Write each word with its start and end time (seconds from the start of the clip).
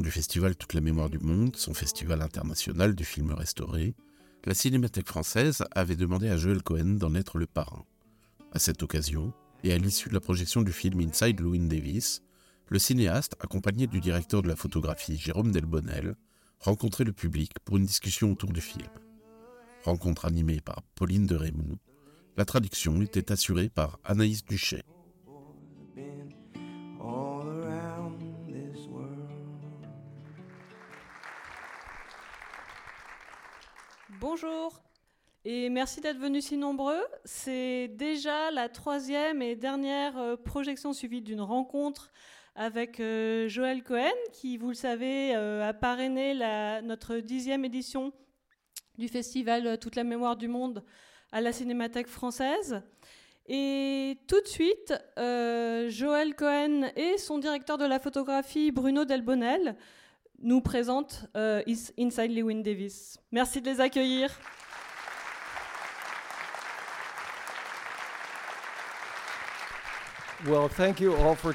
Du 0.00 0.10
festival 0.10 0.56
Toute 0.56 0.74
la 0.74 0.80
mémoire 0.80 1.10
du 1.10 1.18
monde, 1.18 1.56
son 1.56 1.74
festival 1.74 2.22
international 2.22 2.94
du 2.94 3.04
film 3.04 3.32
restauré, 3.32 3.94
la 4.44 4.54
Cinémathèque 4.54 5.08
française 5.08 5.64
avait 5.72 5.96
demandé 5.96 6.28
à 6.28 6.36
Joel 6.36 6.62
Cohen 6.62 6.96
d'en 6.96 7.14
être 7.14 7.38
le 7.38 7.46
parrain. 7.46 7.84
À 8.52 8.58
cette 8.58 8.82
occasion, 8.82 9.32
et 9.64 9.72
à 9.72 9.78
l'issue 9.78 10.08
de 10.08 10.14
la 10.14 10.20
projection 10.20 10.62
du 10.62 10.72
film 10.72 11.00
Inside 11.00 11.40
Llewyn 11.40 11.68
Davis, 11.68 12.22
le 12.68 12.78
cinéaste, 12.78 13.34
accompagné 13.40 13.86
du 13.86 14.00
directeur 14.00 14.42
de 14.42 14.48
la 14.48 14.56
photographie 14.56 15.16
Jérôme 15.16 15.52
Delbonnel, 15.52 16.16
rencontrait 16.58 17.04
le 17.04 17.12
public 17.12 17.52
pour 17.64 17.76
une 17.76 17.86
discussion 17.86 18.32
autour 18.32 18.52
du 18.52 18.60
film. 18.60 18.88
Rencontre 19.84 20.24
animée 20.24 20.60
par 20.60 20.82
Pauline 20.94 21.26
de 21.26 21.36
Raymond, 21.36 21.78
la 22.36 22.44
traduction 22.44 23.02
était 23.02 23.30
assurée 23.30 23.68
par 23.68 23.98
Anaïs 24.04 24.44
Duchet. 24.44 24.84
Bonjour 34.20 34.82
et 35.44 35.70
merci 35.70 36.00
d'être 36.00 36.18
venus 36.18 36.46
si 36.46 36.56
nombreux. 36.56 37.02
C'est 37.24 37.88
déjà 37.88 38.50
la 38.50 38.68
troisième 38.68 39.40
et 39.42 39.56
dernière 39.56 40.18
euh, 40.18 40.36
projection 40.36 40.92
suivie 40.92 41.22
d'une 41.22 41.40
rencontre 41.40 42.10
avec 42.54 43.00
euh, 43.00 43.48
Joël 43.48 43.82
Cohen, 43.82 44.12
qui, 44.32 44.58
vous 44.58 44.68
le 44.68 44.74
savez, 44.74 45.34
euh, 45.34 45.66
a 45.66 45.72
parrainé 45.72 46.34
notre 46.82 47.16
dixième 47.16 47.64
édition 47.64 48.12
du 48.98 49.08
festival 49.08 49.78
Toute 49.78 49.96
la 49.96 50.04
mémoire 50.04 50.36
du 50.36 50.48
monde 50.48 50.84
à 51.32 51.40
la 51.40 51.52
Cinémathèque 51.52 52.08
française. 52.08 52.82
Et 53.46 54.18
tout 54.28 54.40
de 54.40 54.46
suite, 54.46 54.94
Joël 55.16 56.34
Cohen 56.36 56.90
et 56.96 57.18
son 57.18 57.38
directeur 57.38 57.78
de 57.78 57.86
la 57.86 57.98
photographie, 57.98 58.70
Bruno 58.70 59.04
Delbonnel, 59.04 59.76
nous 60.42 60.60
présentent 60.60 61.26
euh, 61.36 61.62
Inside 61.98 62.30
Lewin 62.32 62.60
Davis. 62.62 63.18
Merci 63.30 63.60
de 63.60 63.70
les 63.70 63.80
accueillir. 63.80 64.30
Well, 70.44 70.68
thank 70.68 71.00
you 71.00 71.14
all 71.14 71.36
for 71.36 71.54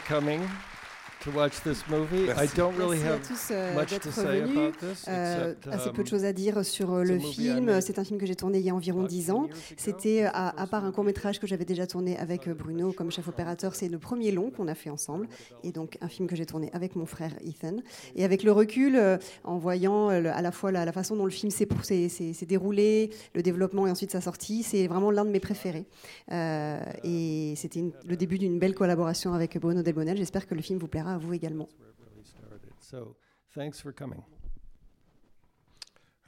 to 1.24 1.32
watch 1.32 1.62
this 1.64 1.84
movie. 1.90 2.26
I 2.30 2.48
don't 2.56 2.76
really 2.78 3.00
Merci 3.00 3.08
à 3.08 3.14
have 3.14 3.28
tous 3.28 3.48
euh, 3.52 3.74
much 3.76 3.90
d'être 3.90 4.04
to 4.04 4.12
say 4.12 4.42
venus. 4.42 4.58
about 4.58 4.72
this, 4.80 5.06
Euh, 5.08 5.52
except, 5.54 5.68
assez 5.74 5.90
peu 5.92 5.98
de 5.98 6.02
um, 6.02 6.08
choses 6.08 6.26
à 6.26 6.34
dire 6.34 6.64
sur 6.64 6.94
euh, 6.94 7.04
it's 7.04 7.10
a 7.10 7.14
le 7.14 7.20
film. 7.20 7.82
C'est 7.82 8.00
un 8.00 8.04
film 8.04 8.20
que 8.20 8.26
j'ai 8.26 8.36
tourné 8.36 8.60
il 8.60 8.66
y 8.66 8.70
a 8.70 8.76
environ 8.76 9.00
about 9.00 9.08
10 9.10 9.18
10 9.26 9.32
ans. 9.32 9.50
C'était, 9.78 10.24
à, 10.26 10.50
à 10.60 10.68
part 10.68 10.86
un 10.86 10.92
court 10.92 11.04
métrage 11.04 11.40
que 11.40 11.48
j'avais 11.48 11.66
déjà 11.66 11.88
tourné 11.88 12.18
avec 12.18 12.48
Bruno 12.50 12.92
comme 12.94 13.12
chef 13.12 13.28
opérateur, 13.28 13.76
c'est 13.76 13.90
le 13.90 13.98
premier 13.98 14.32
long 14.32 14.52
qu'on 14.52 14.68
a 14.68 14.76
fait 14.76 14.90
ensemble. 14.90 15.28
Et 15.64 15.72
donc 15.72 15.98
un 16.02 16.08
film 16.08 16.28
que 16.28 16.36
j'ai 16.36 16.46
tourné 16.46 16.70
avec 16.74 16.96
mon 16.96 17.06
frère 17.06 17.32
Ethan. 17.46 17.78
Et 18.16 18.24
avec 18.24 18.44
le 18.44 18.52
recul, 18.52 19.00
en 19.44 19.58
voyant 19.58 20.10
le- 20.12 20.30
à 20.32 20.42
la 20.42 20.52
fois 20.52 20.72
la, 20.72 20.86
la 20.86 20.92
façon 20.92 21.16
dont 21.16 21.26
le 21.26 21.32
film 21.32 21.52
s'est 21.52 21.66
pour- 21.66 21.84
s'est- 21.84 22.10
s'est- 22.10 22.34
s'est 22.34 22.46
déroulé, 22.46 23.10
le 23.34 23.42
développement 23.42 23.88
et 23.88 23.92
ensuite 23.92 24.12
sa 24.12 24.22
sortie, 24.22 24.64
c'est 24.64 24.88
vraiment 24.88 25.12
l'un 25.12 25.26
de 25.26 25.32
mes 25.32 25.40
préférés. 25.40 25.86
Euh, 26.32 26.80
et 27.04 27.54
c'était 27.56 27.80
une- 27.80 27.92
le 28.08 28.16
début 28.18 28.38
d'une 28.38 28.60
belle 28.60 28.76
collaboration 28.76 29.34
avec 29.34 29.58
Bruno 29.60 29.82
Delbonnel. 29.82 30.18
J'espère 30.18 30.48
que 30.48 30.56
le 30.56 30.62
film 30.62 30.80
vous 30.80 30.88
plaira 30.88 31.17
à 31.18 31.20
vous 31.20 31.34
également. 31.34 31.68
Where 31.80 31.90
it 31.90 31.96
really 32.00 32.26
started. 32.26 32.74
So, 32.80 33.18
thanks 33.54 33.82
for 33.82 33.94
coming. 33.94 34.22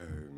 Euh, 0.00 0.28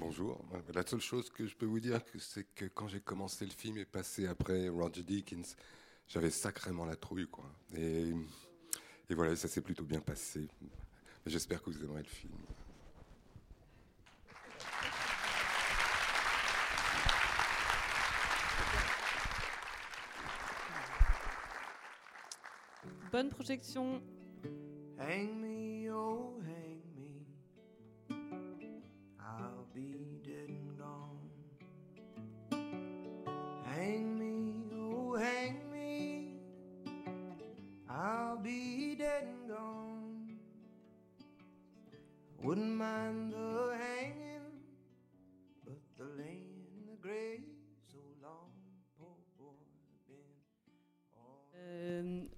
bonjour. 0.00 0.42
La 0.72 0.86
seule 0.86 1.00
chose 1.00 1.30
que 1.30 1.46
je 1.46 1.54
peux 1.54 1.66
vous 1.66 1.80
dire, 1.80 2.00
c'est 2.18 2.46
que 2.54 2.64
quand 2.66 2.88
j'ai 2.88 3.00
commencé 3.00 3.44
le 3.44 3.52
film 3.52 3.76
et 3.76 3.84
passé 3.84 4.26
après 4.26 4.68
Roger 4.68 5.02
Deakins, 5.02 5.42
j'avais 6.08 6.30
sacrément 6.30 6.86
la 6.86 6.96
trouille, 6.96 7.28
quoi. 7.28 7.44
Et, 7.74 8.12
et 9.10 9.14
voilà, 9.14 9.36
ça 9.36 9.48
s'est 9.48 9.60
plutôt 9.60 9.84
bien 9.84 10.00
passé. 10.00 10.48
J'espère 11.26 11.62
que 11.62 11.70
vous 11.70 11.84
aimerez 11.84 12.02
le 12.02 12.08
film. 12.08 12.32
Bonne 23.12 23.28
projection. 23.28 24.00
Hang 24.98 25.38
me, 25.42 25.90
oh, 25.90 26.32
hang 26.46 26.80
me. 26.96 27.26
I'll 29.20 29.66
be 29.74 30.18
dead 30.24 30.48
and 30.48 30.78
gone. 30.78 31.28
Hang 33.66 34.18
me, 34.18 34.64
oh, 34.74 35.14
hang 35.14 35.60
me. 35.70 36.38
I'll 37.86 38.38
be 38.38 38.94
dead 38.94 39.24
and 39.24 39.46
gone. 39.46 40.38
Wouldn't 42.42 42.74
mind 42.74 43.34
the 43.34 43.71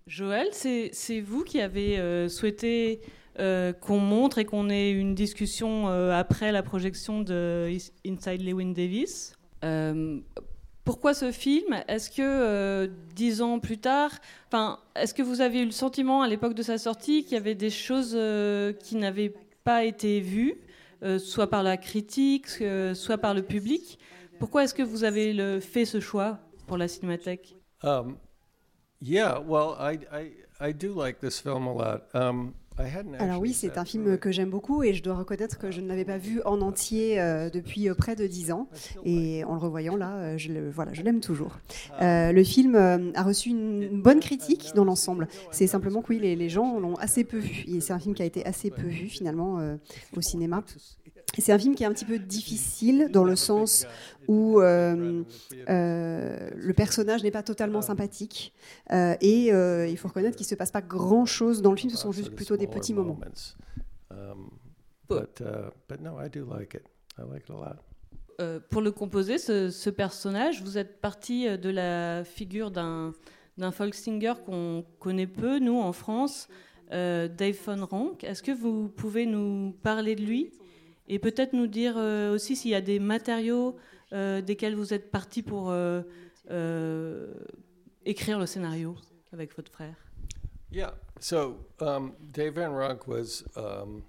Joël, 0.07 0.49
c'est 0.53 1.21
vous 1.21 1.45
qui 1.45 1.61
avez 1.61 1.99
euh, 1.99 2.29
souhaité 2.29 3.01
euh, 3.39 3.73
qu'on 3.73 3.99
montre 3.99 4.39
et 4.39 4.45
qu'on 4.45 4.69
ait 4.69 4.91
une 4.91 5.15
discussion 5.15 5.89
euh, 5.89 6.13
après 6.13 6.53
la 6.53 6.63
projection 6.63 7.23
de 7.23 7.69
Inside 8.07 8.43
Lewin 8.43 8.73
Davis? 8.73 9.35
Euh, 9.65 10.21
pourquoi 10.85 11.15
ce 11.15 11.33
film? 11.33 11.83
Est-ce 11.89 12.11
que 12.11 12.21
euh, 12.21 12.87
dix 13.15 13.41
ans 13.41 13.59
plus 13.59 13.79
tard, 13.79 14.11
enfin, 14.49 14.79
est-ce 14.95 15.15
que 15.15 15.23
vous 15.23 15.41
avez 15.41 15.63
eu 15.63 15.65
le 15.65 15.71
sentiment 15.71 16.21
à 16.21 16.29
l'époque 16.29 16.55
de 16.55 16.63
sa 16.63 16.77
sortie 16.77 17.25
qu'il 17.25 17.33
y 17.33 17.39
avait 17.39 17.55
des 17.55 17.71
choses 17.71 18.13
euh, 18.15 18.75
qui 18.75 18.97
n'avaient 18.97 19.33
pas 19.65 19.85
été 19.85 20.21
vues, 20.21 20.57
euh, 21.03 21.19
soit 21.19 21.49
par 21.49 21.63
la 21.63 21.79
critique, 21.79 22.49
euh, 22.61 22.93
soit 22.93 23.17
par 23.17 23.33
le 23.33 23.43
public? 23.43 23.99
Pourquoi 24.39 24.65
est-ce 24.65 24.75
que 24.75 24.83
vous 24.83 25.05
avez 25.05 25.33
le- 25.33 25.61
fait 25.61 25.87
ce 25.87 26.01
choix 26.01 26.39
pour 26.67 26.77
la 26.77 26.89
Cinémathèque? 26.89 27.57
Um, 27.83 28.17
yeah, 29.01 29.39
well, 29.39 29.77
I, 29.79 29.99
I, 30.13 30.33
I 30.61 30.73
do 30.73 30.95
like 30.95 31.21
this 31.21 31.41
film 31.41 31.67
a 31.67 31.73
lot. 31.73 32.03
Um, 32.15 32.55
I 32.77 32.83
hadn't 32.83 33.15
Alors 33.21 33.41
oui, 33.41 33.53
c'est 33.53 33.79
un 33.79 33.85
film 33.85 34.19
que 34.19 34.33
j'aime 34.33 34.51
beaucoup 34.51 34.83
et 34.83 34.95
je 34.95 35.03
dois 35.03 35.15
reconnaître 35.15 35.59
que 35.59 35.71
je 35.71 35.81
ne 35.81 35.87
l'avais 35.87 36.05
pas 36.05 36.19
vu 36.19 36.43
en 36.45 36.61
entier 36.61 37.21
euh, 37.21 37.49
depuis 37.49 37.89
euh, 37.89 37.95
près 37.95 38.17
de 38.17 38.27
dix 38.27 38.51
ans. 38.51 38.69
Et 39.05 39.45
en 39.45 39.55
le 39.55 39.61
revoyant 39.61 39.97
là, 39.97 40.17
euh, 40.17 40.39
je 40.39 40.51
voilà, 40.71 40.91
l'aime 40.93 41.21
toujours. 41.21 41.59
Euh, 42.03 42.33
le 42.33 42.45
film 42.45 42.75
euh, 42.75 43.13
a 43.15 43.23
reçu 43.23 43.51
une, 43.51 44.03
bonne 44.03 44.19
critique 44.19 44.73
dans 44.75 44.85
l'ensemble. 44.85 45.29
C'est 45.53 45.69
simplement 45.69 46.03
que 46.03 46.09
oui, 46.09 46.19
les, 46.19 46.35
les 46.35 46.49
gens 46.49 46.81
l'ont 46.81 46.97
assez 46.97 47.23
peu 47.23 47.39
vu. 47.39 47.65
Et 47.69 47.81
c'est 47.81 47.93
un 47.93 48.01
film 48.01 48.15
qui 48.15 48.23
a 48.23 48.27
été 48.27 48.45
assez 48.45 48.71
peu 48.71 48.87
vu 48.89 49.09
finalement 49.09 49.61
au 50.17 50.21
cinéma. 50.21 50.65
C'est 51.39 51.53
un 51.53 51.59
film 51.59 51.75
qui 51.75 51.83
est 51.83 51.87
un 51.87 51.93
petit 51.93 52.05
peu 52.05 52.19
difficile 52.19 53.09
dans 53.11 53.25
le 53.25 53.37
sens 53.37 53.87
où 54.29 54.61
euh, 54.61 55.23
euh, 55.69 56.51
le 56.55 56.75
personnage 56.75 57.23
n'est 57.23 57.31
pas 57.31 57.43
totalement 57.43 57.83
sympathique 57.83 58.53
euh, 58.93 59.15
et 59.21 59.53
euh, 59.53 59.87
il 59.87 59.97
faut 59.97 60.09
reconnaître 60.09 60.37
qu'il 60.37 60.45
ne 60.45 60.49
se 60.49 60.55
passe 60.55 60.71
pas 60.71 60.81
grand-chose 60.83 61.63
dans 61.63 61.71
le 61.71 61.77
film, 61.77 61.91
ce 61.91 61.99
sont 61.99 62.13
juste 62.13 62.35
plutôt 62.35 62.57
des 62.57 62.67
petits 62.67 62.95
moments. 62.95 63.19
But, 65.09 65.43
but 65.89 66.01
no, 66.01 66.19
I 66.19 66.31
do 66.31 66.47
like 66.47 66.75
it. 66.75 66.83
I 67.19 67.23
like 67.31 67.45
it 67.45 67.51
a 67.51 67.53
lot. 67.53 68.61
Pour 68.71 68.81
le 68.83 68.91
composer, 68.91 69.39
ce, 69.39 69.71
ce 69.71 69.91
personnage, 69.91 70.63
vous 70.63 70.79
êtes 70.79 71.01
parti 71.01 71.47
de 71.59 71.71
la 71.71 72.25
figure 72.25 72.71
d'un 72.71 73.13
folk 73.71 73.95
singer 73.95 74.33
qu'on 74.45 74.85
connaît 74.99 75.27
peu, 75.27 75.59
nous, 75.59 75.79
en 75.79 75.93
France, 75.93 76.49
euh, 76.93 77.29
Dave 77.29 77.57
Von 77.65 77.85
Rank. 77.87 78.25
Est-ce 78.25 78.43
que 78.43 78.53
vous 78.53 78.89
pouvez 78.89 79.27
nous 79.27 79.73
parler 79.83 80.15
de 80.15 80.23
lui? 80.23 80.53
Et 81.09 81.19
peut-être 81.19 81.53
nous 81.53 81.67
dire 81.67 81.95
euh, 81.97 82.35
aussi 82.35 82.57
s'il 82.57 82.71
y 82.71 82.75
a 82.75 82.81
des 82.81 82.99
matériaux 82.99 83.77
euh, 84.13 84.41
desquels 84.41 84.75
vous 84.75 84.95
êtes 84.95 85.11
parti 85.11 85.43
pour 85.43 85.71
euh, 85.71 86.03
écrire 88.05 88.39
le 88.39 88.47
scénario 88.47 88.97
avec 89.33 89.55
votre 89.57 89.71
frère? 89.73 89.97
Yeah. 90.71 90.95
So 91.21 91.57
um, 91.81 92.15
Dave 92.21 92.55
Van 92.55 92.99
was. 93.07 93.45
Um, 93.57 94.03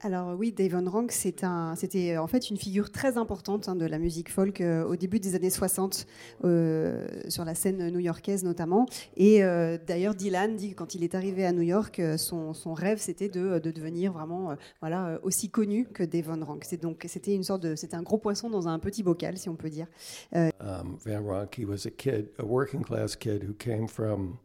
Alors 0.00 0.38
oui, 0.38 0.52
Dave 0.52 0.80
Van 0.80 0.88
Rank, 0.88 1.10
c'était 1.10 1.44
euh, 1.44 2.22
en 2.22 2.28
fait 2.28 2.50
une 2.50 2.56
figure 2.56 2.92
très 2.92 3.18
importante 3.18 3.68
hein, 3.68 3.74
de 3.74 3.84
la 3.84 3.98
musique 3.98 4.30
folk 4.30 4.60
euh, 4.60 4.84
au 4.84 4.94
début 4.94 5.18
des 5.18 5.34
années 5.34 5.50
60, 5.50 6.06
euh, 6.44 7.08
sur 7.28 7.44
la 7.44 7.56
scène 7.56 7.90
new-yorkaise 7.90 8.44
notamment. 8.44 8.86
Et 9.16 9.40
d'ailleurs, 9.86 10.14
Dylan 10.14 10.54
dit 10.54 10.70
que 10.70 10.74
quand 10.76 10.94
il 10.94 11.02
est 11.02 11.14
arrivé 11.14 11.44
à 11.44 11.52
New 11.52 11.62
York, 11.62 12.00
son, 12.16 12.54
rêve 12.74 12.98
c'était 12.98 13.28
de, 13.28 13.58
de 13.58 13.70
devenir 13.70 14.12
vraiment 14.12 14.56
voilà, 14.80 15.18
aussi 15.22 15.50
connu 15.50 15.86
que 15.86 16.04
Dave 16.04 16.26
Van 16.26 16.44
Rank. 16.44 16.64
C'était 16.64 17.34
une 17.34 17.42
sorte 17.42 17.62
de, 17.62 17.74
c'était 17.74 17.96
un 17.96 18.02
gros 18.02 18.18
poisson 18.18 18.50
dans 18.50 18.68
un 18.68 18.78
petit 18.78 19.02
bocal, 19.02 19.36
si 19.36 19.48
on 19.48 19.56
peut 19.56 19.70
dire. 19.70 19.86
um, 20.32 20.96
Van 21.04 21.22
Ronk, 21.22 21.58
he 21.58 21.64
was 21.64 21.86
a 21.86 21.90
kid, 21.90 22.28
a 22.38 22.44
working 22.44 22.82
class 22.82 23.16
kid 23.16 23.42
who 23.42 23.54
came 23.54 23.88
from 23.88 24.38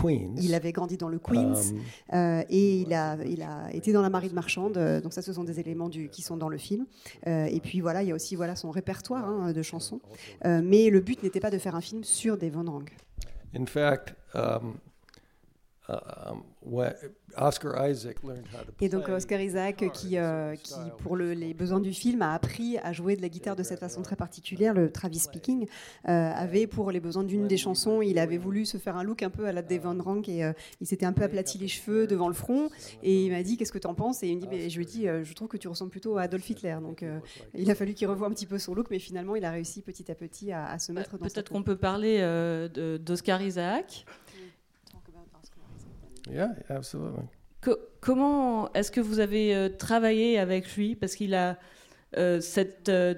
Queens. 0.00 0.34
Il 0.40 0.54
avait 0.54 0.72
grandi 0.72 0.96
dans 0.96 1.08
le 1.08 1.18
Queens 1.18 1.38
Um, 1.38 1.80
euh, 2.14 2.42
et 2.50 2.80
il 2.80 2.92
a, 2.92 3.16
il 3.26 3.42
a 3.42 3.72
été 3.72 3.92
dans 3.92 4.02
la 4.02 4.10
marine 4.10 4.32
marchande. 4.32 4.76
euh, 4.76 5.00
donc 5.00 5.12
ça, 5.12 5.22
ce 5.22 5.32
sont 5.32 5.44
des 5.44 5.60
éléments 5.60 5.88
du, 5.88 6.08
qui 6.08 6.22
sont 6.22 6.36
dans 6.36 6.48
le 6.48 6.58
film. 6.58 6.86
Euh, 7.26 7.46
et 7.46 7.60
puis 7.60 7.80
voilà, 7.80 8.02
il 8.02 8.08
y 8.08 8.12
a 8.12 8.14
aussi 8.14 8.36
voilà 8.36 8.54
son 8.56 8.70
répertoire 8.70 9.24
hein, 9.24 9.52
de 9.52 9.62
chansons. 9.62 10.00
Euh, 10.44 10.60
mais 10.62 10.90
le 10.90 11.00
but 11.00 11.22
n'était 11.22 11.40
pas 11.40 11.50
de 11.50 11.58
faire 11.58 11.74
un 11.74 11.80
film 11.80 12.04
sur 12.04 12.36
Dave 12.36 12.52
Van 12.52 12.70
Rank. 12.70 12.92
in 13.54 13.66
fact, 13.66 14.14
um, 14.34 14.74
Et 18.80 18.88
donc 18.88 19.08
Oscar 19.08 19.40
Isaac, 19.40 19.84
qui, 19.94 20.18
euh, 20.18 20.54
qui 20.56 20.74
pour 20.98 21.16
le- 21.16 21.32
les 21.32 21.54
besoins 21.54 21.80
du 21.80 21.92
film, 21.92 22.20
a 22.22 22.34
appris 22.34 22.76
à 22.78 22.92
jouer 22.92 23.16
de 23.16 23.22
la 23.22 23.28
guitare 23.28 23.56
de 23.56 23.62
cette 23.62 23.80
façon 23.80 24.02
très 24.02 24.16
particulière, 24.16 24.74
le 24.74 24.90
Travis 24.90 25.20
Speaking, 25.20 25.66
euh, 26.08 26.30
avait 26.34 26.66
pour 26.66 26.90
les 26.90 27.00
besoins 27.00 27.24
d'une 27.24 27.46
des 27.48 27.56
chansons, 27.56 28.02
il 28.02 28.18
avait 28.18 28.36
voulu 28.38 28.66
se 28.66 28.76
faire 28.76 28.96
un 28.96 29.02
look 29.02 29.22
un 29.22 29.30
peu 29.30 29.46
à 29.46 29.52
la 29.52 29.62
Dave 29.62 29.82
Van 29.82 29.96
Rank 30.02 30.28
et 30.28 30.44
euh, 30.44 30.52
il 30.80 30.86
s'était 30.86 31.06
un 31.06 31.12
peu 31.12 31.22
aplati 31.22 31.58
les 31.58 31.68
cheveux 31.68 32.06
devant 32.06 32.28
le 32.28 32.34
front 32.34 32.68
et 33.02 33.24
il 33.26 33.30
m'a 33.32 33.42
dit 33.42 33.56
qu'est-ce 33.56 33.72
que 33.72 33.78
tu 33.78 33.86
en 33.86 33.94
penses? 33.94 34.22
Et 34.22 34.28
il 34.28 34.36
me 34.36 34.40
dit 34.42 34.48
mais 34.50 34.68
je 34.68 34.76
lui 34.76 34.84
ai 34.84 34.86
dit 34.88 35.08
euh, 35.08 35.24
je 35.24 35.32
trouve 35.34 35.48
que 35.48 35.56
tu 35.56 35.68
ressembles 35.68 35.90
plutôt 35.90 36.18
à 36.18 36.22
Adolf 36.22 36.48
Hitler 36.50 36.76
donc 36.82 37.02
euh, 37.02 37.18
il 37.54 37.70
a 37.70 37.74
fallu 37.74 37.94
qu'il 37.94 38.08
revoie 38.08 38.26
un 38.26 38.32
petit 38.32 38.46
peu 38.46 38.58
son 38.58 38.74
look 38.74 38.88
mais 38.90 38.98
finalement 38.98 39.36
il 39.36 39.44
a 39.44 39.50
réussi 39.50 39.80
petit 39.82 40.10
à 40.10 40.14
petit 40.14 40.52
à, 40.52 40.66
à 40.66 40.78
se 40.78 40.92
mettre 40.92 41.16
dans 41.18 41.26
Peut-être 41.26 41.50
qu'on 41.50 41.62
peut 41.62 41.76
parler 41.76 42.18
euh, 42.20 42.98
d'Oscar 42.98 43.40
Isaac. 43.42 44.04
Yeah, 46.30 46.50
absolutely. 46.68 47.24
Co- 47.60 47.78
comment 48.00 48.72
est-ce 48.74 48.90
que 48.90 49.00
vous 49.00 49.18
avez 49.20 49.54
euh, 49.54 49.68
travaillé 49.68 50.38
avec 50.38 50.74
lui? 50.76 50.94
Parce 50.94 51.14
qu'il 51.14 51.34
a 51.34 51.58
euh, 52.16 52.40
cette 52.40 52.88
euh, 52.88 53.14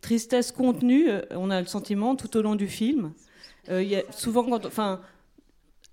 tristesse 0.00 0.52
contenue, 0.52 1.08
on 1.30 1.50
a 1.50 1.60
le 1.60 1.66
sentiment 1.66 2.14
tout 2.16 2.36
au 2.36 2.42
long 2.42 2.56
du 2.56 2.68
film. 2.68 3.12
Il 3.70 3.82
y 3.84 3.96
a 3.96 4.02
souvent, 4.12 4.44
quand, 4.44 4.66
enfin, 4.66 5.00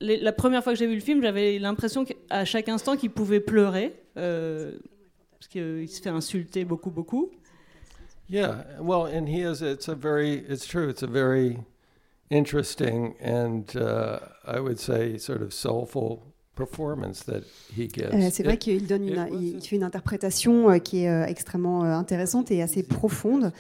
les- 0.01 0.19
la 0.19 0.33
première 0.33 0.61
fois 0.63 0.73
que 0.73 0.79
j'ai 0.79 0.88
vu 0.88 0.95
le 0.95 0.99
film, 0.99 1.21
j'avais 1.21 1.57
l'impression 1.57 2.03
qu'à 2.03 2.43
chaque 2.43 2.67
instant 2.67 2.97
qu'il 2.97 3.11
pouvait 3.11 3.39
pleurer, 3.39 3.95
parce 4.13 5.47
qu'il 5.49 5.88
se 5.88 6.01
fait 6.01 6.09
insulter 6.09 6.65
beaucoup, 6.65 6.91
beaucoup. 6.91 7.31
Yeah, 8.29 8.65
well, 8.81 9.07
and 9.13 9.25
he 9.27 9.41
is. 9.41 9.61
It's 9.61 9.88
a 9.89 9.95
very. 9.95 10.43
It's 10.49 10.65
true. 10.67 10.89
It's 10.89 11.03
a 11.03 11.07
very 11.07 11.57
interesting 12.29 13.13
and 13.21 13.65
uh, 13.75 14.19
I 14.47 14.59
would 14.61 14.79
say 14.79 15.17
sort 15.17 15.41
of 15.41 15.51
soulful 15.53 16.30
performance 16.56 17.25
that 17.25 17.42
he 17.77 17.88
gives. 17.89 18.09
Euh, 18.13 18.30
c'est 18.31 18.44
vrai 18.44 18.57
qu'il 18.57 18.86
donne 18.86 19.07
une, 19.07 19.27
il 19.42 19.62
fait 19.62 19.75
une 19.75 19.83
interprétation 19.83 20.69
euh, 20.69 20.77
qui 20.80 21.03
est 21.03 21.09
euh, 21.09 21.25
extrêmement 21.25 21.83
intéressante 21.83 22.51
et 22.51 22.62
assez 22.62 22.83
profonde. 22.83 23.51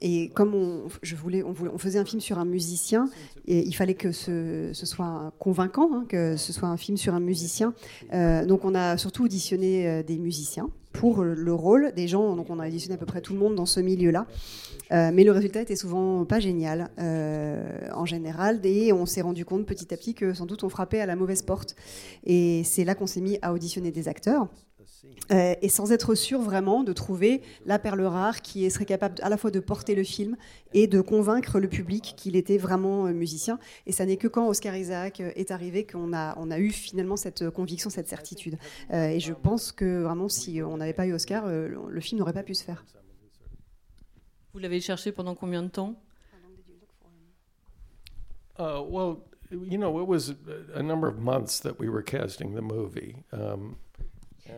Et 0.00 0.30
comme 0.34 0.54
on, 0.54 0.88
je 1.02 1.16
voulais, 1.16 1.42
on, 1.42 1.52
voulait- 1.52 1.70
on 1.72 1.78
faisait 1.78 1.98
un 1.98 2.04
film 2.04 2.20
sur 2.20 2.38
un 2.38 2.44
musicien, 2.44 3.08
et 3.46 3.60
il 3.66 3.72
fallait 3.72 3.94
que 3.94 4.12
ce, 4.12 4.70
ce 4.72 4.86
soit 4.86 5.32
convaincant, 5.38 5.90
hein, 5.92 6.04
que 6.08 6.36
ce 6.36 6.52
soit 6.52 6.68
un 6.68 6.76
film 6.76 6.96
sur 6.96 7.14
un 7.14 7.20
musicien. 7.20 7.74
Donc 8.46 8.64
on 8.64 8.74
a 8.74 8.96
surtout 8.96 9.24
auditionné 9.24 10.02
des 10.02 10.18
musiciens 10.18 10.68
pour 11.02 11.24
le 11.24 11.52
rôle 11.52 11.90
des 11.96 12.06
gens. 12.06 12.36
Donc 12.36 12.48
on 12.48 12.60
a 12.60 12.68
auditionné 12.68 12.94
à 12.94 12.96
peu 12.96 13.06
près 13.06 13.20
tout 13.20 13.32
le 13.32 13.40
monde 13.40 13.56
dans 13.56 13.66
ce 13.66 13.80
milieu-là. 13.80 14.28
Euh, 14.92 15.10
mais 15.12 15.24
le 15.24 15.32
résultat 15.32 15.60
était 15.60 15.74
souvent 15.74 16.24
pas 16.24 16.38
génial 16.38 16.90
euh, 17.00 17.88
en 17.92 18.06
général. 18.06 18.60
Et 18.62 18.92
on 18.92 19.04
s'est 19.04 19.20
rendu 19.20 19.44
compte 19.44 19.66
petit 19.66 19.92
à 19.92 19.96
petit 19.96 20.14
que 20.14 20.32
sans 20.32 20.46
doute 20.46 20.62
on 20.62 20.68
frappait 20.68 21.00
à 21.00 21.06
la 21.06 21.16
mauvaise 21.16 21.42
porte. 21.42 21.74
Et 22.22 22.62
c'est 22.62 22.84
là 22.84 22.94
qu'on 22.94 23.08
s'est 23.08 23.20
mis 23.20 23.36
à 23.42 23.52
auditionner 23.52 23.90
des 23.90 24.06
acteurs. 24.06 24.46
Euh, 25.30 25.54
et 25.62 25.68
sans 25.68 25.92
être 25.92 26.14
sûr 26.14 26.40
vraiment 26.40 26.82
de 26.84 26.92
trouver 26.92 27.42
la 27.66 27.78
perle 27.78 28.02
rare 28.02 28.42
qui 28.42 28.70
serait 28.70 28.84
capable 28.84 29.16
à 29.22 29.28
la 29.28 29.36
fois 29.36 29.50
de 29.50 29.60
porter 29.60 29.94
le 29.94 30.04
film 30.04 30.36
et 30.72 30.86
de 30.86 31.00
convaincre 31.00 31.60
le 31.60 31.68
public 31.68 32.14
qu'il 32.16 32.36
était 32.36 32.58
vraiment 32.58 33.06
euh, 33.06 33.12
musicien. 33.12 33.58
Et 33.86 33.92
ça 33.92 34.04
n'est 34.06 34.16
que 34.16 34.28
quand 34.28 34.48
Oscar 34.48 34.76
Isaac 34.76 35.20
euh, 35.20 35.30
est 35.36 35.50
arrivé 35.50 35.86
qu'on 35.86 36.12
a, 36.12 36.36
on 36.38 36.50
a 36.50 36.58
eu 36.58 36.70
finalement 36.70 37.16
cette 37.16 37.50
conviction, 37.50 37.90
cette 37.90 38.08
certitude. 38.08 38.56
Euh, 38.92 39.08
et 39.08 39.20
je 39.20 39.32
pense 39.32 39.72
que 39.72 40.02
vraiment, 40.02 40.28
si 40.28 40.60
on 40.62 40.76
n'avait 40.78 40.92
pas 40.92 41.06
eu 41.06 41.12
Oscar, 41.12 41.46
le- 41.46 42.00
film 42.00 42.18
n'aurait 42.18 42.32
pas 42.32 42.42
pu 42.42 42.54
se 42.54 42.64
faire. 42.64 42.84
Vous 44.52 44.58
l'avez 44.58 44.80
cherché 44.80 45.12
pendant 45.12 45.34
combien 45.34 45.62
de 45.62 45.68
temps? 45.68 45.94
Uh, 48.58 48.82
well, 48.86 49.16
you 49.50 49.78
know, 49.78 50.00
it 50.02 50.06
was 50.06 50.30
a- 50.74 50.82
number 50.82 51.08
of 51.08 51.18
months 51.18 51.60
that 51.60 51.78
we 51.78 51.88
were 51.88 52.02
casting 52.02 52.54
the 52.54 52.60
movie. 52.60 53.16
Um, 53.32 53.76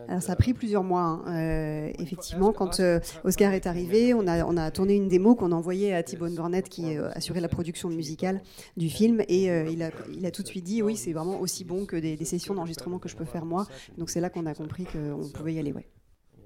Alors 0.07 0.21
ça 0.21 0.33
a 0.33 0.35
pris 0.35 0.53
plusieurs 0.53 0.83
mois. 0.83 1.01
hein. 1.01 1.23
Euh, 1.27 1.91
effectivement, 1.99 2.51
quand 2.53 2.79
euh, 2.79 2.99
Oscar 3.23 3.53
est 3.53 3.67
arrivé, 3.67 4.13
on 4.13 4.27
a, 4.27 4.43
on 4.45 4.57
a 4.57 4.71
tourné 4.71 4.95
une 4.95 5.07
démo 5.07 5.35
qu'on 5.35 5.51
a 5.51 5.55
envoyée 5.55 5.93
à 5.93 6.01
T-Bone 6.03 6.35
Burnett 6.35 6.67
qui 6.69 6.97
euh, 6.97 7.09
assurait 7.11 7.39
la 7.41 7.47
production 7.47 7.89
musicale 7.89 8.41
du 8.77 8.89
film 8.89 9.21
et 9.27 9.49
euh, 9.51 9.69
il, 9.69 9.83
a, 9.83 9.91
il 10.11 10.25
a 10.25 10.31
tout 10.31 10.41
de 10.41 10.47
suite 10.47 10.65
dit 10.65 10.81
oui 10.81 10.95
c'est 10.95 11.13
vraiment 11.13 11.39
aussi 11.39 11.63
bon 11.63 11.85
que 11.85 11.95
des, 11.95 12.15
des 12.15 12.25
sessions 12.25 12.55
d'enregistrement 12.55 12.99
que 12.99 13.09
je 13.09 13.15
peux 13.15 13.25
faire 13.25 13.45
moi. 13.45 13.67
Donc 13.97 14.09
c'est 14.09 14.21
là 14.21 14.29
qu'on 14.29 14.45
a 14.47 14.53
compris 14.55 14.85
qu'on 14.85 15.29
pouvait 15.33 15.53
y 15.53 15.59
aller. 15.59 15.71
Ouais. 15.71 15.87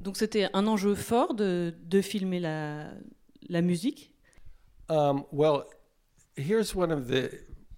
Donc 0.02 0.18
c'était 0.18 0.48
un 0.54 0.68
enjeu 0.68 0.96
fort 0.96 1.34
de, 1.34 1.74
de 1.86 2.02
filmer 2.02 2.40
la, 2.40 2.88
la 3.48 3.62
musique? 3.62 4.14
Um, 4.90 5.24
well, 5.32 5.64
here's 6.36 6.76
one 6.76 6.92
of 6.92 7.08
the 7.08 7.30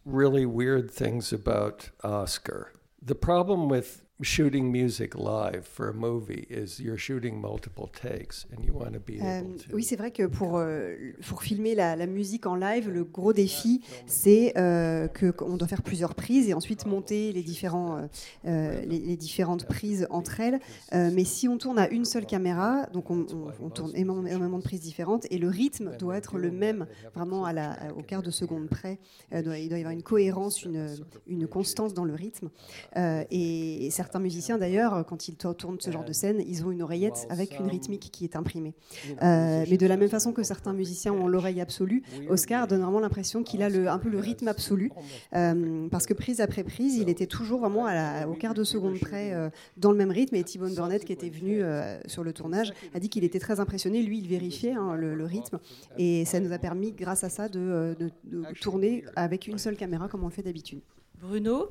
really 0.06 0.46
weird 0.46 0.90
things 0.92 1.34
about 1.34 1.92
Oscar. 2.04 2.68
The 3.06 3.16
problem 3.16 3.70
with 3.70 4.04
shooting 4.22 4.72
music 4.72 5.16
live 5.16 5.64
for 5.66 5.90
a 5.90 5.94
movie 5.94 6.46
is 6.50 6.80
you're 6.80 6.98
shooting 6.98 7.40
multiple 7.42 7.88
takes 7.90 8.46
and 8.52 8.64
you 8.64 8.74
want 8.74 8.94
to 8.94 9.00
be 9.00 9.20
Euh, 9.22 9.40
able 9.40 9.56
to. 9.58 9.74
oui, 9.76 9.84
c'est 9.84 9.96
vrai 9.96 10.12
que 10.12 10.28
pour, 10.28 10.58
euh, 10.58 10.96
pour 11.28 11.42
filmer 11.44 11.74
la, 11.76 11.96
la 11.96 12.06
musique 12.06 12.46
en 12.46 12.56
live, 12.56 12.90
le 12.90 13.04
gros 13.04 13.34
défi, 13.34 13.82
c'est 14.06 14.54
euh, 14.58 15.08
que 15.08 15.32
qu'on 15.32 15.58
doit 15.58 15.68
faire 15.68 15.82
plusieurs 15.82 16.14
prises 16.16 16.48
et 16.50 16.54
ensuite 16.54 16.86
monter 16.86 17.32
les, 17.32 17.42
différents, 17.44 17.98
euh, 17.98 18.02
euh, 18.46 18.82
les, 18.86 19.00
les 19.00 19.18
différentes 19.18 19.66
prises 19.66 20.06
entre 20.10 20.40
elles. 20.40 20.60
Euh, 20.94 21.10
mais 21.14 21.24
si 21.24 21.48
on 21.48 21.58
tourne 21.58 21.80
à 21.80 21.90
une 21.90 22.06
seule 22.06 22.26
caméra, 22.26 22.86
donc 22.94 23.10
on, 23.10 23.26
on- 23.34 23.52
on 23.66 23.70
tourne 23.70 23.92
énormément 23.96 24.58
de 24.58 24.64
prises 24.64 24.82
différentes 24.82 25.26
et 25.32 25.38
le 25.38 25.48
rythme 25.50 25.96
doit 25.98 26.18
être 26.18 26.38
le 26.38 26.52
même, 26.52 26.86
vraiment 27.16 27.46
à 27.46 27.54
la, 27.54 27.78
au 27.98 28.02
quart 28.04 28.22
de 28.22 28.32
seconde 28.32 28.68
près. 28.70 29.00
Euh, 29.34 29.42
il 29.58 29.70
doit 29.70 29.78
y 29.78 29.82
avoir 29.82 29.94
une 29.94 30.04
cohérence, 30.04 30.64
une, 30.64 30.88
une 31.28 31.48
constance 31.48 31.94
dans 31.94 32.06
le 32.06 32.14
rythme. 32.14 32.50
Euh, 32.98 33.24
et, 33.32 33.86
et 33.86 33.90
certains 33.92 34.11
musiciens, 34.20 34.58
d'ailleurs, 34.58 35.06
quand 35.06 35.28
ils 35.28 35.36
to- 35.36 35.54
tournent 35.54 35.80
ce 35.80 35.92
genre 35.92 36.04
de 36.04 36.14
scène, 36.14 36.42
ils 36.48 36.66
ont 36.66 36.72
une 36.72 36.82
oreillette 36.82 37.26
avec 37.30 37.58
une 37.60 37.68
rythmique 37.68 38.10
qui 38.12 38.24
est 38.24 38.36
imprimée. 38.36 38.74
Euh, 39.22 39.66
mais 39.70 39.78
de 39.78 39.88
la 39.88 39.98
même 39.98 40.10
façon 40.10 40.34
que 40.34 40.44
certains 40.44 40.74
musiciens 40.74 41.14
ont 41.14 41.28
l'oreille 41.28 41.62
absolue, 41.62 42.04
Oscar 42.30 42.68
donne 42.68 42.82
vraiment 42.82 43.00
l'impression 43.00 43.44
qu'il 43.44 43.62
a 43.64 43.70
le, 43.70 43.88
un 43.88 43.98
peu 43.98 44.10
le 44.10 44.20
rythme 44.20 44.48
absolu, 44.48 44.92
euh, 45.36 45.88
parce 45.90 46.06
que 46.06 46.14
prise 46.14 46.42
après 46.42 46.64
prise, 46.64 46.96
il 46.98 47.10
était 47.10 47.28
toujours 47.28 47.60
vraiment 47.62 47.86
à 47.86 47.94
la- 47.94 48.28
au 48.30 48.34
quart 48.34 48.54
de 48.54 48.64
seconde 48.64 49.00
près 49.00 49.34
euh, 49.34 49.50
dans 49.78 49.92
le 49.92 49.98
même 49.98 50.12
rythme. 50.12 50.36
Et 50.36 50.44
T-Bone 50.44 50.74
Burnett, 50.76 51.06
qui 51.06 51.14
était 51.14 51.30
venu 51.30 51.62
euh, 51.62 52.00
sur 52.08 52.24
le 52.24 52.34
tournage, 52.34 52.74
a 52.94 53.00
dit 53.00 53.10
qu'il 53.10 53.24
était 53.24 53.40
très 53.40 53.60
impressionné. 53.60 54.02
Lui, 54.02 54.20
il 54.20 54.28
vérifiait 54.28 54.72
hein, 54.74 54.96
le, 54.96 55.16
le 55.16 55.26
rythme, 55.26 55.60
et 55.98 56.26
ça 56.26 56.40
nous 56.40 56.52
a 56.52 56.58
permis, 56.58 56.92
grâce 56.92 57.24
à 57.24 57.30
ça, 57.30 57.48
de, 57.50 57.96
de- 58.00 58.12
de 58.26 58.44
tourner 58.60 59.04
avec 59.16 59.48
une 59.48 59.58
seule 59.58 59.76
caméra 59.78 60.08
comme 60.08 60.24
on 60.24 60.28
le 60.28 60.32
fait 60.34 60.44
d'habitude. 60.44 60.80
Bruno, 61.22 61.68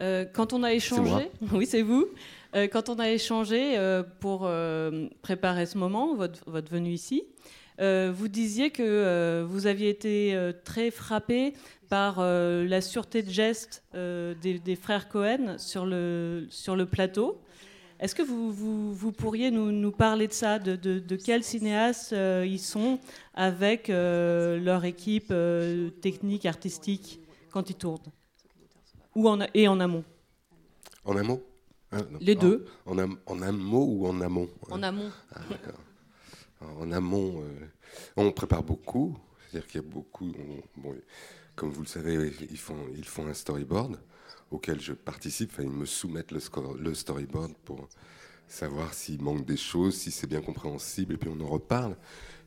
euh, 0.00 0.24
quand 0.32 0.52
on 0.52 0.62
a 0.62 0.72
échangé, 0.72 1.30
oui 1.52 1.66
c'est 1.66 1.82
vous, 1.82 2.06
Euh, 2.56 2.66
quand 2.66 2.88
on 2.88 2.98
a 2.98 3.08
échangé 3.10 3.78
euh, 3.78 4.02
pour 4.18 4.40
euh, 4.44 5.06
préparer 5.22 5.66
ce 5.66 5.78
moment, 5.78 6.16
votre, 6.16 6.40
votre 6.50 6.68
venue 6.72 6.90
ici, 6.92 7.22
euh, 7.80 8.12
vous 8.12 8.26
disiez 8.26 8.70
que 8.70 8.82
euh, 8.82 9.44
vous 9.48 9.68
aviez 9.68 9.88
été 9.88 10.34
euh, 10.34 10.52
très 10.64 10.90
frappé 10.90 11.54
par 11.88 12.16
euh, 12.18 12.66
la 12.66 12.80
sûreté 12.80 13.22
de 13.22 13.30
geste 13.30 13.84
euh, 13.94 14.34
des, 14.42 14.58
des 14.58 14.74
frères 14.74 15.08
Cohen 15.08 15.58
sur 15.58 15.86
le, 15.86 16.46
sur 16.50 16.74
le 16.74 16.86
plateau. 16.86 17.40
Est-ce 18.00 18.16
que 18.16 18.22
vous, 18.24 18.50
vous, 18.50 18.92
vous 18.94 19.12
pourriez 19.12 19.52
nous, 19.52 19.70
nous 19.70 19.92
parler 19.92 20.26
de 20.26 20.32
ça, 20.32 20.58
de, 20.58 20.74
de, 20.74 20.98
de 20.98 21.16
quels 21.16 21.44
cinéastes 21.44 22.12
euh, 22.12 22.44
ils 22.44 22.58
sont 22.58 22.98
avec 23.32 23.90
euh, 23.90 24.58
leur 24.58 24.84
équipe 24.84 25.28
euh, 25.30 25.90
technique, 26.00 26.46
artistique, 26.46 27.20
quand 27.52 27.70
ils 27.70 27.76
tournent? 27.76 28.10
Ou 29.20 29.28
en, 29.28 29.38
et 29.54 29.68
en 29.68 29.78
amont 29.80 30.04
En 31.04 31.16
amont 31.16 31.42
Ah. 31.92 31.98
Les 32.20 32.34
deux. 32.36 32.66
En, 32.86 32.98
am- 32.98 33.18
en 33.26 33.42
amont 33.42 33.84
ou 33.84 34.06
en 34.06 34.20
amont 34.20 34.48
En 34.70 34.82
amont. 34.82 35.10
Ah. 35.34 35.40
En 36.78 36.92
amont, 36.92 37.42
euh, 37.42 37.66
on 38.16 38.30
prépare 38.32 38.62
beaucoup. 38.62 39.16
C'est-à-dire 39.50 39.66
qu'il 39.68 39.80
y 39.82 39.84
a 39.84 39.88
beaucoup. 39.88 40.32
on- 40.38 40.80
bon, 40.80 40.94
comme 41.56 41.70
vous 41.70 41.80
le 41.82 41.86
savez, 41.88 42.32
ils 42.50 42.58
font, 42.58 42.78
ils 42.96 43.04
font 43.04 43.26
un 43.26 43.34
storyboard 43.34 43.98
auquel 44.50 44.80
je 44.80 44.92
participe. 44.92 45.50
Enfin, 45.52 45.64
ils 45.64 45.70
me 45.70 45.86
soumettent 45.86 46.32
le, 46.32 46.40
score- 46.40 46.74
le 46.74 46.94
storyboard 46.94 47.54
pour 47.64 47.88
savoir 48.46 48.94
s'il 48.94 49.20
manque 49.22 49.44
des 49.44 49.56
choses, 49.56 49.94
si 49.96 50.10
c'est 50.10 50.26
bien 50.26 50.40
compréhensible, 50.42 51.14
et 51.14 51.16
puis 51.16 51.30
on 51.32 51.40
en 51.44 51.48
reparle. 51.48 51.96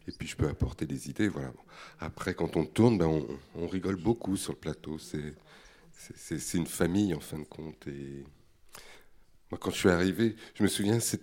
Et 0.08 0.12
puis 0.12 0.28
je 0.28 0.36
peux 0.36 0.48
apporter 0.48 0.86
des 0.86 1.10
idées. 1.10 1.28
Voilà. 1.30 1.52
Après, 2.00 2.34
quand 2.34 2.56
on 2.58 2.66
tourne, 2.66 2.98
ben, 2.98 3.08
on, 3.08 3.28
on 3.56 3.68
rigole 3.68 3.96
beaucoup 3.98 4.36
sur 4.38 4.54
le 4.54 4.60
plateau. 4.60 4.98
C'est, 5.00 5.34
c'est, 5.98 6.58
une 6.58 6.68
famille 6.68 7.14
en 7.14 7.20
fin 7.20 7.40
de 7.40 7.44
compte. 7.46 7.88
Et 7.88 8.24
moi, 9.50 9.58
quand 9.60 9.72
je 9.72 9.78
suis 9.78 9.90
arrivé, 9.90 10.36
je 10.56 10.64
me 10.64 10.68
souviens, 10.68 11.00
c'est. 11.00 11.22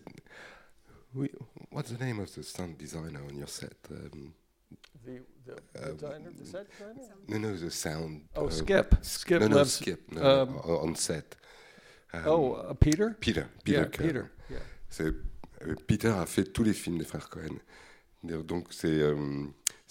Oui, 1.14 1.30
what's 1.72 1.90
the 1.92 2.00
name 2.00 2.20
of 2.20 2.30
the 2.32 2.42
sound 2.42 2.76
designer 2.76 3.20
on 3.30 3.36
your 3.36 3.48
set? 3.48 3.76
Um, 3.90 4.32
The, 5.02 5.22
the 5.46 5.52
Um, 5.82 5.96
designer, 5.96 6.30
the 6.36 6.44
set 6.44 6.66
designer? 6.68 7.14
no, 7.28 7.38
no, 7.38 7.56
the 7.56 7.70
sound. 7.70 8.20
Oh, 8.36 8.46
uh, 8.46 8.50
Skip. 8.50 8.94
Skip 9.02 9.40
no, 9.40 9.48
no, 9.48 9.56
lives- 9.56 9.72
Skip. 9.72 10.12
No, 10.12 10.20
um, 10.42 10.54
no, 10.54 10.80
on 10.82 10.94
set. 10.94 11.36
Um, 12.12 12.22
Oh, 12.26 12.54
uh, 12.70 12.74
Peter? 12.74 13.16
Peter. 13.18 13.46
Peter. 13.64 13.78
yeah. 13.80 13.86
Peter. 13.88 14.30
Yeah. 14.50 14.58
Euh, 15.62 15.74
Peter 15.86 16.08
a 16.08 16.26
fait 16.26 16.44
tous 16.52 16.62
les 16.64 16.74
films 16.74 16.98
des 16.98 17.04
frères 17.06 17.28
Cohen. 17.30 17.56
Donc 18.22 18.68
c'est 18.72 19.00
euh, 19.00 19.46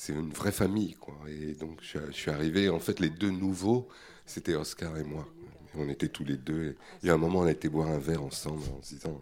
une 0.09 0.31
vraie 0.31 0.51
famille. 0.51 0.93
Quoi. 0.93 1.17
Et 1.27 1.55
donc 1.55 1.79
je 1.81 2.11
suis 2.11 2.29
arrivé, 2.31 2.69
en 2.69 2.79
fait 2.79 2.99
les 2.99 3.09
deux 3.09 3.31
nouveaux, 3.31 3.89
c'était 4.29 4.53
Oscar 4.55 4.97
et 4.97 5.03
moi. 5.03 5.27
On 5.75 5.87
était 5.89 6.07
tous 6.07 6.23
les 6.23 6.37
deux. 6.37 6.75
Et, 7.03 7.09
à 7.09 7.13
un 7.13 7.17
moment 7.17 7.39
on 7.39 7.45
a 7.45 7.51
été 7.51 7.67
boire 7.69 7.89
un 7.89 7.99
verre 7.99 8.23
ensemble 8.23 8.63
en 8.77 8.81
se 8.81 8.95
disant, 8.95 9.21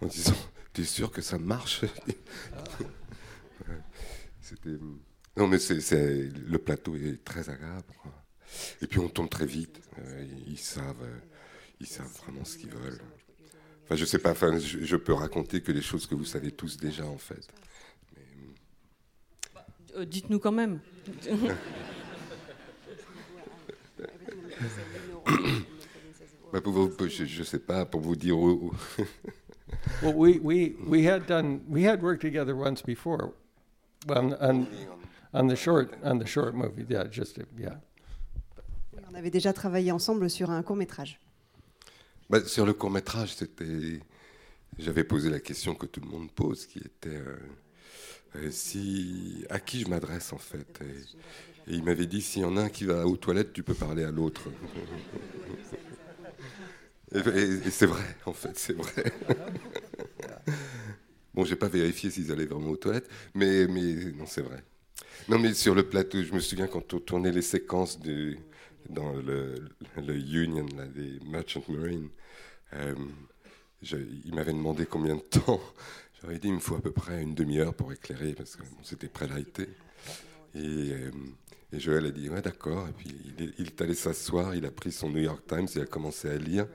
en 0.00 0.06
disant 0.06 0.34
T'es 0.72 0.84
sûr 0.84 1.10
que 1.10 1.20
ça 1.20 1.38
marche? 1.38 1.84
C'était... 4.40 4.76
Non 5.36 5.46
mais 5.46 5.58
c'est, 5.58 5.80
c'est- 5.80 6.28
le 6.46 6.58
plateau 6.58 6.94
est 6.96 7.22
très 7.24 7.48
agréable. 7.48 7.84
quoi. 8.02 8.12
Et 8.82 8.86
puis 8.86 8.98
on 8.98 9.08
tombe 9.08 9.28
très 9.30 9.46
vite. 9.46 9.80
Euh, 9.98 10.26
ils 10.46 10.58
savent, 10.58 11.02
euh, 11.02 11.18
ils 11.80 11.86
savent 11.86 12.12
vraiment 12.24 12.44
ce 12.44 12.58
qu'ils 12.58 12.70
veulent. 12.70 13.00
Enfin, 13.84 13.96
je 13.96 14.04
sais 14.04 14.18
pas, 14.18 14.30
enfin, 14.32 14.58
je, 14.58 14.84
je 14.84 14.96
peux 14.96 15.12
raconter 15.14 15.60
que 15.62 15.72
les 15.72 15.82
choses 15.82 16.06
que 16.06 16.14
vous 16.14 16.24
savez 16.24 16.52
tous 16.52 16.76
déjà, 16.76 17.04
en 17.06 17.18
fait. 17.18 17.46
Euh, 19.96 20.04
Dites-nous 20.04 20.38
quand 20.38 20.52
même. 20.52 20.80
Bah, 26.52 26.60
pour 26.60 26.72
vous- 26.72 27.08
je, 27.08 27.24
je 27.24 27.42
sais 27.42 27.58
pas, 27.58 27.86
pour 27.86 28.00
vous 28.00 28.16
dire 28.16 28.38
où. 28.38 28.72
Well, 30.02 30.12
we, 30.14 30.38
we, 30.42 30.76
we 30.86 31.06
had 31.06 31.26
done 31.26 31.60
we 31.66 31.84
had 31.86 32.02
worked 32.02 32.20
together 32.20 32.54
once 32.54 32.82
before, 32.82 33.32
on, 34.06 34.34
on, 34.38 34.66
on 35.32 35.46
the 35.48 35.56
short 35.56 35.94
on 36.04 36.18
the 36.18 36.26
short 36.26 36.54
movie. 36.54 36.84
Yeah, 36.86 37.04
just 37.10 37.38
yeah. 37.58 37.80
On 39.10 39.14
avait 39.14 39.30
déjà 39.30 39.54
travaillé 39.54 39.90
ensemble 39.90 40.28
sur 40.28 40.50
un 40.50 40.62
court 40.62 40.76
métrage. 40.76 41.18
Bah, 42.28 42.44
sur 42.44 42.66
le 42.66 42.74
court 42.74 42.90
métrage, 42.90 43.34
c'était. 43.34 44.00
J'avais 44.78 45.04
posé 45.04 45.30
la 45.30 45.40
question 45.40 45.74
que 45.74 45.86
tout 45.86 46.00
le 46.00 46.08
monde 46.08 46.30
pose, 46.30 46.66
qui 46.66 46.78
était 46.78 47.08
euh, 47.16 47.36
euh, 48.36 48.50
si 48.50 49.44
à 49.48 49.58
qui 49.58 49.80
je 49.80 49.88
m'adresse 49.88 50.32
en 50.34 50.38
fait. 50.38 50.80
Et, 50.82 51.51
et 51.66 51.74
il 51.74 51.84
m'avait 51.84 52.06
dit 52.06 52.20
s'il 52.22 52.42
y 52.42 52.44
en 52.44 52.56
a 52.56 52.62
un 52.62 52.68
qui 52.68 52.84
va 52.84 53.06
aux 53.06 53.16
toilettes, 53.16 53.52
tu 53.52 53.62
peux 53.62 53.74
parler 53.74 54.04
à 54.04 54.10
l'autre. 54.10 54.48
et 57.14 57.70
c'est 57.70 57.86
vrai, 57.86 58.02
en 58.26 58.32
fait, 58.32 58.58
c'est 58.58 58.72
vrai. 58.72 59.04
bon, 61.34 61.44
j'ai 61.44 61.56
pas 61.56 61.68
vérifié 61.68 62.10
s'ils 62.10 62.30
allaient 62.32 62.46
vraiment 62.46 62.70
aux 62.70 62.76
toilettes, 62.76 63.08
mais 63.34 63.66
mais 63.66 63.94
non, 64.16 64.26
c'est 64.26 64.42
vrai. 64.42 64.62
Non, 65.28 65.38
mais 65.38 65.54
sur 65.54 65.74
le 65.74 65.84
plateau, 65.88 66.22
je 66.22 66.32
me 66.34 66.40
souviens 66.40 66.66
quand 66.68 66.94
on 66.94 67.00
tournait 67.00 67.32
les 67.32 67.42
séquences 67.42 68.00
du, 68.00 68.38
dans 68.90 69.14
le, 69.14 69.68
le 69.98 70.16
Union, 70.16 70.66
là, 70.76 70.86
des 70.86 71.20
Merchant 71.26 71.62
Marine, 71.68 72.08
euh, 72.74 72.94
je- 73.82 73.98
il 74.24 74.34
m'avait 74.34 74.52
demandé 74.54 74.86
combien 74.86 75.16
de 75.16 75.20
temps. 75.22 75.60
J'aurais 76.22 76.38
dit, 76.38 76.48
il 76.48 76.54
me 76.54 76.60
faut 76.60 76.76
à 76.76 76.82
peu 76.82 76.92
près 76.92 77.22
une 77.22 77.34
demi-heure 77.34 77.74
pour 77.74 77.92
éclairer, 77.92 78.34
parce 78.34 78.56
que 78.56 78.62
bon, 78.62 78.78
c'était 78.84 79.08
pré-lighté. 79.08 79.68
Et, 80.54 80.92
euh, 80.92 81.10
et 81.72 81.80
Joël 81.80 82.06
a 82.06 82.10
dit, 82.10 82.28
ouais, 82.28 82.42
d'accord. 82.42 82.86
Et 82.88 82.92
puis 82.92 83.14
il 83.58 83.66
est, 83.66 83.80
allé 83.80 83.94
s'asseoir, 83.94 84.54
il 84.54 84.64
a 84.66 84.70
pris 84.70 84.92
son 84.92 85.08
New 85.10 85.20
York 85.22 85.42
Times, 85.46 85.66
il 85.74 85.80
a 85.82 85.86
commencé 85.86 86.28
à 86.28 86.36
lire. 86.36 86.66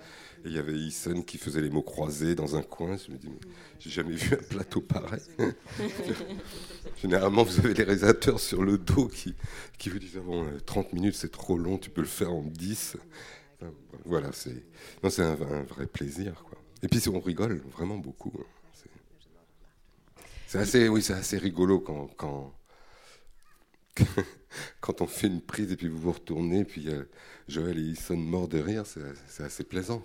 Et 0.46 0.50
il 0.50 0.54
y 0.54 0.60
avait 0.60 0.74
Eason 0.78 1.22
qui 1.24 1.38
faisait 1.38 1.62
les 1.62 1.70
mots 1.70 1.82
croisés 1.84 2.36
dans 2.36 2.56
un 2.56 2.62
coin. 2.62 2.98
Je 2.98 3.12
me 3.12 3.18
dis, 3.18 3.28
mais 3.30 3.40
j'ai 3.80 3.90
jamais 3.90 4.16
vu 4.16 4.34
un 4.36 4.44
plateau 4.44 4.82
pareil. 4.82 5.22
Généralement, 7.02 7.44
vous 7.44 7.60
avez 7.60 7.74
les 7.74 7.84
réalisateurs 7.84 8.40
sur 8.40 8.64
le 8.64 8.78
dos 8.78 9.08
qui, 9.08 9.36
qui 9.78 9.90
vous 9.90 10.00
disent, 10.00 10.18
ah 10.18 10.22
bon, 10.26 10.46
euh, 10.46 10.60
30 10.66 10.94
minutes, 10.94 11.16
c'est 11.16 11.32
trop 11.32 11.58
long, 11.58 11.78
tu 11.78 11.90
peux 11.90 12.02
le 12.02 12.08
faire 12.08 12.32
en 12.32 12.42
10. 12.44 12.98
Enfin, 13.62 13.72
Voilà, 14.06 14.32
c'est 14.32 14.64
un, 15.04 15.32
un 15.32 15.64
vrai 15.64 15.88
plaisir. 15.88 16.44
Quoi. 16.50 16.58
Et 16.84 16.88
puis 16.88 17.02
on 17.10 17.20
rigole 17.20 17.62
vraiment 17.76 17.98
beaucoup. 17.98 18.34
hein. 18.40 18.46
C'est- 18.74 18.90
C'est 20.48 20.60
assez, 20.60 20.90
oui, 20.90 21.02
c'est 21.02 21.14
assez 21.14 21.38
rigolo 21.38 21.80
quand, 21.80 22.08
quand, 22.18 22.54
quand 24.82 25.02
on 25.02 25.08
fait 25.08 25.28
une 25.28 25.42
prise 25.42 25.72
et 25.72 25.76
puis 25.76 25.88
vous 25.88 26.00
vous 26.00 26.12
retournez, 26.12 26.66
puis 26.66 26.90
euh, 26.90 27.04
Joël 27.48 27.78
et 27.78 27.92
Eason 27.92 28.18
morts 28.18 28.48
de 28.48 28.60
rire, 28.60 28.84
c'est 28.86 29.44
assez 29.44 29.64
plaisant. 29.64 30.02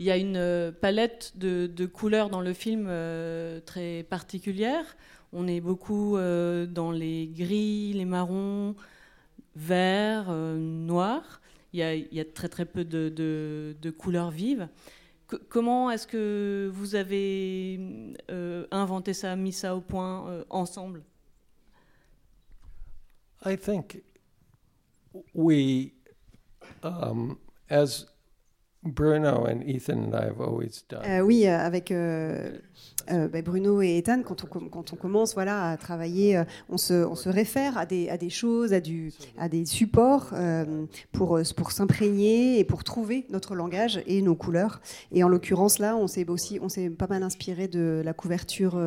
Il 0.00 0.06
y 0.06 0.10
a 0.10 0.16
une 0.16 0.38
euh, 0.38 0.72
palette 0.72 1.34
de, 1.36 1.86
couleurs 1.86 2.30
dans 2.30 2.40
le 2.40 2.54
film 2.54 2.86
euh, 2.88 3.60
très 3.60 4.02
particulière. 4.02 4.96
On 5.34 5.46
est 5.46 5.60
beaucoup 5.60 6.16
dans 6.16 6.90
les 6.90 7.28
gris, 7.28 7.92
les 7.92 8.06
marrons, 8.06 8.74
verts, 9.54 10.28
euh, 10.30 10.56
noirs. 10.56 11.42
Il 11.74 11.78
y, 11.78 12.20
a, 12.20 12.24
très 12.24 12.48
très 12.48 12.64
peu 12.64 12.84
de, 12.84 13.90
couleurs 13.96 14.30
vives. 14.30 14.68
Comment 15.50 15.90
est-ce 15.90 16.06
que 16.06 16.68
vous 16.72 16.96
avez 16.96 17.78
inventé 18.72 19.12
ça, 19.12 19.36
mis 19.36 19.52
ça 19.52 19.76
au 19.76 19.80
point 19.80 20.44
ensemble? 20.48 21.02
I 23.42 23.56
think 23.56 24.02
we, 25.34 25.94
um, 26.82 27.38
as 27.68 28.06
Bruno 28.82 29.44
and 29.44 29.62
Ethan 29.64 30.04
and 30.04 30.14
I 30.14 30.24
have 30.26 30.40
always 30.40 30.82
done. 30.88 31.04
Euh, 31.04 31.20
oui, 31.20 31.46
avec 31.46 31.90
euh, 31.90 32.58
euh, 33.10 33.28
bah, 33.28 33.42
Bruno 33.42 33.82
et 33.82 33.98
Ethan, 33.98 34.22
quand 34.22 34.44
on, 34.44 34.96
commence 34.96 35.34
voilà, 35.34 35.70
à 35.70 35.76
travailler, 35.76 36.36
euh, 36.36 36.44
on, 36.68 36.76
se, 36.76 37.28
réfère 37.28 37.78
à 37.78 37.86
des, 37.86 38.30
choses, 38.30 38.72
à, 38.72 39.48
des 39.48 39.64
supports 39.66 40.30
euh, 40.32 40.84
pour, 41.12 41.40
s'imprégner 41.70 42.58
et 42.58 42.64
pour 42.64 42.84
trouver 42.84 43.26
notre 43.30 43.54
langage 43.54 44.02
et 44.06 44.22
nos 44.22 44.34
couleurs. 44.34 44.80
Et 45.12 45.24
en 45.24 45.28
l'occurrence, 45.28 45.78
là, 45.78 45.96
on 45.96 46.06
s'est 46.06 46.24
pas 46.98 47.06
mal 47.08 47.22
inspiré 47.22 47.68
de 47.68 48.02
la 48.04 48.12
couverture 48.12 48.78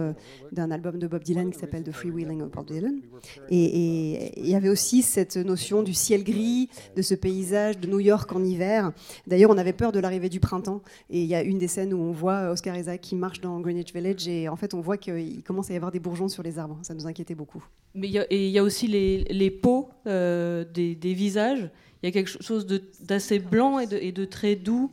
d'un 0.52 0.72
album 0.72 1.00
de 1.00 1.08
Bob 1.08 1.24
Dylan 1.24 1.52
qui 1.52 1.60
s'appelle 1.60 1.84
The 1.84 1.92
Freewheeling 1.92 2.42
of 2.42 2.52
Bob 2.52 2.66
Dylan. 2.66 3.02
Et 3.50 4.40
il 4.40 4.48
y 4.48 4.56
avait 4.56 4.70
aussi 4.70 5.02
cette 5.02 5.38
notion 5.38 5.84
du 5.84 5.94
ciel 5.94 6.24
gris, 6.24 6.70
de 6.96 7.02
ce 7.02 7.16
paysage 7.16 7.80
de 7.80 7.88
New 7.88 8.00
York 8.00 8.32
en 8.34 8.44
hiver. 8.44 8.92
D'ailleurs, 9.28 9.52
on 9.52 9.58
avait 9.58 9.74
peur 9.74 9.92
de 9.92 10.00
l'arrivée 10.00 10.30
du 10.30 10.40
printemps. 10.40 10.82
Et 11.10 11.22
il 11.22 11.28
y 11.28 11.36
a 11.36 11.44
une 11.44 11.58
des 11.58 11.68
scènes 11.68 11.94
où 11.94 12.02
on 12.02 12.12
voit 12.12 12.52
Oscar 12.52 12.76
Isaac 12.78 13.02
qui 13.02 13.16
marche 13.16 13.42
dans 13.42 13.60
Greenwich 13.60 13.94
Village 13.94 14.13
et 14.28 14.48
en 14.50 14.56
fait, 14.56 14.74
on 14.74 14.82
voit 14.82 14.98
qu'il 14.98 15.44
commence 15.44 15.70
à 15.70 15.74
y 15.74 15.76
avoir 15.76 15.92
des 15.92 16.00
bourgeons 16.00 16.28
sur 16.30 16.44
les 16.44 16.60
arbres. 16.60 16.80
Ça 16.84 16.94
nous 16.94 17.08
inquiétait 17.08 17.36
beaucoup. 17.36 17.64
Mais 17.96 18.08
il 18.08 18.14
y 18.14 18.20
a, 18.20 18.26
y 18.34 18.60
aussi 18.60 18.88
les, 18.88 19.24
les 19.26 19.52
peaux 19.52 19.90
euh, 20.08 20.64
des, 20.66 20.96
des 20.96 21.14
visages. 21.14 21.70
Il 22.02 22.08
y 22.08 22.10
a 22.10 22.12
quelque 22.12 22.42
chose 22.42 22.66
d'assez 23.00 23.40
blanc 23.40 23.80
et 23.80 23.88
de, 23.88 23.98
et 23.98 24.12
de 24.12 24.26
très 24.26 24.56
doux 24.56 24.92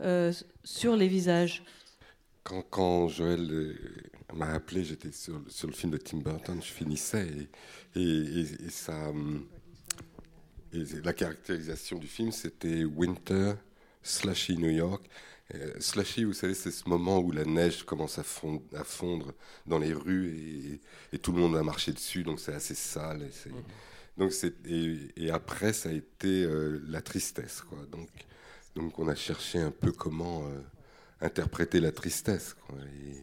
euh, 0.00 0.32
sur 0.64 0.96
les 0.96 1.08
visages. 1.08 1.64
Quand, 2.44 2.62
quand 2.70 3.08
Joël 3.08 3.76
m'a 4.34 4.52
appelé, 4.52 4.84
j'étais 4.84 5.12
sur, 5.12 5.34
le- 5.38 5.44
sur 5.48 5.68
le 5.68 5.74
film 5.74 5.92
de 5.92 5.98
Tim 5.98 6.18
Burton, 6.18 6.58
je 6.62 6.72
finissais 6.72 7.28
et, 7.94 8.00
et, 8.00 8.40
et- 8.40 8.66
et 8.66 8.70
ça, 8.70 9.12
et 10.72 10.84
la 11.04 11.12
caractérisation 11.12 11.98
du 11.98 12.06
film, 12.06 12.30
c'était 12.30 12.84
Winter, 12.84 13.54
slushy 14.02 14.56
New 14.56 14.70
York. 14.70 15.04
Euh, 15.54 15.74
slushy, 15.80 16.24
vous 16.24 16.32
savez, 16.32 16.54
c'est 16.54 16.70
ce 16.70 16.88
moment 16.88 17.18
où 17.18 17.32
la 17.32 17.44
neige 17.44 17.82
commence 17.84 18.18
à 18.18 18.22
fondre, 18.22 18.62
à 18.74 18.84
fondre 18.84 19.32
dans 19.66 19.78
les 19.78 19.92
rues 19.92 20.28
et, 20.36 20.80
et 21.16 21.18
tout 21.18 21.32
le 21.32 21.40
monde 21.40 21.56
a 21.56 21.62
marché 21.62 21.92
dessus, 21.92 22.22
donc 22.22 22.38
c'est 22.40 22.54
assez 22.54 22.74
sale. 22.74 23.22
Et, 23.22 23.32
c'est- 23.32 23.50
donc 24.16 24.32
et, 24.66 24.98
et 25.16 25.30
après, 25.30 25.72
ça 25.72 25.88
a 25.88 25.92
été 25.92 26.44
euh, 26.44 26.80
la 26.88 27.02
tristesse. 27.02 27.62
Quoi. 27.62 27.78
Donc, 27.90 28.08
donc 28.76 28.98
on 28.98 29.08
a 29.08 29.14
cherché 29.16 29.58
un 29.58 29.70
peu 29.72 29.92
comment 29.92 30.46
euh, 30.46 30.60
interpréter 31.20 31.80
la 31.80 31.92
tristesse. 31.92 32.54
quoi. 32.66 32.78
Et, 33.04 33.16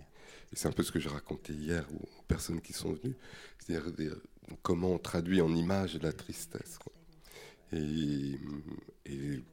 c'est 0.54 0.68
un 0.70 0.72
peu 0.72 0.84
ce 0.84 0.92
que 0.94 1.00
je 1.00 1.10
racontais 1.10 1.54
hier 1.54 1.86
aux 1.94 2.24
personnes 2.28 2.62
qui 2.62 2.74
sont 2.74 2.94
venues. 2.94 3.16
C'est-à-dire 3.60 3.92
dire, 3.92 4.16
comment 4.64 4.94
on 4.94 4.98
traduit 4.98 5.42
en 5.42 5.54
images 5.56 5.98
la 6.02 6.14
tristesse. 6.14 6.78
quoi. 6.78 6.94
Et, 7.74 8.40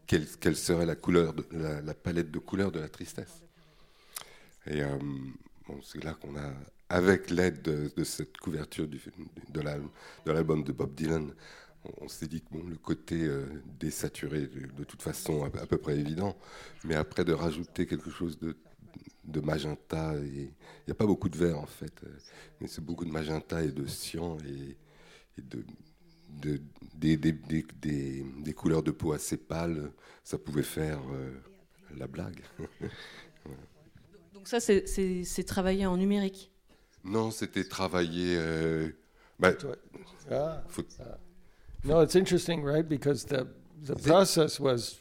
quelle, 0.07 0.57
serait 0.57 0.87
la, 0.87 1.95
palette 1.95 2.31
de 2.31 2.39
couleurs 2.39 2.71
de 2.73 2.81
la 2.81 2.89
tristesse? 2.89 3.43
Et 4.67 4.83
euh, 4.83 4.99
c'est 5.83 6.03
là 6.03 6.15
qu'on 6.15 6.37
a 6.37 6.53
avec 6.89 7.31
l'aide 7.31 7.63
de, 7.63 8.05
cette 8.05 8.37
couverture 8.39 8.87
de 8.87 9.61
la- 9.61 9.79
de 9.79 10.33
l'album 10.33 10.63
de 10.63 10.73
Bob 10.73 10.95
Dylan, 10.95 11.33
on, 12.01 12.09
s'est 12.09 12.29
dit 12.29 12.41
que 12.41 12.47
bon, 12.51 12.63
le 12.69 12.77
côté 12.77 13.25
euh, 13.25 13.47
désaturé, 13.79 14.47
de, 14.47 14.85
toute 14.85 15.03
façon, 15.03 15.45
à, 15.45 15.51
peu- 15.51 15.77
près 15.77 15.99
évident, 15.99 16.37
mais 16.85 16.95
après 16.95 17.25
de 17.25 17.33
rajouter 17.33 17.87
quelque 17.87 18.11
chose 18.11 18.39
de, 18.39 18.57
de 19.25 19.41
magenta, 19.41 20.15
il 20.23 20.51
n'y 20.87 20.91
a 20.93 20.95
pas 20.95 21.07
beaucoup 21.07 21.29
de 21.29 21.37
vert 21.37 21.59
en 21.59 21.67
fait, 21.67 21.93
mais 22.61 22.69
c'est 22.69 22.85
beaucoup 22.85 23.05
de 23.05 23.11
magenta 23.11 23.63
et 23.63 23.73
de 23.73 23.87
cyan 23.87 24.39
et 24.47 25.43
de, 25.43 25.65
de- 26.41 26.61
des, 26.95 27.17
des- 27.17 27.33
des- 27.33 27.67
des- 27.81 28.25
des 28.45 28.53
couleurs 28.53 28.83
de 28.83 28.91
peau 28.91 29.13
assez 29.13 29.37
pâles, 29.37 29.91
ça 30.23 30.39
pouvait 30.39 30.63
faire 30.63 31.01
euh, 31.13 31.33
la 31.97 32.07
blague. 32.07 32.41
Donc 34.35 34.49
ça, 34.49 34.61
c'est- 34.61 34.87
travaillé 35.45 35.87
en 35.87 35.97
numérique. 35.97 36.51
non, 37.05 37.31
c'était 37.31 37.65
travailler. 37.65 38.37
euh, 38.39 38.91
bah, 39.39 39.53
Ah. 40.31 40.63
faut- 40.69 40.83
No, 41.85 42.03
it's 42.03 42.15
interesting, 42.17 42.65
right? 42.65 42.87
Because 42.89 43.27
the 43.27 43.47
the 43.85 43.95
process 44.03 44.59
was 44.59 45.01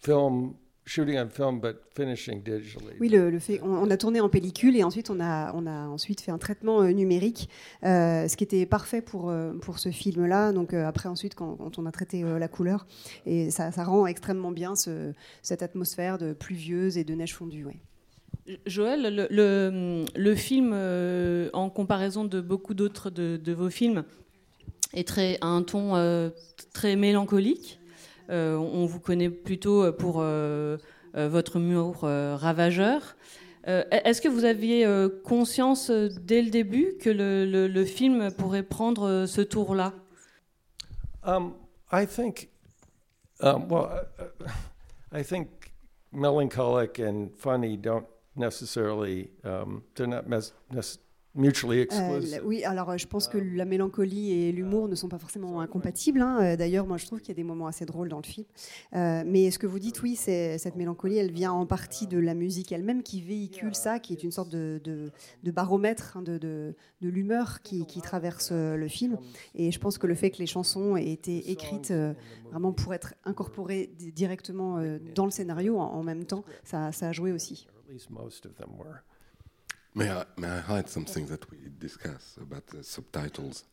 film 0.00 0.54
shooting 0.86 1.18
on 1.18 1.28
film, 1.28 1.60
but 1.60 1.76
finishing 1.94 2.42
digitally. 2.42 2.96
Oui, 3.00 3.08
le, 3.08 3.30
le 3.30 3.38
fait, 3.38 3.60
on, 3.62 3.68
on 3.74 3.90
a 3.90 3.96
tourné 3.96 4.20
en 4.20 4.28
pellicule 4.28 4.76
et 4.76 4.82
ensuite 4.82 5.08
on 5.10 5.20
a, 5.20 5.52
on 5.54 5.66
a 5.66 5.86
ensuite 5.88 6.20
fait 6.20 6.32
un 6.32 6.38
traitement 6.38 6.82
euh, 6.82 6.90
numérique, 6.90 7.48
euh, 7.84 8.26
ce 8.26 8.36
qui 8.36 8.44
était 8.44 8.66
parfait 8.66 9.00
pour, 9.00 9.30
euh, 9.30 9.52
pour 9.60 9.78
ce 9.78 9.90
film-là. 9.90 10.52
Donc 10.52 10.74
euh, 10.74 10.86
après 10.86 11.08
ensuite 11.08 11.34
quand, 11.34 11.56
quand 11.56 11.78
on 11.78 11.86
a 11.86 11.92
traité 11.92 12.24
euh, 12.24 12.38
la 12.38 12.48
couleur 12.48 12.86
et 13.26 13.50
ça, 13.50 13.70
ça 13.72 13.84
rend 13.84 14.06
extrêmement 14.06 14.50
bien 14.50 14.74
ce- 14.74 15.12
cette 15.42 15.62
atmosphère 15.62 16.18
de 16.18 16.32
pluvieuse 16.32 16.98
et 16.98 17.04
de 17.04 17.14
neige 17.14 17.34
fondue. 17.34 17.64
ouais. 17.64 17.76
Joël, 18.66 19.14
le, 19.14 19.28
le- 19.30 20.04
le 20.16 20.34
film, 20.34 20.72
euh, 20.74 21.50
en 21.52 21.70
comparaison 21.70 22.24
de 22.24 22.40
beaucoup 22.40 22.74
d'autres 22.74 23.10
de, 23.10 23.36
de 23.36 23.52
vos 23.52 23.70
films, 23.70 24.02
est 24.92 25.06
très, 25.06 25.38
a 25.40 25.46
un 25.46 25.62
ton 25.62 25.94
euh, 25.94 26.30
très 26.72 26.96
mélancolique. 26.96 27.79
Euh, 28.30 28.56
on 28.56 28.86
vous 28.86 29.00
connaît 29.00 29.30
plutôt 29.30 29.92
pour 29.92 30.16
euh, 30.20 30.78
euh, 31.16 31.28
votre 31.28 31.58
euh, 32.04 32.36
ravageur. 32.36 33.16
Euh, 33.68 33.82
Est-ce 33.90 34.22
que 34.22 34.28
vous 34.28 34.44
aviez 34.44 34.86
euh, 34.86 35.08
conscience 35.24 35.90
euh, 35.90 36.08
dès 36.22 36.40
le 36.40 36.50
début 36.50 36.94
que 37.00 37.10
le, 37.10 37.44
le- 37.44 37.68
le 37.68 37.84
film 37.84 38.30
pourrait 38.32 38.62
prendre 38.62 39.02
euh, 39.06 39.26
ce 39.26 39.40
tour-là? 39.42 39.92
Um, 41.24 41.54
I 41.92 42.06
think, 42.06 42.48
um, 43.40 43.68
well, 43.70 43.88
uh, 44.18 44.22
uh, 44.44 45.18
I 45.20 45.22
think 45.22 45.48
melancholic 46.12 46.98
and 47.00 47.28
funny 47.36 47.76
don't 47.76 48.06
necessarily, 48.36 49.30
um, 49.44 49.82
they're 49.94 50.06
not 50.06 50.26
mes- 50.26 50.52
mutually 51.34 51.78
Euh, 51.80 51.82
exclusive. 51.84 52.42
oui, 52.44 52.64
alors 52.64 52.90
euh, 52.90 52.96
je 52.96 53.06
pense 53.06 53.28
que 53.28 53.38
la 53.38 53.64
mélancolie 53.64 54.32
et 54.32 54.52
l'humour 54.52 54.88
ne 54.88 54.94
sont 54.94 55.08
pas 55.08 55.18
forcément 55.18 55.60
incompatibles. 55.60 56.20
hein. 56.20 56.38
Euh, 56.42 56.56
D'ailleurs, 56.56 56.86
moi 56.86 56.96
je 56.96 57.06
trouve 57.06 57.20
qu'il 57.20 57.28
y 57.28 57.32
a 57.32 57.34
des 57.34 57.44
moments 57.44 57.66
assez 57.68 57.86
drôles 57.86 58.08
dans 58.08 58.18
le 58.18 58.24
film. 58.26 58.46
Euh, 58.94 59.22
mais 59.26 59.50
ce 59.50 59.58
que 59.58 59.66
vous 59.66 59.78
dites, 59.78 60.02
oui, 60.02 60.16
cette 60.16 60.76
mélancolie, 60.76 61.18
elle 61.18 61.30
vient 61.32 61.52
en 61.52 61.66
partie 61.66 62.06
de 62.06 62.18
la 62.18 62.34
musique 62.34 62.72
elle-même 62.72 63.02
qui 63.02 63.20
véhicule 63.22 63.74
ça, 63.74 63.98
qui 64.00 64.12
est 64.12 64.22
une 64.24 64.32
sorte 64.32 64.50
de, 64.50 64.80
de- 64.84 65.10
de 65.42 65.50
baromètre 65.50 66.16
hein, 66.16 66.22
de, 66.22 66.74
l'humeur 67.00 67.62
qui, 67.62 67.86
qui 67.86 68.00
traverse 68.00 68.50
euh, 68.52 68.76
le 68.76 68.88
film. 68.88 69.16
Et 69.54 69.70
je 69.70 69.78
pense 69.78 69.98
que 69.98 70.06
le 70.06 70.14
fait 70.14 70.30
que 70.30 70.38
les 70.38 70.46
chansons 70.46 70.96
aient 70.96 71.10
été 71.12 71.50
écrites 71.50 71.90
euh, 71.92 72.12
vraiment 72.50 72.72
pour 72.72 72.92
être 72.94 73.14
incorporées 73.24 73.90
di- 73.96 74.12
directement 74.12 74.78
euh, 74.78 74.98
dans 75.14 75.24
le 75.24 75.30
scénario 75.30 75.78
en, 75.78 75.84
en 75.92 76.02
même 76.02 76.24
temps, 76.24 76.44
ça, 76.64 76.92
ça 76.92 77.08
a 77.08 77.12
joué 77.12 77.32
aussi. 77.32 77.66
At 77.88 77.92
least 77.92 78.10
most 78.10 78.46
of 78.46 78.54
them 78.56 78.70
were. 78.78 79.02
May 79.94 80.08
I, 80.08 80.24
may 80.36 80.48
I 80.48 80.60
hide 80.60 80.88
some 80.88 81.04
things 81.04 81.28
that 81.30 81.40
we 81.50 81.58
discuss 81.78 82.38
about 82.40 82.66
the 82.68 82.82
subtitles? 82.82 83.64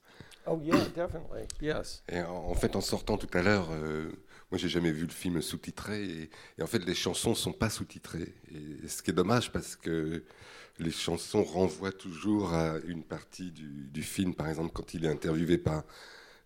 Oh 0.48 0.60
yeah, 0.64 0.84
definitely. 0.96 1.46
Yes. 1.62 2.02
Et 2.10 2.22
en, 2.22 2.50
en 2.50 2.56
fait, 2.56 2.76
en 2.76 2.82
sortant 2.82 3.18
tout 3.18 3.30
à 3.38 3.42
l'heure, 3.44 3.68
euh, 3.72 4.10
moi, 4.50 4.58
j'ai 4.58 4.70
jamais 4.70 4.92
vu 4.92 5.06
le 5.06 5.12
film 5.12 5.42
sous-titré. 5.42 6.06
Et, 6.06 6.30
et 6.58 6.64
en 6.64 6.68
fait, 6.68 6.80
les 6.80 6.96
chansons 6.96 7.36
sont 7.36 7.54
pas 7.54 7.70
sous-titrées. 7.70 8.34
Et 8.52 8.88
ce 8.88 9.04
qui 9.04 9.12
est 9.12 9.14
dommage 9.14 9.52
parce 9.52 9.76
que 9.76 10.24
les 10.80 10.92
chansons 10.92 11.44
renvoient 11.44 11.92
toujours 11.92 12.54
à 12.54 12.78
une 12.88 13.04
partie 13.04 13.52
du, 13.52 13.88
du 13.88 14.04
film. 14.04 14.34
Par 14.34 14.48
exemple, 14.48 14.72
quand 14.74 14.94
il 14.94 15.06
est 15.06 15.10
interviewé 15.10 15.58
par 15.58 15.84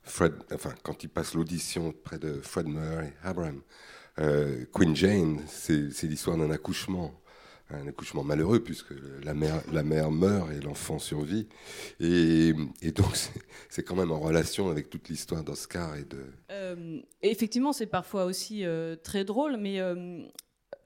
Fred, 0.04 0.34
enfin, 0.52 0.74
quand 0.84 1.04
il 1.04 1.10
passe 1.10 1.34
l'audition 1.34 1.94
près 2.04 2.18
de 2.18 2.42
Fred 2.42 2.68
Murray 2.68 3.14
Abraham, 3.24 3.62
euh, 4.20 4.66
Queen 4.74 4.96
Jane, 4.96 5.42
c'est 5.48 6.04
l'histoire 6.04 6.38
d'un 6.38 6.52
accouchement. 6.52 7.21
Un 7.74 7.88
accouchement 7.88 8.24
malheureux 8.24 8.60
puisque 8.62 8.94
la 9.24 9.34
mère, 9.34 9.62
la 9.72 9.84
mère 9.84 10.12
meurt 10.12 10.52
et 10.52 10.60
l'enfant 10.60 11.00
survit. 11.00 11.48
Et, 12.00 12.54
et 12.82 12.92
donc, 12.92 13.16
c'est- 13.70 13.84
quand 13.84 13.96
même 13.96 14.12
en 14.12 14.20
relation 14.20 14.70
avec 14.70 14.90
toute 14.90 15.08
l'histoire 15.10 15.44
d'Oscar 15.44 15.96
et 15.96 16.04
de, 16.04 16.18
Euh, 16.52 17.00
effectivement, 17.22 17.72
c'est 17.74 17.86
parfois 17.88 18.26
aussi 18.26 18.66
euh, 18.66 18.96
très 18.96 19.24
drôle, 19.24 19.58
mais 19.58 19.80
euh, 19.80 20.20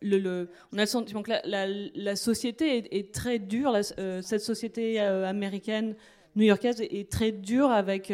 le, 0.02 0.18
le- 0.20 0.50
on 0.72 0.78
a 0.78 0.82
le 0.82 0.88
sentiment 0.88 1.24
que 1.24 1.32
la, 1.32 1.42
la- 1.46 2.16
société 2.16 2.78
est, 2.98 3.12
très 3.14 3.40
dure. 3.40 3.76
cette 4.22 4.42
société 4.42 5.00
américaine, 5.00 5.96
new-yorkaise, 6.36 6.82
est, 6.82 7.10
très 7.12 7.32
dure 7.32 7.72
avec, 7.72 8.12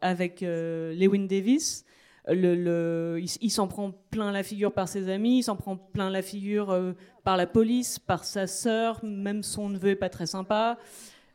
avec 0.00 0.40
Lewin 0.42 1.26
Davis. 1.26 1.84
Il, 2.28 3.50
s'en 3.50 3.66
prend 3.66 3.92
plein 4.10 4.30
la 4.30 4.42
figure 4.42 4.72
par 4.72 4.88
ses 4.88 5.08
amis, 5.08 5.38
il 5.38 5.42
s'en 5.42 5.56
prend 5.56 5.76
plein 5.76 6.10
la 6.10 6.22
figure 6.22 6.70
euh, 6.70 6.92
par 7.24 7.36
la 7.36 7.46
police, 7.46 7.98
par 7.98 8.24
sa 8.24 8.46
sœur, 8.46 9.02
même 9.04 9.42
son 9.42 9.70
neveu 9.70 9.90
est 9.90 9.96
pas 9.96 10.10
très 10.10 10.26
sympa. 10.26 10.78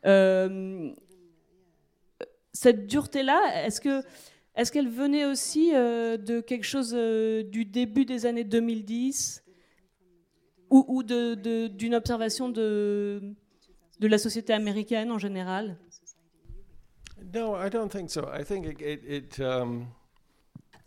Euh, 0.04 0.90
cette 2.52 2.86
dureté-là, 2.86 3.66
est-ce 3.66 3.80
que 3.80 4.02
est-ce 4.54 4.72
qu'elle 4.72 4.88
venait 4.88 5.26
aussi 5.26 5.72
euh, 5.74 6.16
de 6.16 6.40
quelque 6.40 6.64
chose 6.64 6.92
du 6.92 7.64
début 7.66 8.06
des 8.06 8.24
années 8.24 8.44
2010 8.44 9.44
ou, 10.70 11.02
de- 11.02 11.66
d'une 11.68 11.94
observation 11.94 12.48
de, 12.48 13.20
de 14.00 14.06
la 14.08 14.18
société 14.18 14.52
américaine 14.54 15.10
en 15.10 15.18
général? 15.18 15.76
No, 17.34 17.56
I 17.56 17.68
don't 17.70 17.90
think 17.90 18.10
so. 18.10 18.22
I 18.32 18.44
think 18.44 18.80
it 18.80 19.38
um, 19.40 19.86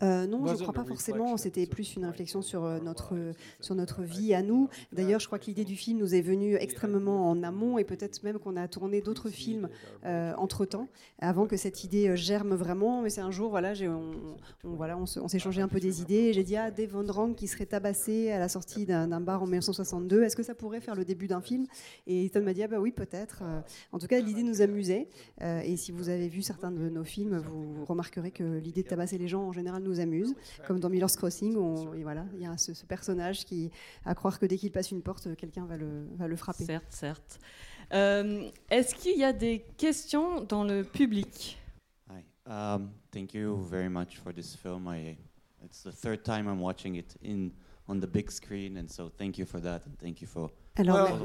Euh, 0.02 0.26
non, 0.26 0.38
je 0.46 0.52
ne 0.52 0.56
crois 0.62 0.72
pas 0.72 0.80
forcément. 0.88 1.36
C'était 1.36 1.66
plus 1.66 1.94
une 1.96 2.04
réflexion 2.06 2.40
sur 2.42 2.64
euh, 2.64 2.78
notre, 2.80 3.14
sur 3.60 3.74
notre 3.74 4.02
vie 4.02 4.32
à 4.34 4.42
nous. 4.42 4.68
D'ailleurs, 4.92 5.20
je 5.20 5.26
crois 5.26 5.38
que 5.38 5.44
l'idée 5.46 5.64
du 5.64 5.76
film 5.76 5.98
nous 5.98 6.14
est 6.14 6.22
venue 6.22 6.54
extrêmement 6.56 7.28
en 7.28 7.42
amont 7.42 7.76
et 7.78 7.84
peut-être 7.84 8.22
même 8.22 8.38
qu'on 8.38 8.56
a 8.56 8.66
tourné 8.68 9.00
d'autres 9.02 9.28
films 9.28 9.68
euh, 10.06 10.32
entre-temps, 10.36 10.88
avant 11.18 11.46
que 11.46 11.56
cette 11.56 11.84
idée 11.84 12.08
euh, 12.08 12.16
germe 12.16 12.54
vraiment. 12.54 13.02
Mais 13.02 13.10
c'est 13.10 13.20
un 13.20 13.30
jour, 13.30 13.50
voilà, 13.50 13.72
on, 13.82 14.10
on- 14.64 14.74
voilà, 14.74 14.96
on, 14.96 15.04
se- 15.06 15.20
on 15.20 15.28
s'est 15.28 15.38
changé 15.38 15.60
un 15.60 15.68
peu 15.68 15.80
des 15.80 16.00
idées. 16.00 16.32
J'ai 16.32 16.44
dit, 16.44 16.56
ah, 16.56 16.70
Dave 16.70 16.90
Von 16.90 17.06
Rank 17.12 17.36
qui 17.36 17.46
serait 17.46 17.66
tabassé 17.66 18.30
à 18.30 18.38
la 18.38 18.48
sortie 18.48 18.86
d'un 18.86 19.20
bar 19.20 19.42
en 19.42 19.46
1962, 19.46 20.22
est-ce 20.22 20.36
que 20.36 20.42
ça 20.42 20.54
pourrait 20.54 20.80
faire 20.80 20.94
le 20.94 21.04
début 21.04 21.26
d'un 21.26 21.40
film 21.42 21.66
Et 22.06 22.24
Ethan 22.24 22.40
m'a 22.42 22.54
dit, 22.54 22.62
ah 22.62 22.68
bah 22.68 22.78
oui, 22.80 22.90
peut-être. 22.92 23.40
Euh, 23.42 23.60
En 23.92 23.98
tout 23.98 24.06
cas, 24.06 24.18
l'idée 24.20 24.42
nous 24.42 24.62
amusait. 24.62 25.08
Euh, 25.42 25.60
et 25.60 25.76
si 25.76 25.92
vous 25.92 26.08
avez 26.08 26.28
vu 26.28 26.40
certains 26.42 26.70
de 26.70 26.88
nos 26.88 27.04
films, 27.04 27.38
vous 27.38 27.84
remarquerez 27.84 28.30
que 28.30 28.58
l'idée 28.58 28.82
de 28.82 28.88
tabasser 28.88 29.18
les 29.18 29.28
gens 29.28 29.42
en 29.42 29.52
général 29.52 29.82
nous 29.82 29.89
amuse. 29.98 30.34
Comme 30.66 30.78
dans 30.78 30.88
Miller's 30.88 31.16
Crossing, 31.16 31.56
on- 31.56 31.94
et 31.94 32.02
voilà, 32.02 32.24
il 32.34 32.42
y 32.42 32.46
a 32.46 32.56
ce, 32.56 32.74
ce 32.74 32.84
personnage 32.86 33.44
qui, 33.44 33.70
à 34.04 34.14
croire 34.14 34.38
que 34.38 34.46
dès 34.46 34.56
qu'il 34.58 34.70
passe 34.70 34.90
une 34.92 35.02
porte, 35.02 35.34
quelqu'un 35.36 35.64
va 35.66 35.76
le, 35.76 36.06
va 36.16 36.28
le 36.28 36.36
frapper. 36.36 36.64
Certes, 36.64 36.86
certes. 36.90 37.40
Euh, 37.92 38.48
Est-ce 38.70 38.94
qu'il 38.94 39.18
y 39.18 39.24
a 39.24 39.32
des 39.32 39.64
questions 39.76 40.42
dans 40.44 40.62
le 40.62 40.84
public? 40.84 41.58
Hi. 42.08 42.22
Um, 42.46 42.90
thank 43.10 43.34
you 43.34 43.56
very 43.68 43.88
much 43.88 44.18
for 44.18 44.32
this 44.32 44.54
film. 44.54 44.86
I, 44.86 45.16
it's 45.64 45.82
the 45.82 45.90
third 45.92 46.22
time 46.22 46.46
I'm 46.46 46.60
watching 46.60 46.94
it 46.96 47.16
in 47.22 47.50
on 47.88 47.98
the 47.98 48.06
big 48.06 48.30
screen, 48.30 48.76
and 48.76 48.86
so 48.88 49.08
thank 49.18 49.36
you 49.38 49.44
for 49.44 49.60
that, 49.60 49.84
and 49.86 49.96
thank 49.98 50.20
you 50.20 50.28
for 50.28 50.48
Alors. 50.80 51.18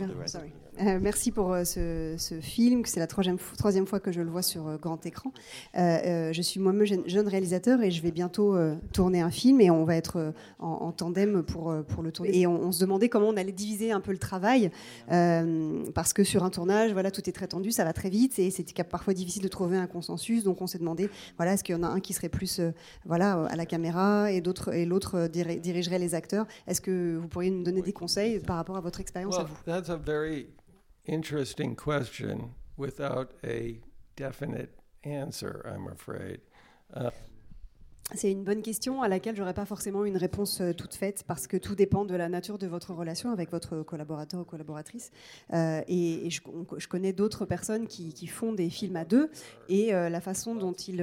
Euh, 0.82 1.00
merci 1.02 1.32
pour 1.32 1.54
euh, 1.54 1.64
ce, 1.64 2.16
ce 2.18 2.42
film. 2.42 2.84
que 2.84 2.90
C'est 2.90 3.00
la 3.00 3.08
troisième, 3.08 3.38
troisième 3.58 3.88
fois 3.88 4.02
que 4.02 4.12
je 4.12 4.20
le 4.20 4.30
vois 4.30 4.42
sur 4.42 4.68
euh, 4.68 4.76
grand 4.76 5.06
écran. 5.06 5.32
Je 5.74 6.42
suis 6.42 6.60
moi-même 6.60 6.86
jeune, 6.86 7.08
jeune 7.08 7.30
réalisateur 7.30 7.82
et 7.82 7.92
je 7.92 8.02
vais 8.02 8.12
bientôt 8.12 8.58
tourner 8.92 9.22
un 9.22 9.32
film 9.32 9.62
et 9.62 9.72
on 9.72 9.86
va 9.86 9.96
être 9.96 10.34
en, 10.60 10.68
en 10.68 10.92
tandem 10.92 11.44
pour, 11.44 11.74
pour 11.88 12.04
le 12.04 12.12
tourner. 12.12 12.38
Et 12.38 12.46
on, 12.46 12.60
on 12.62 12.72
se 12.74 12.82
demandait 12.82 13.08
comment 13.08 13.30
on 13.30 13.38
allait 13.38 13.54
diviser 13.54 13.94
un 13.94 14.02
peu 14.02 14.12
le 14.12 14.18
travail 14.18 14.70
parce 15.08 16.12
que 16.12 16.26
sur 16.26 16.44
un 16.44 16.50
tournage, 16.50 16.92
voilà, 16.92 17.10
tout 17.10 17.28
est 17.30 17.34
très 17.34 17.48
tendu, 17.48 17.72
ça 17.72 17.86
va 17.86 17.94
très 17.94 18.10
vite 18.10 18.38
et 18.40 18.52
c'est 18.52 18.66
parfois 18.84 19.14
difficile 19.14 19.44
de 19.44 19.48
trouver 19.48 19.78
un 19.78 19.88
consensus. 19.88 20.44
Donc 20.44 20.62
on 20.62 20.68
s'est 20.68 20.80
demandé, 20.80 21.10
voilà, 21.38 21.54
est-ce 21.54 21.64
qu'il 21.64 21.76
y 21.76 21.78
en 21.78 21.84
a 21.84 21.88
un 21.88 22.02
qui 22.02 22.12
serait 22.14 22.28
plus, 22.30 22.60
voilà, 23.06 23.46
à 23.46 23.56
la 23.56 23.66
caméra 23.66 24.30
et 24.30 24.42
d'autres 24.42 24.74
et 24.74 24.86
l'autre 24.86 25.28
diri- 25.28 25.62
dirigerait 25.62 26.00
les 26.00 26.16
acteurs? 26.16 26.48
Est-ce 26.68 26.82
que 26.82 27.18
vous 27.18 27.30
pourriez 27.30 27.52
nous 27.52 27.64
donner 27.64 27.82
des 27.82 27.94
conseils 27.94 28.40
par 28.40 28.58
rapport 28.58 28.76
à 28.76 28.82
votre 28.82 29.00
expérience 29.00 29.38
well, 29.38 29.45
vous 29.46 29.56
that's 29.66 29.90
a 29.90 29.98
very 29.98 30.48
interesting 31.08 31.76
question 31.76 32.52
without 32.78 33.30
a 33.44 33.80
definite 34.18 34.70
answer, 35.06 35.62
I'm 35.66 35.88
afraid. 35.88 36.40
Uh, 36.96 37.10
C'est 38.14 38.32
une 38.32 38.44
bonne 38.44 38.62
question 38.62 39.02
à 39.02 39.08
laquelle 39.08 39.36
j'aurais 39.36 39.56
pas 39.56 39.66
forcément 39.66 40.06
une 40.06 40.16
réponse 40.18 40.62
euh, 40.62 40.74
toute 40.74 40.94
faite 40.94 41.24
parce 41.28 41.48
que 41.48 41.58
tout 41.58 41.74
dépend 41.74 42.06
de 42.06 42.14
la 42.16 42.30
nature 42.30 42.60
de 42.60 42.68
votre 42.68 42.94
relation 42.94 43.32
avec 43.32 43.50
votre 43.50 43.82
collaborateur 43.82 44.42
ou 44.42 44.46
collaboratrice. 44.46 45.10
Euh, 45.54 45.82
et 45.88 46.28
et 46.28 46.30
je, 46.30 46.42
on- 46.46 46.68
je 46.78 46.88
connais 46.88 47.14
d'autres 47.14 47.46
personnes 47.46 47.88
qui, 47.88 48.14
qui 48.14 48.28
font 48.28 48.54
des 48.54 48.70
films 48.70 48.96
à 48.98 49.06
deux 49.06 49.32
et 49.70 49.94
euh, 49.96 50.10
la 50.10 50.22
façon 50.22 50.54
dont 50.54 50.74
ils, 50.74 51.02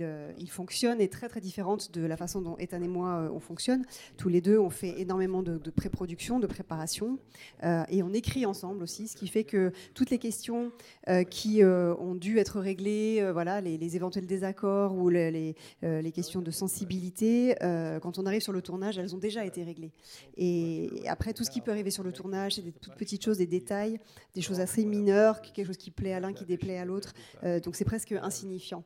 euh, 0.00 0.32
ils, 0.36 0.44
ils 0.48 0.50
fonctionnent 0.50 1.00
est 1.00 1.12
très 1.12 1.28
très 1.28 1.40
différente 1.40 1.92
de 1.92 2.04
la 2.04 2.16
façon 2.16 2.40
dont 2.40 2.56
Ethan 2.58 2.82
et 2.82 2.88
moi 2.88 3.20
euh, 3.20 3.30
on 3.32 3.40
fonctionne. 3.40 3.84
Tous 4.16 4.28
les 4.28 4.40
deux, 4.40 4.58
on 4.58 4.70
fait 4.70 5.00
énormément 5.00 5.42
de, 5.42 5.58
pré-production, 5.70 6.40
de 6.40 6.46
préparation 6.46 7.18
euh, 7.64 7.84
et 7.88 8.02
on 8.02 8.12
écrit 8.12 8.46
ensemble 8.46 8.82
aussi, 8.82 9.08
ce 9.08 9.16
qui 9.16 9.28
fait 9.28 9.44
que 9.44 9.72
toutes 9.94 10.10
les 10.10 10.18
questions 10.18 10.72
qui 11.30 11.62
ont 11.64 12.14
dû 12.14 12.38
être 12.38 12.60
réglées, 12.60 13.30
voilà, 13.32 13.60
les, 13.60 13.96
éventuels 13.96 14.26
désaccords 14.26 14.94
ou 14.94 15.08
les, 15.08 15.54
questions 16.14 16.42
de 16.42 16.50
sensibilité, 16.50 17.54
quand 17.60 18.18
on 18.18 18.26
arrive 18.26 18.42
sur 18.42 18.52
le 18.52 18.62
tournage, 18.62 18.98
elles 18.98 19.14
ont 19.14 19.18
déjà 19.18 19.44
été 19.44 19.62
réglées. 19.62 19.92
Et 20.36 20.90
après, 21.06 21.32
tout 21.32 21.44
ce 21.44 21.50
qui 21.50 21.60
peut 21.60 21.70
arriver 21.70 21.90
sur 21.90 22.02
le 22.02 22.12
tournage, 22.12 22.56
c'est 22.56 22.62
des 22.62 22.72
toutes 22.72 22.96
petites 22.96 23.24
choses, 23.24 23.38
des 23.38 23.46
détails, 23.46 23.98
des 24.34 24.40
choses 24.40 24.60
assez 24.60 24.84
mineures, 24.84 25.40
quelque 25.40 25.66
chose 25.66 25.76
qui 25.76 25.90
plaît 25.90 26.12
à 26.12 26.20
l'un, 26.20 26.32
qui 26.32 26.44
déplaît 26.44 26.78
à 26.78 26.84
l'autre. 26.84 27.14
Donc 27.62 27.76
c'est 27.76 27.84
presque 27.84 28.12
insignifiant. 28.12 28.84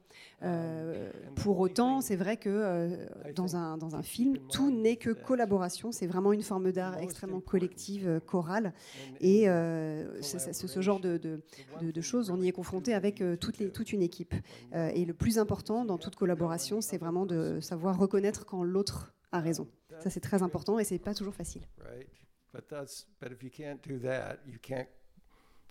Pour 1.37 1.59
autant, 1.61 2.01
c'est 2.01 2.17
vrai 2.17 2.37
que 2.37 2.49
euh, 2.51 3.07
dans, 3.35 3.57
un, 3.57 3.77
dans 3.79 3.97
un 3.97 4.03
film, 4.03 4.39
tout 4.51 4.71
n'est 4.71 4.97
que 4.97 5.11
collaboration. 5.11 5.93
C'est 5.93 6.07
vraiment 6.07 6.33
une 6.33 6.43
forme 6.43 6.73
d'art 6.73 6.99
extrêmement 6.99 7.41
collective, 7.41 8.07
euh, 8.09 8.21
chorale. 8.21 8.73
Et 9.21 9.49
euh, 9.49 10.21
ce, 10.23 10.39
ce 10.53 10.81
genre 10.81 11.01
de, 11.01 11.17
de- 11.19 11.43
de- 11.81 11.91
de 11.91 12.01
choses, 12.01 12.31
on 12.31 12.41
y 12.41 12.49
est 12.49 12.53
confronté 12.53 12.95
avec 12.95 13.21
euh, 13.21 13.37
toutes 13.37 13.59
les, 13.59 13.71
toute 13.71 13.93
une 13.93 14.03
équipe. 14.03 14.35
Euh, 14.75 14.89
et 14.95 15.05
le 15.05 15.15
plus 15.15 15.39
important 15.39 15.85
dans 15.85 15.99
toute 15.99 16.17
collaboration, 16.17 16.81
c'est 16.81 16.99
vraiment 16.99 17.27
de 17.27 17.61
savoir 17.61 17.99
reconnaître 17.99 18.45
quand 18.47 18.63
l'autre 18.63 19.15
a 19.33 19.41
raison. 19.41 19.67
Ça, 20.01 20.11
c'est 20.11 20.21
très 20.21 20.43
important 20.43 20.79
et 20.79 20.85
c'est 20.85 20.99
pas 20.99 21.15
toujours 21.15 21.35
facile. 21.35 21.63
Right. 21.85 22.09
But 22.53 22.67
that's 22.69 23.07
but 23.21 23.33
if 23.33 23.43
you 23.43 23.51
can't 23.51 23.79
do 23.89 23.99
that, 24.01 24.37
you 24.47 24.59
can't 24.61 24.89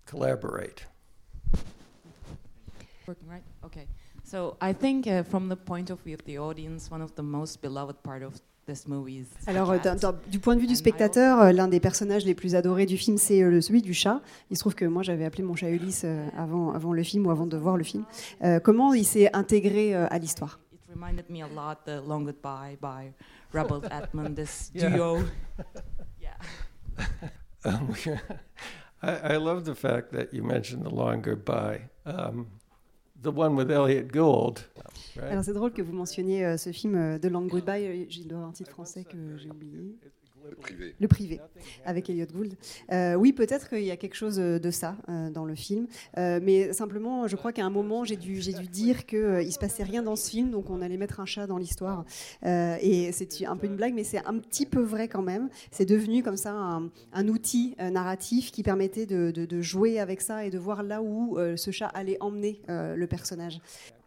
collaborate. 0.06 0.88
Working 3.08 3.28
right? 3.30 3.44
Okay. 3.64 3.88
So 4.24 4.56
I 4.62 4.74
think, 4.74 5.08
uh, 5.08 5.24
from 5.24 5.50
the 5.50 5.56
point 5.56 5.90
of 5.90 6.00
view 6.06 6.16
of 6.16 6.24
the 6.26 6.38
audience, 6.38 6.90
one 6.92 7.02
of 7.02 7.14
the 7.16 7.22
most 7.24 7.62
beloved 7.62 7.98
part 8.04 8.24
of 8.24 8.34
this 8.66 8.88
movie 8.88 9.18
is 9.20 9.26
the 9.46 9.50
Alors, 9.50 9.72
cat. 9.74 9.80
d'un- 9.80 9.96
d'un- 9.96 10.16
du 10.30 10.40
point 10.40 10.56
de 10.56 10.62
vue 10.62 10.68
du 10.68 10.76
spectateur, 10.76 11.40
euh, 11.42 11.52
l'un 11.52 11.68
des 11.68 11.80
personnages 11.80 12.24
les 12.26 12.36
plus 12.36 12.56
adorés 12.56 12.86
du 12.86 12.96
film, 12.98 13.18
c'est 13.18 13.42
euh, 13.42 13.50
le- 13.50 13.60
celui 13.62 13.82
du 13.82 13.94
chat. 13.94 14.22
Il 14.50 14.56
se 14.56 14.62
trouve 14.62 14.76
que 14.76 14.86
moi, 14.86 15.04
j'avais 15.04 15.26
appelé 15.26 15.44
mon 15.44 15.56
chat 15.56 15.70
Ulysse 15.70 16.04
euh, 16.06 16.26
avant, 16.38 16.72
avant 16.72 16.94
le 16.94 17.04
film 17.04 17.26
ou 17.28 17.32
avant 17.32 17.46
de 17.48 17.58
voir 17.58 17.76
le 17.76 17.84
film. 17.84 18.06
Euh, 18.44 18.60
comment 18.60 18.94
il 18.94 19.04
s'est 19.06 19.30
intégré 19.36 19.94
euh, 19.96 20.08
à 20.10 20.18
l'histoire? 20.20 20.60
It 20.74 20.80
reminded 20.94 21.30
me 21.30 21.42
a 21.42 21.48
lot 21.48 21.80
the 21.86 22.02
Long 22.08 22.22
Goodbye 22.24 22.78
by 22.82 23.12
Robert 23.54 23.82
Edmond, 23.92 24.36
this 24.36 24.72
Yeah. 24.74 24.90
duo. 24.92 25.18
yeah. 26.22 26.38
I, 29.04 29.34
I 29.34 29.38
love 29.38 29.64
the 29.66 29.74
fact 29.76 30.12
that 30.14 30.32
you 30.34 30.44
mentioned 30.44 30.84
the 30.86 30.94
long 30.94 31.22
goodbye. 31.22 31.90
Um, 32.06 32.48
the 33.22 33.32
one 33.32 33.56
with 33.56 33.72
Elliot 33.72 34.12
Gould. 34.12 34.60
Right? 35.16 35.32
Alors, 35.32 35.44
c'est 35.44 35.54
drôle 35.54 35.74
que 35.74 35.82
vous 35.82 35.94
mentionniez 35.94 36.46
euh, 36.46 36.58
ce 36.58 36.72
film 36.72 36.96
euh, 36.96 37.20
The 37.20 37.26
Long 37.26 37.48
Goodbye. 37.48 38.08
J'ai 38.10 38.24
le 38.24 38.36
un 38.36 38.52
titre 38.52 38.72
français 38.72 39.04
que 39.04 39.38
j'ai 39.38 39.50
oublié. 39.50 39.96
Le 40.50 40.56
privé. 40.56 40.96
Le 41.00 41.08
privé, 41.08 41.40
avec 41.86 42.10
Elliot 42.10 42.26
Gould. 42.34 42.54
Euh, 42.92 43.16
oui, 43.16 43.34
peut-être 43.34 43.70
qu'il 43.70 43.84
y 43.84 43.92
a 43.92 43.98
quelque 43.98 44.16
chose 44.16 44.40
euh, 44.40 44.60
de 44.60 44.72
ça 44.72 44.96
euh, 45.10 45.30
dans 45.30 45.46
le 45.46 45.56
film, 45.56 45.88
Euh, 46.18 46.40
mais 46.42 46.74
simplement, 46.74 47.28
je 47.28 47.36
crois 47.36 47.54
qu'à 47.54 47.66
un 47.66 47.70
moment, 47.70 48.04
j'ai 48.04 48.18
dû, 48.18 48.42
j'ai 48.42 48.54
dû 48.54 48.68
dire 48.68 49.06
qu'il 49.06 49.20
ne 49.20 49.50
se 49.50 49.60
passait 49.60 49.84
rien 49.84 50.04
dans 50.04 50.16
ce 50.16 50.30
film, 50.30 50.52
donc 50.52 50.70
on 50.70 50.82
allait 50.82 50.98
mettre 50.98 51.20
un 51.20 51.26
chat 51.26 51.48
dans 51.48 51.58
l'histoire. 51.58 52.06
Euh, 52.46 52.76
et 52.82 53.12
c'est 53.12 53.46
un 53.46 53.56
peu 53.58 53.68
une 53.68 53.76
blague, 53.76 53.94
mais 53.94 54.04
c'est 54.04 54.26
un 54.26 54.38
petit 54.40 54.66
peu 54.66 54.82
vrai 54.82 55.08
quand 55.08 55.22
même. 55.22 55.50
C'est 55.72 55.86
devenu 55.86 56.24
comme 56.24 56.38
ça 56.38 56.52
un, 56.54 56.90
un 57.14 57.28
outil 57.28 57.76
euh, 57.80 57.90
narratif 57.90 58.52
qui 58.52 58.64
permettait 58.64 59.06
de, 59.06 59.32
de- 59.32 59.46
de 59.46 59.62
jouer 59.62 60.00
avec 60.00 60.22
ça 60.22 60.46
et 60.46 60.50
de 60.50 60.58
voir 60.58 60.84
là 60.84 61.02
où 61.02 61.38
euh, 61.38 61.56
ce 61.58 61.72
chat 61.72 61.88
allait 61.88 62.18
emmener 62.20 62.62
euh, 62.70 62.96
le 62.96 63.08
personnage. 63.08 63.60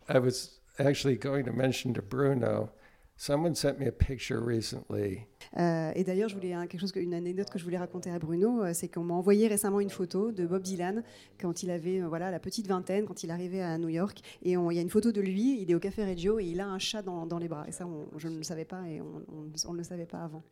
I 0.08 0.18
was 0.18 0.60
actually 0.78 1.16
going 1.16 1.44
to 1.44 1.52
mention 1.52 1.92
to 1.94 2.02
Bruno, 2.02 2.68
someone 3.16 3.54
sent 3.54 3.74
me 3.78 3.86
a 3.88 3.92
picture 3.92 4.40
recently. 4.44 5.20
Euh, 5.56 5.92
et 5.94 6.02
d'ailleurs, 6.04 6.28
je 6.28 6.34
voulais 6.34 6.52
hein, 6.52 6.66
quelque 6.66 6.80
chose, 6.80 6.92
une 6.96 7.14
anecdote 7.14 7.48
que 7.50 7.58
je 7.58 7.64
voulais 7.64 7.78
raconter 7.78 8.10
à 8.10 8.18
Bruno, 8.18 8.62
euh, 8.64 8.72
c'est 8.74 8.88
qu'on 8.88 9.04
m'a 9.04 9.14
envoyé 9.14 9.46
récemment 9.46 9.80
une 9.80 9.90
photo 9.90 10.32
de 10.32 10.46
Bob 10.46 10.62
Dylan 10.62 11.02
quand 11.40 11.62
il 11.62 11.70
avait 11.70 12.00
euh, 12.00 12.08
voilà 12.08 12.30
la 12.30 12.40
petite 12.40 12.66
vingtaine, 12.66 13.06
quand 13.06 13.22
il 13.22 13.30
arrivait 13.30 13.62
à 13.62 13.78
New 13.78 13.88
York, 13.88 14.20
et 14.42 14.52
il 14.52 14.72
y 14.74 14.78
a 14.78 14.82
une 14.82 14.90
photo 14.90 15.12
de 15.12 15.20
lui, 15.20 15.60
il 15.62 15.70
est 15.70 15.74
au 15.74 15.80
Café 15.80 16.04
Reggio 16.04 16.38
et 16.40 16.44
il 16.44 16.60
a 16.60 16.66
un 16.66 16.78
chat 16.78 17.02
dans, 17.02 17.26
dans 17.26 17.38
les 17.38 17.48
bras. 17.48 17.64
Et 17.68 17.72
ça, 17.72 17.86
on- 17.86 18.08
je 18.18 18.28
ne 18.28 18.36
le 18.36 18.42
savais 18.42 18.64
pas 18.64 18.82
et 18.88 19.00
on, 19.00 19.22
on- 19.32 19.52
on 19.68 19.72
ne 19.72 19.78
le 19.78 19.84
savait 19.84 20.06
pas 20.06 20.18
avant. 20.24 20.42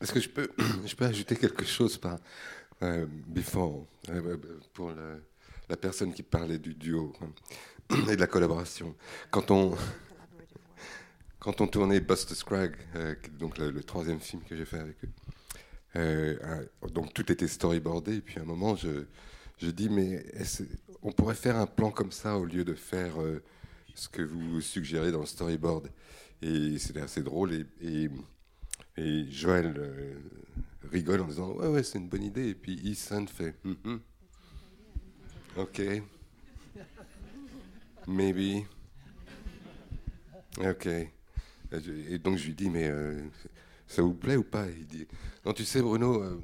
Est-ce 0.00 0.12
que 0.12 0.20
je 0.20 0.28
peux, 0.28 0.48
je 0.86 0.94
peux 0.96 1.04
ajouter 1.04 1.36
quelque 1.36 1.64
chose 1.64 1.98
par, 1.98 2.18
euh, 2.82 3.06
before, 3.28 3.86
euh, 4.10 4.36
pour 4.72 4.90
le- 4.90 5.22
la 5.68 5.76
personne 5.76 6.12
qui 6.12 6.22
parlait 6.22 6.58
du 6.58 6.74
duo 6.74 7.12
hein, 7.22 7.96
et 8.10 8.16
de 8.16 8.20
la 8.20 8.26
collaboration? 8.26 8.94
Quand 9.30 9.50
on, 9.50 9.74
quand 11.44 11.60
on 11.60 11.66
tournait 11.66 12.00
Buster 12.00 12.34
Scraggs, 12.34 12.74
euh, 12.96 13.14
donc 13.38 13.58
le, 13.58 13.82
troisième 13.82 14.18
film 14.18 14.40
que 14.42 14.56
j'ai 14.56 14.64
fait 14.64 14.78
avec 14.78 14.96
eux, 15.04 15.10
euh, 15.96 16.64
donc 16.90 17.12
tout 17.12 17.30
était 17.30 17.46
storyboardé, 17.46 18.16
et 18.16 18.20
puis 18.22 18.38
à 18.38 18.42
un 18.42 18.46
moment, 18.46 18.74
je, 18.76 19.04
je 19.58 19.68
dis, 19.68 19.90
mais 19.90 20.24
on 21.02 21.12
pourrait 21.12 21.34
faire 21.34 21.56
un 21.56 21.66
plan 21.66 21.90
comme 21.90 22.12
ça 22.12 22.38
au 22.38 22.46
lieu 22.46 22.64
de 22.64 22.72
faire 22.72 23.20
euh, 23.20 23.42
ce 23.94 24.08
que 24.08 24.22
vous 24.22 24.62
suggérez 24.62 25.12
dans 25.12 25.20
le 25.20 25.26
storyboard? 25.26 25.90
Et 26.40 26.78
c'était 26.78 27.02
assez 27.02 27.22
drôle, 27.22 27.52
et, 27.52 27.66
et 27.82 28.10
et 28.96 29.26
Joël 29.28 29.74
rigole 30.92 31.20
en 31.20 31.26
disant 31.26 31.50
Ouais, 31.52 31.66
ouais, 31.66 31.82
c'est 31.82 31.98
une 31.98 32.08
bonne 32.08 32.22
idée. 32.22 32.50
Et 32.50 32.54
puis 32.54 32.80
Ethan 32.88 33.26
fait 33.26 33.54
Mhm. 33.64 34.00
Ok. 35.56 35.82
Maybe. 38.06 38.66
Ok. 40.58 40.88
Et 42.10 42.18
donc 42.18 42.38
je 42.38 42.46
lui 42.46 42.54
dis 42.54 42.70
Mais 42.70 42.88
euh, 42.88 43.20
ça 43.86 44.02
vous 44.02 44.14
plaît 44.14 44.36
ou 44.36 44.44
pas? 44.44 44.66
Il 44.66 44.86
dit 44.86 45.06
Non, 45.44 45.52
tu 45.52 45.64
sais, 45.64 45.80
Bruno, 45.82 46.22
euh, 46.22 46.40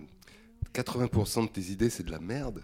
80% 0.74 1.44
de 1.44 1.48
tes 1.48 1.72
idées, 1.72 1.90
c'est 1.90 2.04
de 2.04 2.10
la 2.10 2.20
merde. 2.20 2.62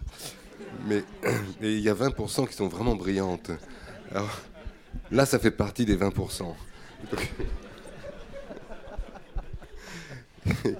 Mais 0.87 1.03
il 1.61 1.79
y 1.79 1.89
a 1.89 1.93
20% 1.93 2.47
qui 2.47 2.53
sont 2.53 2.67
vraiment 2.67 2.95
brillantes. 2.95 3.51
Alors 4.11 4.41
là, 5.11 5.25
ça 5.25 5.39
fait 5.39 5.51
partie 5.51 5.85
des 5.85 5.97
20%. 5.97 6.55
Donc- 7.11 7.31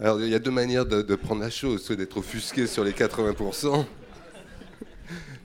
Alors, 0.00 0.20
il 0.20 0.28
y 0.28 0.34
a 0.34 0.40
deux 0.40 0.50
manières 0.50 0.86
de, 0.86 1.14
prendre 1.14 1.40
la 1.40 1.50
chose, 1.50 1.84
soit 1.84 1.94
d'être 1.94 2.16
offusqué 2.16 2.66
sur 2.66 2.82
les 2.82 2.90
80%, 2.90 3.86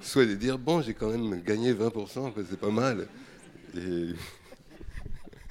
soit 0.02 0.26
de 0.26 0.34
dire, 0.34 0.58
bon, 0.58 0.82
j'ai 0.82 0.96
quand 0.96 1.10
même 1.10 1.42
gagné 1.44 1.72
20%, 1.72 2.34
quoi, 2.34 2.44
c'est 2.50 2.60
pas 2.60 2.72
mal. 2.72 3.08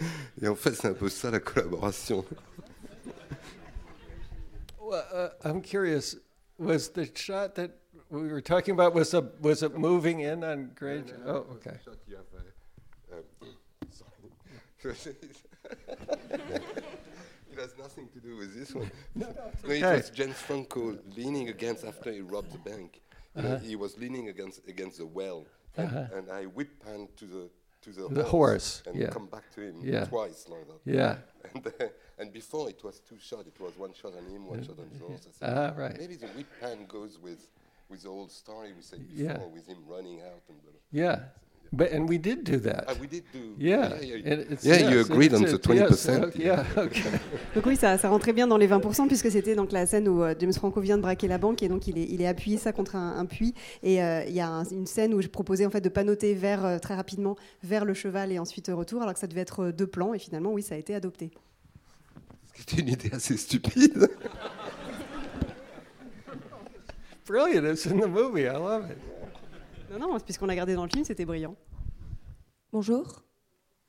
et 0.42 0.48
en 0.48 0.54
fait, 0.54 0.74
c'est 0.74 0.88
un 0.88 0.94
peu 0.94 1.08
ça 1.08 1.30
la 1.30 1.40
collaboration. 1.40 2.24
Well, 4.80 5.04
uh, 5.12 5.28
I'm 5.48 5.60
curious. 5.60 6.16
Was 6.58 6.88
the 6.88 7.06
shot 7.14 7.54
that 7.56 7.70
we 8.10 8.28
were 8.32 8.40
talking 8.40 8.74
about 8.74 8.94
was 8.94 9.14
a, 9.14 9.22
was 9.40 9.62
it 9.62 9.76
moving 9.78 10.20
in 10.20 10.42
on 10.42 10.70
Grey? 10.74 11.02
Oh, 11.26 11.44
okay. 11.56 11.76
It 17.50 17.62
has 17.62 17.76
nothing 17.76 18.08
to 18.14 18.20
do 18.20 18.36
with 18.36 18.54
this 18.56 18.72
one. 18.74 18.90
No, 19.16 19.26
No, 19.26 19.32
no, 19.68 19.74
it 19.74 19.82
was 19.96 20.10
James 20.10 20.36
Franco 20.36 20.96
leaning 21.16 21.48
against 21.48 21.84
after 21.84 22.12
he 22.12 22.20
robbed 22.20 22.52
the 22.52 22.58
bank. 22.70 23.00
You 23.34 23.42
know, 23.42 23.48
Uh-huh. 23.54 23.58
He 23.58 23.74
was 23.76 23.98
leaning 23.98 24.28
against 24.28 24.60
against 24.68 24.98
the 24.98 25.06
well, 25.06 25.44
and, 25.76 25.88
Uh-huh. 25.88 26.16
and 26.16 26.30
I 26.30 26.44
whip 26.46 26.70
pan 26.84 27.08
to 27.16 27.24
the 27.26 27.50
to 27.82 27.90
the, 27.90 28.08
The 28.08 28.24
horse, 28.24 28.82
and 28.86 28.96
yeah. 28.96 29.10
come 29.10 29.26
back 29.26 29.44
to 29.54 29.60
him 29.60 29.76
Yeah. 29.82 30.04
twice 30.06 30.46
like 30.48 30.66
that. 30.66 30.80
Yeah. 30.84 31.16
And, 31.54 31.66
uh, 31.66 31.86
and 32.18 32.32
before 32.32 32.68
it 32.68 32.82
was 32.84 33.00
two 33.08 33.16
shots. 33.20 33.46
It 33.46 33.58
was 33.60 33.72
one 33.78 33.92
shot 33.94 34.12
on 34.18 34.24
him, 34.26 34.46
one 34.46 34.62
shot 34.62 34.78
on 34.78 34.88
the 34.92 34.98
horse. 35.06 35.26
Said, 35.38 35.48
Ah, 35.56 35.72
right. 35.80 35.96
Maybe 35.98 36.16
the 36.16 36.26
whip 36.28 36.46
pan 36.60 36.84
goes 36.86 37.18
with 37.22 37.48
with 37.88 38.02
the 38.02 38.08
old 38.08 38.30
story 38.30 38.72
we 38.76 38.82
said 38.82 39.00
Yeah. 39.10 39.34
before, 39.34 39.48
with 39.50 39.66
him 39.66 39.78
running 39.88 40.20
out 40.20 40.42
and. 40.48 40.60
blah, 40.62 40.72
blah. 40.72 40.80
Yeah. 41.02 41.20
But 41.70 41.92
and 41.92 42.08
we 42.08 42.18
did 42.18 42.44
do 42.44 42.58
that. 42.60 42.84
Ah, 42.88 42.92
we 43.00 43.06
did 43.06 43.24
do- 43.32 43.38
Yeah. 43.58 43.90
yeah, 44.00 44.16
yeah. 44.16 44.32
And 44.32 44.40
it's- 44.52 44.64
Yeah, 44.64 44.90
you 44.90 44.96
yes, 44.98 45.10
agreed 45.10 45.32
it's- 45.32 45.38
on 45.38 45.44
the 45.44 45.54
it's- 45.54 45.74
yes, 45.74 46.06
20%, 46.06 46.24
okay, 46.24 46.42
Yeah. 46.42 46.64
Okay. 46.78 47.02
Donc 47.54 47.66
oui, 47.66 47.76
ça, 47.76 47.98
ça 47.98 48.08
rentrait 48.08 48.32
bien 48.32 48.46
dans 48.46 48.56
les 48.56 48.66
20% 48.66 49.06
puisque 49.06 49.30
c'était 49.30 49.54
donc 49.54 49.70
la 49.72 49.84
scène 49.84 50.08
où 50.08 50.22
euh, 50.22 50.34
James 50.38 50.52
Franco 50.54 50.80
vient 50.80 50.96
de 50.96 51.02
braquer 51.02 51.28
la 51.28 51.36
banque 51.36 51.62
et 51.62 51.68
donc 51.68 51.86
il 51.86 51.98
est, 51.98 52.04
il 52.08 52.22
est 52.22 52.26
appuyé 52.26 52.56
ça 52.56 52.72
contre 52.72 52.96
un, 52.96 53.18
un 53.18 53.26
puits 53.26 53.52
et 53.82 54.02
euh, 54.02 54.24
il 54.26 54.32
y 54.34 54.40
a 54.40 54.48
un- 54.48 54.64
une 54.64 54.86
scène 54.86 55.12
où 55.12 55.20
je 55.20 55.28
proposais 55.28 55.66
en 55.66 55.70
fait 55.70 55.82
de 55.82 55.90
panoter 55.90 56.32
vers 56.34 56.64
euh, 56.64 56.78
très 56.78 56.94
rapidement 56.94 57.36
vers 57.62 57.84
le 57.84 57.92
cheval 57.92 58.32
et 58.32 58.38
ensuite 58.38 58.70
retour 58.72 59.02
alors 59.02 59.12
que 59.12 59.20
ça 59.20 59.26
devait 59.26 59.42
être 59.42 59.70
deux 59.70 59.86
plans 59.86 60.14
et 60.14 60.18
finalement 60.18 60.52
oui 60.52 60.62
ça 60.62 60.74
a 60.74 60.78
été 60.78 60.94
adopté. 60.94 61.30
C'était 62.54 62.80
une 62.80 62.88
idée 62.88 63.10
assez 63.12 63.36
stupide. 63.36 64.08
Brilliant. 67.26 67.66
It's 67.66 67.86
in 67.86 67.98
the 68.00 68.08
movie. 68.08 68.46
I 68.46 68.56
love 68.56 68.90
it. 68.90 68.96
Non 69.90 69.98
non 69.98 70.20
puisqu'on 70.20 70.46
l'a 70.46 70.54
gardé 70.54 70.74
dans 70.74 70.84
le 70.84 70.90
film 70.90 71.04
c'était 71.04 71.24
brillant. 71.24 71.56
Bonjour. 72.72 73.22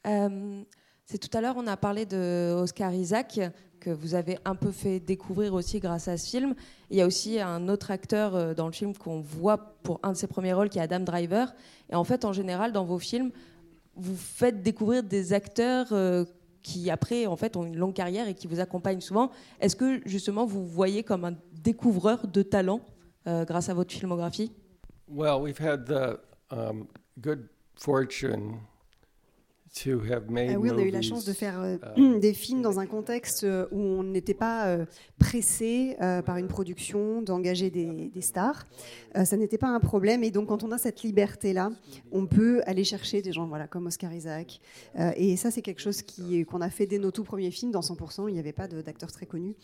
Euh, 0.08 0.64
C'est 1.06 1.18
tout 1.18 1.36
à 1.38 1.42
l'heure, 1.42 1.56
on 1.58 1.68
a 1.68 1.76
parlé 1.76 2.06
de 2.06 2.54
Oscar 2.54 2.94
Isaac, 2.94 3.40
que 3.82 3.90
vous 3.90 4.16
avez 4.16 4.38
un 4.46 4.56
peu 4.56 4.72
fait 4.72 5.02
découvrir 5.02 5.54
aussi 5.54 5.80
grâce 5.80 6.08
à 6.08 6.18
ce 6.18 6.30
film. 6.30 6.56
Il 6.90 6.98
y 6.98 7.02
a 7.02 7.06
aussi 7.06 7.40
un 7.40 7.68
autre 7.68 7.92
acteur 7.92 8.36
euh, 8.36 8.54
dans 8.54 8.68
le 8.68 8.72
film 8.72 8.96
qu'on 8.96 9.20
voit 9.20 9.58
pour 9.84 10.00
un 10.04 10.14
de 10.14 10.18
ses 10.18 10.28
premiers 10.28 10.54
rôles, 10.54 10.70
qui 10.70 10.78
est 10.78 10.82
Adam 10.82 11.02
Driver. 11.02 11.54
Et 11.90 11.96
en 11.96 12.04
fait, 12.06 12.24
en 12.24 12.32
général, 12.32 12.72
dans 12.72 12.86
vos 12.86 13.00
films, 13.00 13.32
vous 13.96 14.16
faites 14.16 14.62
découvrir 14.62 15.04
des 15.04 15.34
acteurs 15.34 15.88
euh, 15.92 16.24
qui, 16.62 16.90
après, 16.90 17.26
en 17.26 17.36
fait, 17.36 17.58
ont 17.58 17.66
une 17.66 17.76
longue 17.76 17.96
carrière 17.96 18.28
et 18.28 18.36
qui 18.36 18.48
vous 18.48 18.60
accompagnent 18.60 19.02
souvent. 19.02 19.32
Est-ce 19.60 19.76
que, 19.76 20.02
justement, 20.08 20.46
vous 20.46 20.66
voyez 20.66 21.04
comme 21.04 21.26
un 21.26 21.36
découvreur 21.52 22.28
de 22.28 22.42
talent 22.42 22.80
grâce 23.26 23.70
à 23.70 23.74
votre 23.74 23.94
filmographie? 23.94 24.52
Well, 25.12 25.42
we've 25.42 25.58
had 25.58 25.88
the 25.88 26.20
um, 26.52 26.88
good 27.20 27.50
fortune 27.76 28.68
Ah 30.54 30.60
oui, 30.60 30.70
on 30.72 30.78
a 30.78 30.82
eu 30.82 30.90
la 30.92 31.02
chance 31.02 31.26
de 31.26 31.34
faire 31.34 31.60
euh, 31.62 31.78
um, 31.98 32.20
des 32.20 32.34
films 32.34 32.62
dans 32.62 32.80
un 32.80 32.86
contexte 32.86 33.44
euh, 33.44 33.68
où 33.72 33.80
on 33.80 34.04
n'était 34.04 34.34
pas 34.34 34.68
euh, 34.68 34.86
pressé 35.20 35.96
euh, 36.02 36.22
par 36.22 36.38
une 36.38 36.48
production 36.48 37.22
d'engager 37.22 37.70
des, 37.70 38.10
des 38.14 38.22
stars. 38.22 38.66
Euh, 39.16 39.26
ça 39.26 39.38
n'était 39.38 39.58
pas 39.58 39.68
un 39.68 39.80
problème. 39.80 40.24
Et 40.24 40.32
donc, 40.32 40.48
quand 40.48 40.64
on 40.64 40.72
a 40.72 40.78
cette 40.78 41.04
liberté-là, 41.04 41.72
on 42.12 42.26
peut 42.26 42.62
aller 42.66 42.84
chercher 42.84 43.22
des 43.22 43.32
gens 43.32 43.48
voilà, 43.48 43.68
comme 43.68 43.88
Oscar 43.88 44.14
Isaac. 44.14 44.60
Euh, 44.98 45.12
et 45.16 45.36
ça, 45.38 45.52
c'est 45.52 45.62
quelque 45.62 45.82
chose 45.82 46.02
qu'on 46.50 46.62
a 46.62 46.70
fait 46.70 46.86
dès 46.88 46.98
nos 47.00 47.12
tout 47.12 47.24
premiers 47.24 47.52
films. 47.52 47.72
Dans 47.72 47.82
100%, 47.82 48.28
il 48.28 48.34
n'y 48.34 48.40
avait 48.40 48.54
pas 48.54 48.68
d'acteurs 48.68 49.12
très 49.12 49.26
connus. 49.26 49.56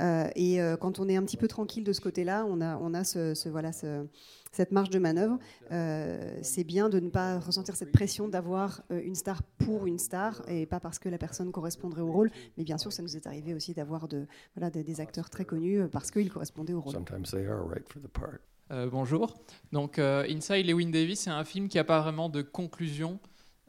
Euh, 0.00 0.28
et 0.34 0.60
euh, 0.60 0.76
quand 0.76 0.98
on 0.98 1.08
est 1.08 1.16
un 1.16 1.22
petit 1.22 1.36
peu 1.36 1.48
tranquille 1.48 1.84
de 1.84 1.92
ce 1.92 2.00
côté-là, 2.00 2.46
on 2.48 2.60
a, 2.60 2.76
on 2.78 2.94
a 2.94 3.04
ce, 3.04 3.34
ce- 3.34 3.48
voilà, 3.48 3.72
ce- 3.72 4.06
cette 4.50 4.70
marge 4.72 4.90
de 4.90 4.98
manœuvre. 4.98 5.38
Euh, 5.70 6.36
c'est 6.42 6.64
bien 6.64 6.88
de 6.90 7.00
ne 7.00 7.08
pas 7.08 7.38
ressentir 7.38 7.74
cette 7.74 7.90
pression 7.90 8.28
d'avoir 8.28 8.82
euh, 8.90 9.00
une 9.02 9.14
star 9.14 9.42
pour 9.58 9.86
une 9.86 9.98
star 9.98 10.42
et 10.48 10.66
pas 10.66 10.80
parce 10.80 10.98
que 10.98 11.08
la 11.08 11.18
personne 11.18 11.52
correspondrait 11.52 12.00
au 12.02 12.10
rôle. 12.12 12.30
Mais 12.56 12.64
bien 12.64 12.78
sûr, 12.78 12.92
ça 12.92 13.02
nous 13.02 13.16
est 13.16 13.26
arrivé 13.26 13.54
aussi 13.54 13.74
d'avoir 13.74 14.08
de, 14.08 14.26
voilà, 14.56 14.70
des, 14.70 14.82
des 14.82 15.00
acteurs 15.00 15.30
très 15.30 15.44
connus 15.44 15.80
euh, 15.82 15.88
parce 15.88 16.10
qu'ils 16.10 16.30
correspondaient 16.32 16.72
au 16.72 16.80
rôle. 16.80 16.92
Sometimes 16.94 17.24
they 17.30 17.46
are 17.46 17.64
right 17.66 17.88
for 17.88 18.02
the 18.02 18.08
part. 18.08 18.38
Euh, 18.70 18.88
bonjour. 18.90 19.34
Donc, 19.70 19.98
euh, 19.98 20.24
Inside 20.28 20.66
Lewin 20.66 20.90
Davis, 20.90 21.20
c'est 21.20 21.30
un 21.30 21.44
film 21.44 21.68
qui 21.68 21.76
n'a 21.76 21.84
pas 21.84 22.00
vraiment 22.00 22.28
de 22.28 22.42
conclusion. 22.42 23.18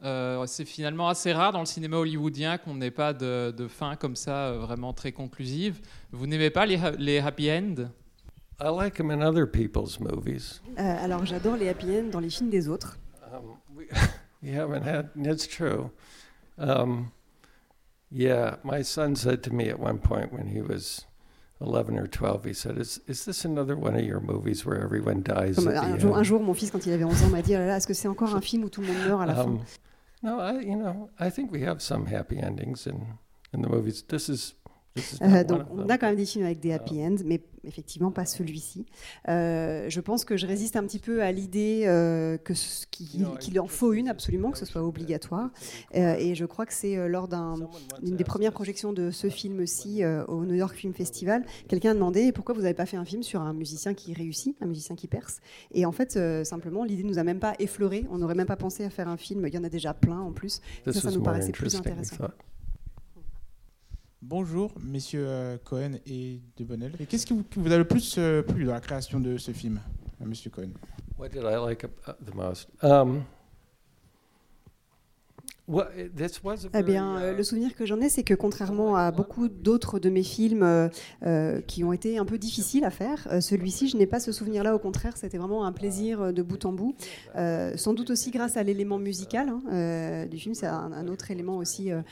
Euh, 0.02 0.44
c'est 0.46 0.64
finalement 0.64 1.08
assez 1.08 1.32
rare 1.32 1.52
dans 1.52 1.60
le 1.60 1.66
cinéma 1.66 1.96
hollywoodien 1.98 2.58
qu'on 2.58 2.74
n'ait 2.74 2.90
pas 2.90 3.12
de, 3.12 3.52
de 3.56 3.68
fin 3.68 3.96
comme 3.96 4.16
ça 4.16 4.48
euh, 4.48 4.58
vraiment 4.58 4.92
très 4.92 5.12
conclusive. 5.12 5.80
Vous 6.10 6.26
n'aimez 6.26 6.50
pas 6.50 6.66
les, 6.66 6.76
ha- 6.76 6.90
les 6.98 7.18
happy 7.18 7.50
end? 7.50 7.74
I 8.60 8.68
like 8.74 8.94
them 8.96 9.10
in 9.10 9.20
other 9.20 9.50
people's 9.50 9.98
movies. 10.00 10.60
Euh, 10.78 11.04
alors 11.04 11.24
j'adore 11.26 11.56
les 11.56 11.68
happy 11.68 11.86
end 11.98 12.04
dans 12.10 12.20
les 12.20 12.30
films 12.30 12.50
des 12.50 12.68
autres. 12.68 12.98
Um, 13.32 13.56
we, 13.76 13.86
we 14.44 14.50
haven't 14.50 14.82
had. 14.82 15.10
It's 15.16 15.46
true. 15.46 15.90
Um, 16.58 17.12
yeah, 18.10 18.56
my 18.62 18.82
son 18.82 19.16
said 19.16 19.42
to 19.44 19.54
me 19.54 19.68
at 19.68 19.80
one 19.80 19.98
point 19.98 20.32
when 20.32 20.46
he 20.48 20.60
was 20.60 21.06
11 21.60 21.98
or 21.98 22.06
12, 22.06 22.44
he 22.44 22.52
said, 22.52 22.78
"Is 22.78 23.00
is 23.06 23.24
this 23.24 23.44
another 23.44 23.76
one 23.76 23.96
of 23.96 24.04
your 24.04 24.20
movies 24.20 24.64
where 24.66 24.80
everyone 24.82 25.22
dies 25.22 25.58
at 25.58 25.66
un, 25.66 25.92
the 25.92 25.98
jour, 25.98 26.10
end?" 26.10 26.18
un 26.18 26.22
jour, 26.24 26.40
mon 26.40 26.54
fils, 26.54 26.70
quand 26.70 26.86
il 26.86 26.92
avait 26.92 27.04
11 27.04 27.22
ans, 27.24 27.30
m'a 27.30 27.42
dit, 27.42 27.54
Ah 27.54 27.66
là, 27.66 27.76
est-ce 27.76 27.86
que 27.86 27.94
c'est 27.94 28.08
encore 28.08 28.34
un 28.34 28.40
film 28.40 28.64
où 28.64 28.68
tout 28.68 28.82
le 28.82 28.88
monde 28.88 28.98
meurt 29.06 29.22
à 29.22 29.26
la 29.26 29.34
fin 29.34 29.42
Um, 29.42 29.60
no, 30.22 30.40
I, 30.40 30.60
you 30.60 30.76
know, 30.76 31.10
I 31.18 31.30
think 31.30 31.50
we 31.50 31.62
have 31.62 31.80
some 31.80 32.06
happy 32.06 32.38
endings 32.38 32.86
in 32.86 33.18
in 33.52 33.62
the 33.62 33.68
movies. 33.68 34.02
This 34.08 34.28
is 34.28 34.28
this 34.28 34.38
is 34.38 34.54
Euh, 35.22 35.42
donc, 35.42 35.62
on 35.72 35.88
a 35.88 35.98
quand 35.98 36.06
même 36.06 36.16
des 36.16 36.24
films 36.24 36.44
avec 36.44 36.60
des 36.60 36.72
happy 36.72 37.00
ends, 37.04 37.16
mais 37.24 37.40
effectivement 37.64 38.10
pas 38.12 38.26
celui-ci. 38.26 38.84
Euh, 39.28 39.86
je 39.88 40.00
pense 40.00 40.24
que 40.24 40.36
je 40.36 40.46
résiste 40.46 40.76
un 40.76 40.84
petit 40.84 40.98
peu 41.00 41.22
à 41.22 41.32
l'idée 41.32 41.82
euh, 41.86 42.36
que 42.38 42.52
qu'il 42.90 43.58
en 43.58 43.66
faut 43.66 43.92
une 43.92 44.08
absolument, 44.08 44.50
que 44.52 44.58
ce 44.58 44.66
soit 44.66 44.82
obligatoire. 44.84 45.50
Et 45.92 46.34
je 46.34 46.44
crois 46.44 46.64
que 46.66 46.72
c'est 46.72 47.08
lors 47.08 47.26
d'un- 47.26 47.56
d'une 48.02 48.16
des 48.16 48.24
premières 48.24 48.52
projections 48.52 48.92
de 48.92 49.10
ce 49.10 49.28
film-ci 49.28 50.02
au 50.28 50.44
New 50.44 50.54
York 50.54 50.76
Film 50.76 50.92
Festival, 50.92 51.44
quelqu'un 51.68 51.90
a 51.90 51.94
demandé 51.94 52.30
pourquoi 52.32 52.54
vous 52.54 52.62
n'avez 52.62 52.74
pas 52.74 52.86
fait 52.86 52.96
un 52.96 53.04
film 53.04 53.22
sur 53.22 53.40
un 53.40 53.52
musicien 53.52 53.94
qui 53.94 54.12
réussit, 54.14 54.56
un 54.60 54.66
musicien 54.66 54.94
qui 54.94 55.08
perce. 55.08 55.40
Et 55.72 55.86
en 55.86 55.92
fait, 55.92 56.18
simplement, 56.44 56.84
l'idée 56.84 57.02
nous 57.02 57.18
a 57.18 57.24
même 57.24 57.40
pas 57.40 57.54
effleuré. 57.58 58.06
On 58.10 58.18
n'aurait 58.18 58.34
même 58.36 58.46
pas 58.46 58.56
pensé 58.56 58.84
à 58.84 58.90
faire 58.90 59.08
un 59.08 59.16
film. 59.16 59.44
Il 59.46 59.54
y 59.54 59.58
en 59.58 59.64
a 59.64 59.68
déjà 59.68 59.92
plein 59.94 60.20
en 60.20 60.32
plus. 60.32 60.60
This 60.84 60.94
ça, 60.94 61.00
ça 61.00 61.10
nous 61.10 61.22
paraissait 61.22 61.52
plus 61.52 61.74
intéressant. 61.76 62.16
Bonjour, 64.26 64.72
messieurs 64.80 65.26
euh, 65.28 65.58
Cohen 65.62 65.98
et 66.06 66.40
De 66.56 66.64
Bonnel. 66.64 66.92
Et 66.98 67.04
qu'est-ce 67.04 67.26
qui 67.26 67.34
vous, 67.34 67.72
a 67.72 67.76
le 67.76 67.84
plus 67.84 68.14
euh, 68.16 68.40
plu 68.40 68.64
dans 68.64 68.72
la 68.72 68.80
création 68.80 69.20
de 69.20 69.36
ce 69.36 69.50
film, 69.50 69.78
euh, 70.18 70.24
monsieur 70.24 70.48
Cohen? 70.48 70.70
What 71.18 71.28
did 71.28 71.42
I 71.42 71.58
like 71.58 71.84
uh, 71.84 72.12
the 72.24 72.34
most? 72.34 72.70
Um, 72.82 73.26
what, 75.36 75.44
this 75.44 75.44
was 75.44 75.52
a 75.52 75.53
Eh 76.68 76.70
very, 76.72 76.84
bien, 76.84 77.16
euh, 77.16 77.34
le 77.34 77.42
souvenir 77.42 77.74
que 77.74 77.86
j'en 77.86 77.98
ai, 78.00 78.10
c'est 78.10 78.22
que 78.22 78.34
contrairement 78.34 78.96
à 78.96 79.10
beaucoup 79.12 79.48
d'autres 79.48 79.98
de 79.98 80.10
mes 80.10 80.22
films 80.22 80.62
euh, 80.62 80.88
euh, 81.24 81.62
qui 81.62 81.84
ont 81.84 81.92
été 81.94 82.18
un 82.18 82.26
peu 82.26 82.36
difficiles 82.36 82.84
à 82.84 82.90
faire, 82.90 83.26
euh, 83.30 83.40
celui-ci, 83.40 83.88
je 83.88 83.96
n'ai 83.96 84.06
pas 84.06 84.20
ce 84.20 84.30
souvenir-là. 84.30 84.74
Au 84.74 84.78
contraire, 84.78 85.16
c'était 85.16 85.38
vraiment 85.38 85.64
un 85.64 85.72
plaisir 85.72 86.20
euh, 86.20 86.32
de 86.32 86.42
bout 86.42 86.62
en 86.66 86.72
bout. 86.72 86.94
Euh, 87.36 87.78
sans 87.78 87.94
doute 87.94 88.10
aussi 88.10 88.30
grâce 88.30 88.58
à 88.58 88.62
l'élément 88.62 88.98
musical 88.98 89.48
hein, 89.48 89.62
euh, 89.72 90.26
du 90.26 90.38
film. 90.38 90.54
C'est 90.54 90.66
un, 90.66 90.92
un 90.92 91.08
autre 91.08 91.30
élément 91.30 91.56
aussi 91.56 91.90
euh, 91.90 92.02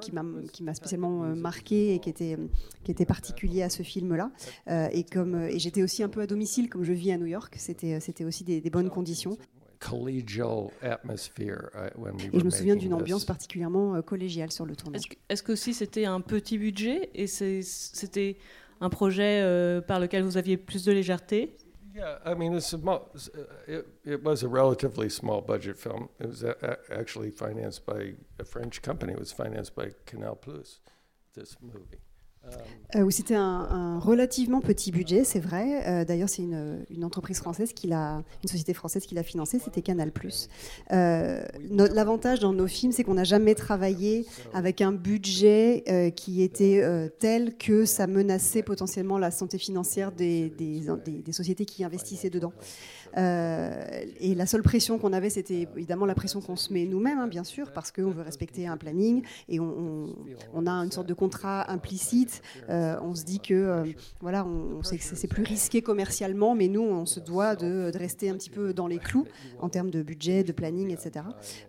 qui 0.00 0.62
m'a 0.64 0.74
spécialement 0.74 1.22
euh, 1.22 1.34
marqué 1.36 1.94
et 1.94 2.00
qui 2.00 2.10
était, 2.10 2.36
qui 2.82 2.90
était 2.90 3.06
particulier 3.06 3.62
à 3.62 3.70
ce 3.70 3.84
film-là. 3.84 4.32
Euh, 4.68 4.88
et 4.92 5.06
euh, 5.16 5.46
et 5.46 5.58
j'étais 5.60 5.84
aussi 5.84 6.02
un 6.02 6.08
peu 6.08 6.20
à 6.22 6.26
domicile, 6.26 6.68
comme 6.68 6.82
je 6.82 6.92
vis 6.92 7.12
à 7.12 7.18
New 7.18 7.26
York, 7.26 7.54
c'était 7.56 8.00
c'était 8.00 8.24
aussi 8.24 8.42
des, 8.42 8.60
des 8.60 8.70
bonnes 8.70 8.90
conditions. 8.90 9.36
Collegial 9.80 10.70
atmosphere 10.82 11.70
uh, 11.74 11.88
when 11.98 12.14
we 12.16 12.24
Et 12.26 12.30
were 12.32 12.40
je 12.40 12.44
me 12.44 12.50
souviens 12.50 12.74
making 12.74 12.88
d'une 12.90 12.96
this. 12.98 13.02
ambiance 13.02 13.24
particulièrement 13.24 13.94
euh, 13.96 14.02
collégiale 14.02 14.52
sur 14.52 14.66
le 14.66 14.76
tournage. 14.76 15.02
Est-ce 15.28 15.42
que, 15.42 15.52
aussi 15.52 15.74
c'était 15.74 16.04
un 16.04 16.20
petit 16.20 16.58
budget 16.58 17.10
et 17.14 17.26
c'était 17.26 18.36
un 18.80 18.90
projet 18.90 19.40
euh, 19.42 19.80
par 19.80 19.98
lequel 19.98 20.22
vous 20.22 20.36
aviez 20.36 20.56
plus 20.56 20.84
de 20.84 20.92
légèreté? 20.92 21.56
Yeah, 21.92 22.20
I 22.24 22.34
mean, 22.36 22.54
it's 22.54 22.72
a 22.72 22.76
uh, 22.76 23.00
it, 23.66 23.84
it 24.04 24.22
was 24.22 24.44
a 24.44 24.48
relatively 24.48 25.10
small 25.10 25.40
budget 25.42 25.76
film. 25.76 26.08
It 26.20 26.26
was 26.28 26.44
a, 26.44 26.54
a- 26.62 26.78
actually 27.00 27.32
financed 27.32 27.84
by 27.84 28.14
a 28.38 28.44
French 28.44 28.80
company. 28.80 29.12
It 29.12 29.18
was 29.18 29.32
financed 29.32 29.74
by 29.74 29.90
Canal 30.06 30.36
Plus. 30.36 30.80
This 31.34 31.56
movie. 31.60 31.98
Um, 32.44 32.80
Euh, 32.96 33.02
où 33.02 33.10
c'était 33.10 33.36
un, 33.36 33.68
un 33.70 33.98
relativement 34.00 34.60
petit 34.60 34.90
budget, 34.90 35.22
c'est 35.22 35.38
vrai. 35.38 35.86
Euh, 35.86 36.04
D'ailleurs, 36.04 36.28
c'est 36.28 36.42
une, 36.42 37.04
entreprise 37.04 37.38
française 37.38 37.72
qui 37.72 37.86
l'a, 37.86 38.22
une 38.42 38.48
société 38.48 38.74
française 38.74 39.06
qui 39.06 39.14
l'a 39.14 39.22
financé, 39.22 39.58
c'était 39.58 39.80
Canal+. 39.80 40.10
Euh, 40.92 41.42
L'avantage 41.70 42.40
dans 42.40 42.52
nos 42.52 42.66
films, 42.66 42.92
c'est 42.92 43.04
qu'on 43.04 43.14
n'a 43.14 43.24
jamais 43.24 43.54
travaillé 43.54 44.26
avec 44.52 44.80
un 44.80 44.92
budget 44.92 45.84
euh, 45.88 46.10
qui 46.10 46.42
était 46.42 46.82
euh, 46.82 47.08
tel 47.08 47.56
que 47.56 47.84
ça 47.84 48.06
menaçait 48.06 48.62
potentiellement 48.62 49.18
la 49.18 49.30
santé 49.30 49.58
financière 49.58 50.10
des 50.10 50.52
sociétés 51.30 51.64
qui 51.64 51.84
investissaient 51.84 52.30
dedans. 52.30 52.52
Euh, 53.16 54.04
et 54.20 54.34
la 54.34 54.46
seule 54.46 54.62
pression 54.62 54.98
qu'on 54.98 55.12
avait, 55.12 55.30
c'était 55.30 55.68
évidemment 55.76 56.06
la 56.06 56.14
pression 56.14 56.40
qu'on 56.40 56.56
se 56.56 56.72
met 56.72 56.84
nous-mêmes, 56.84 57.18
hein, 57.18 57.28
bien 57.28 57.44
sûr, 57.44 57.72
parce 57.72 57.90
qu'on 57.90 58.10
veut 58.10 58.22
respecter 58.22 58.66
un 58.66 58.76
planning 58.76 59.22
et 59.48 59.60
on, 59.60 60.06
a 60.66 60.70
une 60.70 60.92
sorte 60.92 61.06
de 61.06 61.14
contrat 61.14 61.70
implicite. 61.70 62.42
Euh, 62.68 62.98
on 63.02 63.14
se 63.14 63.24
dit 63.24 63.40
que 63.40 63.54
euh, 63.54 63.84
voilà, 64.20 64.44
on, 64.44 64.82
sait 64.82 64.98
que 64.98 65.04
c'est 65.04 65.28
plus 65.28 65.42
risqué 65.42 65.82
commercialement, 65.82 66.54
mais 66.54 66.68
nous, 66.68 66.82
on 66.82 67.06
se 67.06 67.20
doit 67.20 67.56
de, 67.56 67.90
rester 67.96 68.30
un 68.30 68.34
petit 68.34 68.50
peu 68.50 68.72
dans 68.72 68.86
les 68.86 68.98
clous 68.98 69.26
en 69.58 69.68
termes 69.68 69.90
de 69.90 70.02
budget, 70.02 70.44
de 70.44 70.52
planning, 70.52 70.90
etc. 70.90 71.24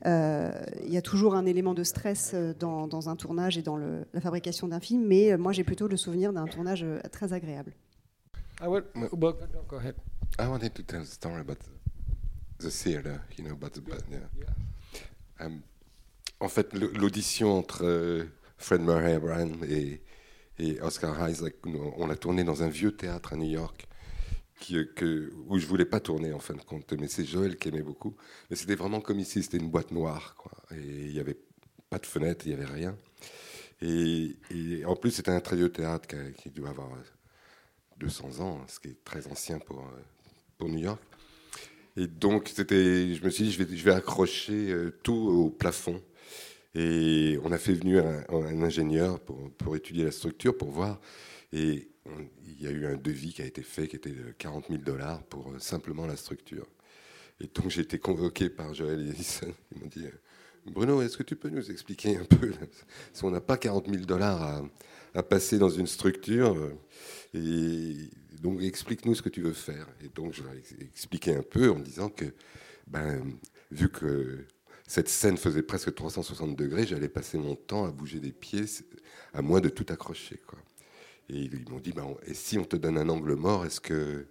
Il 0.06 0.94
y 0.94 0.98
a 0.98 1.02
toujours 1.02 1.36
un 1.36 1.46
élément 1.46 1.74
de 1.74 1.84
stress 1.84 2.36
dans, 2.60 3.10
un 3.10 3.16
tournage 3.16 3.58
et 3.58 3.62
dans 3.62 3.78
la 3.78 4.22
fabrication 4.22 4.68
d'un 4.68 4.80
film, 4.80 5.06
mais 5.06 5.38
moi, 5.38 5.52
j'ai 5.52 5.64
plutôt 5.64 5.88
le 5.88 5.98
souvenir 5.98 6.34
d'un 6.34 6.46
tournage 6.46 6.86
très 7.12 7.34
agréable. 7.34 7.74
I 8.62 8.68
would, 8.68 8.86
well, 8.94 9.34
no, 9.54 9.64
go 9.68 9.78
ahead. 9.78 9.96
I 10.40 10.48
wanted 10.48 10.74
to 10.76 10.84
tell 10.84 11.02
a 11.02 11.06
story 11.06 11.42
about 11.42 11.60
the, 11.60 12.64
the 12.64 12.72
theater, 12.72 13.22
you 13.38 13.44
know, 13.44 13.54
about 13.54 13.74
the 13.74 13.82
band. 13.82 14.04
Yeah. 14.12 15.46
Um, 15.46 15.64
en 16.40 16.48
fait, 16.50 16.74
l'audition 16.74 17.58
entre 17.58 17.84
euh, 17.84 18.26
Fred 18.58 18.82
Murray 18.82 19.14
Abraham 19.14 19.64
et, 19.68 20.02
et 20.58 20.82
Oscar 20.82 21.30
Isaac, 21.30 21.56
on 21.66 22.08
l'a 22.08 22.16
tourné 22.16 22.44
dans 22.44 22.64
un 22.64 22.70
vieux 22.70 22.96
théâtre 22.96 23.34
à 23.34 23.36
New 23.36 23.50
York, 23.50 23.88
qui, 24.60 24.78
euh, 24.78 24.86
que, 24.96 25.32
où 25.48 25.60
je 25.60 25.68
voulais 25.68 25.86
pas 25.86 26.00
tourner 26.00 26.34
en 26.34 26.40
fin 26.40 26.56
de 26.56 26.62
compte, 26.62 26.92
mais 26.94 27.08
c'est 27.08 27.26
Joël 27.26 27.58
qui 27.58 27.70
aimait 27.70 27.84
beaucoup. 27.84 28.16
Mais 28.50 28.56
c'était 28.56 28.76
vraiment 28.76 29.02
comme 29.02 29.20
ici, 29.20 29.44
c'était 29.44 29.58
une 29.58 29.70
boîte 29.70 29.92
noire, 29.92 30.36
quoi. 30.38 30.52
Et 30.72 31.06
il 31.08 31.14
n'y 31.14 31.20
avait 31.20 31.38
pas 31.90 32.00
de 32.00 32.06
fenêtre, 32.06 32.48
il 32.48 32.56
n'y 32.56 32.62
avait 32.62 32.72
rien. 32.72 32.98
Et, 33.82 34.38
et 34.50 34.86
en 34.86 34.96
plus, 34.96 35.12
c'était 35.12 35.32
un 35.32 35.42
très 35.42 35.56
vieux 35.56 35.72
théâtre 35.72 36.08
qui, 36.38 36.50
doit 36.50 36.70
avoir 36.70 36.94
euh, 36.94 37.04
200 37.98 38.40
ans, 38.40 38.62
ce 38.68 38.80
qui 38.80 38.90
est 38.90 39.04
très 39.04 39.28
ancien 39.28 39.60
pour, 39.60 39.80
euh, 39.80 40.02
New 40.70 40.80
York. 40.80 41.02
Et 41.98 42.08
donc, 42.08 42.50
c'était, 42.54 43.14
je 43.14 43.24
me 43.24 43.30
suis 43.30 43.46
dit, 43.46 43.52
je 43.52 43.64
vais, 43.64 43.76
je 43.76 43.84
vais 43.84 43.92
accrocher 43.92 44.72
euh, 44.72 44.92
tout 45.04 45.14
au 45.14 45.50
plafond. 45.50 46.02
Et 46.74 47.38
on 47.44 47.52
a 47.52 47.58
fait 47.58 47.74
venir 47.74 48.06
un, 48.30 48.62
ingénieur 48.62 49.20
pour, 49.20 49.52
pour 49.58 49.76
étudier 49.76 50.06
la 50.06 50.12
structure, 50.12 50.58
pour 50.58 50.70
voir. 50.70 51.02
Et 51.52 51.90
il 52.46 52.62
y 52.62 52.68
a 52.68 52.72
eu 52.72 52.86
un 52.86 52.96
devis 52.96 53.34
qui 53.34 53.42
a 53.42 53.46
été 53.46 53.62
fait, 53.62 53.90
qui 53.90 53.98
était 53.98 54.12
de 54.12 54.32
40 54.38 54.68
000 54.70 54.82
dollars 54.82 55.22
pour 55.24 55.50
euh, 55.50 55.60
simplement 55.60 56.06
la 56.06 56.16
structure. 56.16 56.66
Et 57.42 57.48
donc, 57.48 57.70
j'ai 57.70 57.82
été 57.82 58.00
convoqué 58.00 58.50
par 58.50 58.74
Joël 58.74 59.10
Edison. 59.10 59.54
Ils 59.76 59.82
m'ont 59.82 59.88
dit, 59.88 60.06
euh, 60.06 60.72
Bruno, 60.72 61.02
est-ce 61.02 61.18
que 61.18 61.24
tu 61.24 61.36
peux 61.36 61.50
nous 61.50 61.72
expliquer 61.72 62.18
un 62.18 62.24
peu, 62.24 62.54
si 63.14 63.26
on 63.26 63.32
n'a 63.32 63.42
pas 63.42 63.58
40 63.58 63.90
000 63.90 64.06
dollars 64.06 64.42
à, 64.42 64.64
à 65.14 65.24
passer 65.24 65.58
dans 65.58 65.70
une 65.70 65.88
structure, 65.88 66.56
et 67.34 68.10
donc 68.42 68.62
explique-nous 68.62 69.16
ce 69.16 69.22
que 69.22 69.30
tu 69.30 69.42
veux 69.42 69.54
faire. 69.54 69.88
Et 70.04 70.10
donc 70.10 70.34
je 70.34 70.44
leur 70.44 70.54
ai 70.54 70.58
ex- 70.58 70.76
expliqué 70.80 71.36
un 71.36 71.44
peu 71.44 71.70
en 71.70 71.80
disant 71.80 72.10
que, 72.10 72.26
ben, 72.88 73.24
vu 73.72 73.90
que 73.90 74.46
cette 74.88 75.08
scène 75.08 75.38
faisait 75.38 75.64
presque 75.64 75.94
360 75.94 76.56
degrés, 76.56 76.86
j'allais 76.86 77.08
passer 77.10 77.38
mon 77.38 77.56
temps 77.56 77.86
à 77.86 77.92
bouger 77.92 78.20
des 78.20 78.32
pieds, 78.34 78.66
à 79.34 79.42
moins 79.42 79.62
de 79.62 79.70
tout 79.70 79.86
accrocher. 79.90 80.40
Quoi. 80.46 80.60
Et 81.30 81.44
ils 81.44 81.70
m'ont 81.70 81.80
dit, 81.80 81.94
ben, 81.94 82.16
et 82.26 82.34
si 82.34 82.58
on 82.58 82.66
te 82.66 82.76
donne 82.76 82.98
un 82.98 83.08
angle 83.08 83.36
mort, 83.36 83.66
est-ce 83.66 83.80
que, 83.80 84.26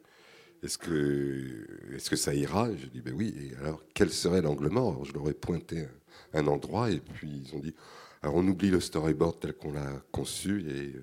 est-ce 0.62 0.76
que, 0.76 1.66
est-ce 1.94 2.10
que 2.10 2.16
ça 2.16 2.34
ira? 2.34 2.68
Je 2.76 2.86
dis, 2.86 3.00
ben 3.00 3.14
oui. 3.14 3.34
Et 3.40 3.56
alors, 3.56 3.82
quel 3.94 4.10
serait 4.10 4.42
l'angle 4.42 4.68
mort? 4.68 5.04
Je 5.06 5.14
leur 5.14 5.28
ai 5.30 5.34
pointé 5.34 5.86
un, 6.34 6.40
un 6.40 6.46
endroit, 6.48 6.90
et 6.90 7.00
puis 7.00 7.44
ils 7.46 7.54
ont 7.56 7.60
dit, 7.60 7.74
alors 8.22 8.34
on 8.36 8.46
oublie 8.46 8.70
le 8.70 8.80
storyboard 8.80 9.40
tel 9.40 9.54
qu'on 9.54 9.72
l'a 9.72 10.02
conçu, 10.12 10.62
et 10.68 10.94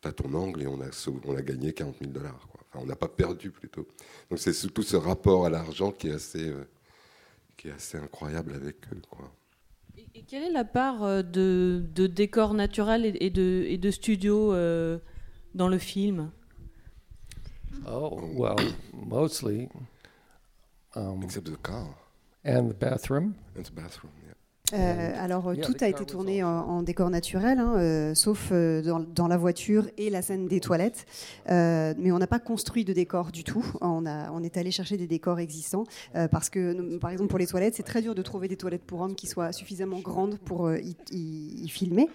tu 0.00 0.08
as 0.08 0.12
ton 0.12 0.32
angle, 0.34 0.62
et 0.62 0.66
on 0.66 0.80
a, 0.80 0.88
on 1.24 1.36
a 1.36 1.42
gagné 1.42 1.72
40 1.72 1.96
000 2.00 2.12
dollars. 2.12 2.48
Enfin, 2.68 2.82
on 2.82 2.86
n'a 2.86 2.96
pas 2.96 3.08
perdu 3.08 3.50
plutôt. 3.50 3.86
Donc 4.30 4.38
c'est 4.38 4.52
surtout 4.52 4.82
ce 4.82 4.96
rapport 4.96 5.46
à 5.46 5.50
l'argent 5.50 5.92
qui 5.92 6.08
est 6.08 6.14
assez, 6.14 6.48
euh, 6.48 6.68
qui 7.56 7.68
est 7.68 7.72
assez 7.72 7.98
incroyable 7.98 8.54
avec 8.54 8.76
eux. 8.92 9.00
Quoi. 9.08 9.30
Et 10.14 10.22
quelle 10.22 10.44
est 10.44 10.52
la 10.52 10.64
part 10.64 11.04
euh, 11.04 11.22
de, 11.22 11.82
de 11.94 12.06
décor 12.06 12.54
naturel 12.54 13.04
et, 13.04 13.16
et 13.20 13.30
de, 13.30 13.64
et 13.66 13.78
de 13.78 13.90
studio 13.90 14.52
euh, 14.52 14.98
dans 15.54 15.68
le 15.68 15.78
film? 15.78 16.30
Oh, 17.86 18.20
well, 18.34 18.56
mostly. 18.92 19.68
Um, 20.94 21.22
Except 21.22 21.46
the 21.46 21.56
car. 21.62 21.86
And 22.44 22.68
the 22.68 22.74
bathroom. 22.74 23.34
And 23.56 23.62
the 23.64 23.72
bathroom, 23.72 24.12
yeah. 24.25 24.25
Euh, 24.74 25.12
alors, 25.22 25.48
euh, 25.48 25.54
Yeah, 25.54 25.64
tout 25.64 25.74
a 25.80 25.88
été 25.88 26.04
tourné 26.04 26.42
en, 26.42 26.48
en 26.48 26.82
décor 26.82 27.08
naturel, 27.08 27.58
hein, 27.60 27.74
euh, 27.76 28.14
sauf 28.14 28.48
euh, 28.50 28.82
dans, 28.82 28.98
dans 28.98 29.28
la 29.28 29.36
voiture 29.36 29.86
et 29.96 30.10
la 30.10 30.22
scène 30.22 30.48
des 30.48 30.58
toilettes. 30.60 31.06
Mais 31.48 32.10
on 32.12 32.18
n'a 32.18 32.26
pas 32.26 32.40
construit 32.40 32.84
de 32.84 32.92
décor 32.92 33.30
du 33.30 33.44
tout. 33.44 33.64
On, 33.80 34.06
a, 34.06 34.30
on 34.32 34.42
est 34.42 34.56
allé 34.56 34.70
chercher 34.70 34.96
des 34.96 35.06
décors 35.06 35.38
existants 35.38 35.84
parce 36.30 36.50
que, 36.50 36.96
par 36.98 37.10
exemple, 37.10 37.30
pour 37.30 37.38
les 37.38 37.46
toilettes, 37.46 37.74
c'est 37.76 37.82
très 37.84 38.02
dur 38.02 38.14
de 38.14 38.22
trouver 38.22 38.48
des 38.48 38.56
toilettes 38.56 38.82
pour 38.84 39.00
hommes 39.00 39.14
qui 39.14 39.26
soient 39.26 39.52
suffisamment 39.52 40.00
grandes 40.00 40.38
pour 40.38 40.72
y, 40.74 40.96
y- 41.12 41.62
y 41.64 41.68
filmer. 41.68 42.08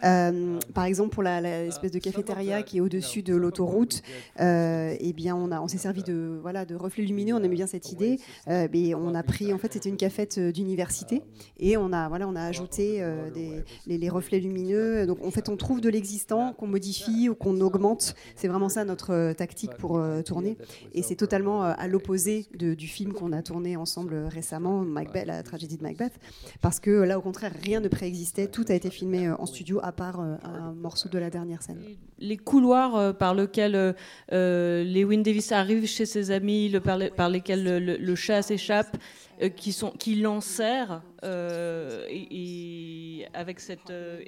Par 0.00 0.84
exemple, 0.84 1.10
pour 1.10 1.22
la, 1.22 1.40
la 1.40 1.64
espèce 1.64 1.92
de 1.92 1.98
cafétéria 1.98 2.62
qui 2.62 2.78
est 2.78 2.80
au-dessus 2.80 3.22
de 3.22 3.36
l'autoroute, 3.36 4.02
eh 4.40 5.12
bien, 5.14 5.36
on, 5.36 5.52
a, 5.52 5.60
on 5.60 5.68
s'est 5.68 5.78
servi 5.78 6.02
de, 6.02 6.38
voilà, 6.42 6.64
de 6.64 6.74
reflets 6.74 7.04
lumineux. 7.04 7.34
On 7.34 7.42
aimait 7.42 7.54
bien 7.54 7.66
cette 7.66 7.92
idée. 7.92 8.18
Mais 8.48 8.94
on 8.94 9.14
a 9.14 9.22
pris, 9.22 9.52
en 9.52 9.58
fait, 9.58 9.72
c'était 9.72 9.88
une 9.88 9.96
cafette 9.96 10.38
d'université 10.38 11.22
et 11.58 11.76
on 11.76 11.91
a, 11.92 12.08
voilà, 12.08 12.28
on 12.28 12.36
a 12.36 12.42
ajouté 12.42 12.98
euh, 13.02 13.30
des, 13.30 13.64
les, 13.86 13.98
les 13.98 14.08
reflets 14.08 14.40
lumineux. 14.40 15.06
Donc, 15.06 15.24
en 15.24 15.30
fait, 15.30 15.48
on 15.48 15.56
trouve 15.56 15.80
de 15.80 15.88
l'existant 15.88 16.52
qu'on 16.52 16.66
modifie 16.66 17.28
ou 17.28 17.34
qu'on 17.34 17.60
augmente. 17.60 18.14
C'est 18.36 18.48
vraiment 18.48 18.68
ça 18.68 18.84
notre 18.84 19.12
euh, 19.12 19.32
tactique 19.34 19.74
pour 19.78 19.98
euh, 19.98 20.22
tourner. 20.22 20.56
Et 20.94 21.02
c'est 21.02 21.16
totalement 21.16 21.64
euh, 21.64 21.72
à 21.76 21.88
l'opposé 21.88 22.46
du 22.54 22.86
film 22.86 23.12
qu'on 23.12 23.32
a 23.32 23.42
tourné 23.42 23.76
ensemble 23.76 24.14
récemment, 24.28 24.80
Macbeth, 24.82 25.26
la 25.26 25.42
tragédie 25.42 25.76
de 25.76 25.82
Macbeth, 25.82 26.12
parce 26.60 26.80
que 26.80 26.90
là, 26.90 27.18
au 27.18 27.22
contraire, 27.22 27.52
rien 27.62 27.80
ne 27.80 27.88
préexistait. 27.88 28.46
Tout 28.48 28.64
a 28.68 28.74
été 28.74 28.90
filmé 28.90 29.28
euh, 29.28 29.34
en 29.38 29.46
studio, 29.46 29.80
à 29.82 29.92
part 29.92 30.20
euh, 30.20 30.36
un 30.44 30.72
morceau 30.72 31.08
de 31.08 31.18
la 31.18 31.30
dernière 31.30 31.62
scène. 31.62 31.78
Les 32.18 32.36
couloirs 32.36 32.96
euh, 32.96 33.12
par 33.12 33.34
lesquels 33.34 33.74
euh, 33.74 33.92
euh, 34.32 34.84
Lewin 34.84 35.22
Davis 35.22 35.50
arrive 35.52 35.86
chez 35.86 36.06
ses 36.06 36.30
amis, 36.30 36.68
le- 36.68 36.80
par, 36.80 36.96
les- 36.96 37.10
par 37.10 37.28
lesquels 37.28 37.64
le, 37.64 37.78
le- 37.78 37.96
le 37.96 38.14
chat 38.14 38.42
s'échappe, 38.42 38.96
euh, 39.42 39.48
qui, 39.48 39.72
sont, 39.72 39.90
qui 39.90 40.14
l'enserrent, 40.16 41.02
euh, 41.24 42.04
et, 42.08 43.20
et 43.20 43.26
avec 43.34 43.60
cette, 43.60 43.90
euh, 43.90 44.22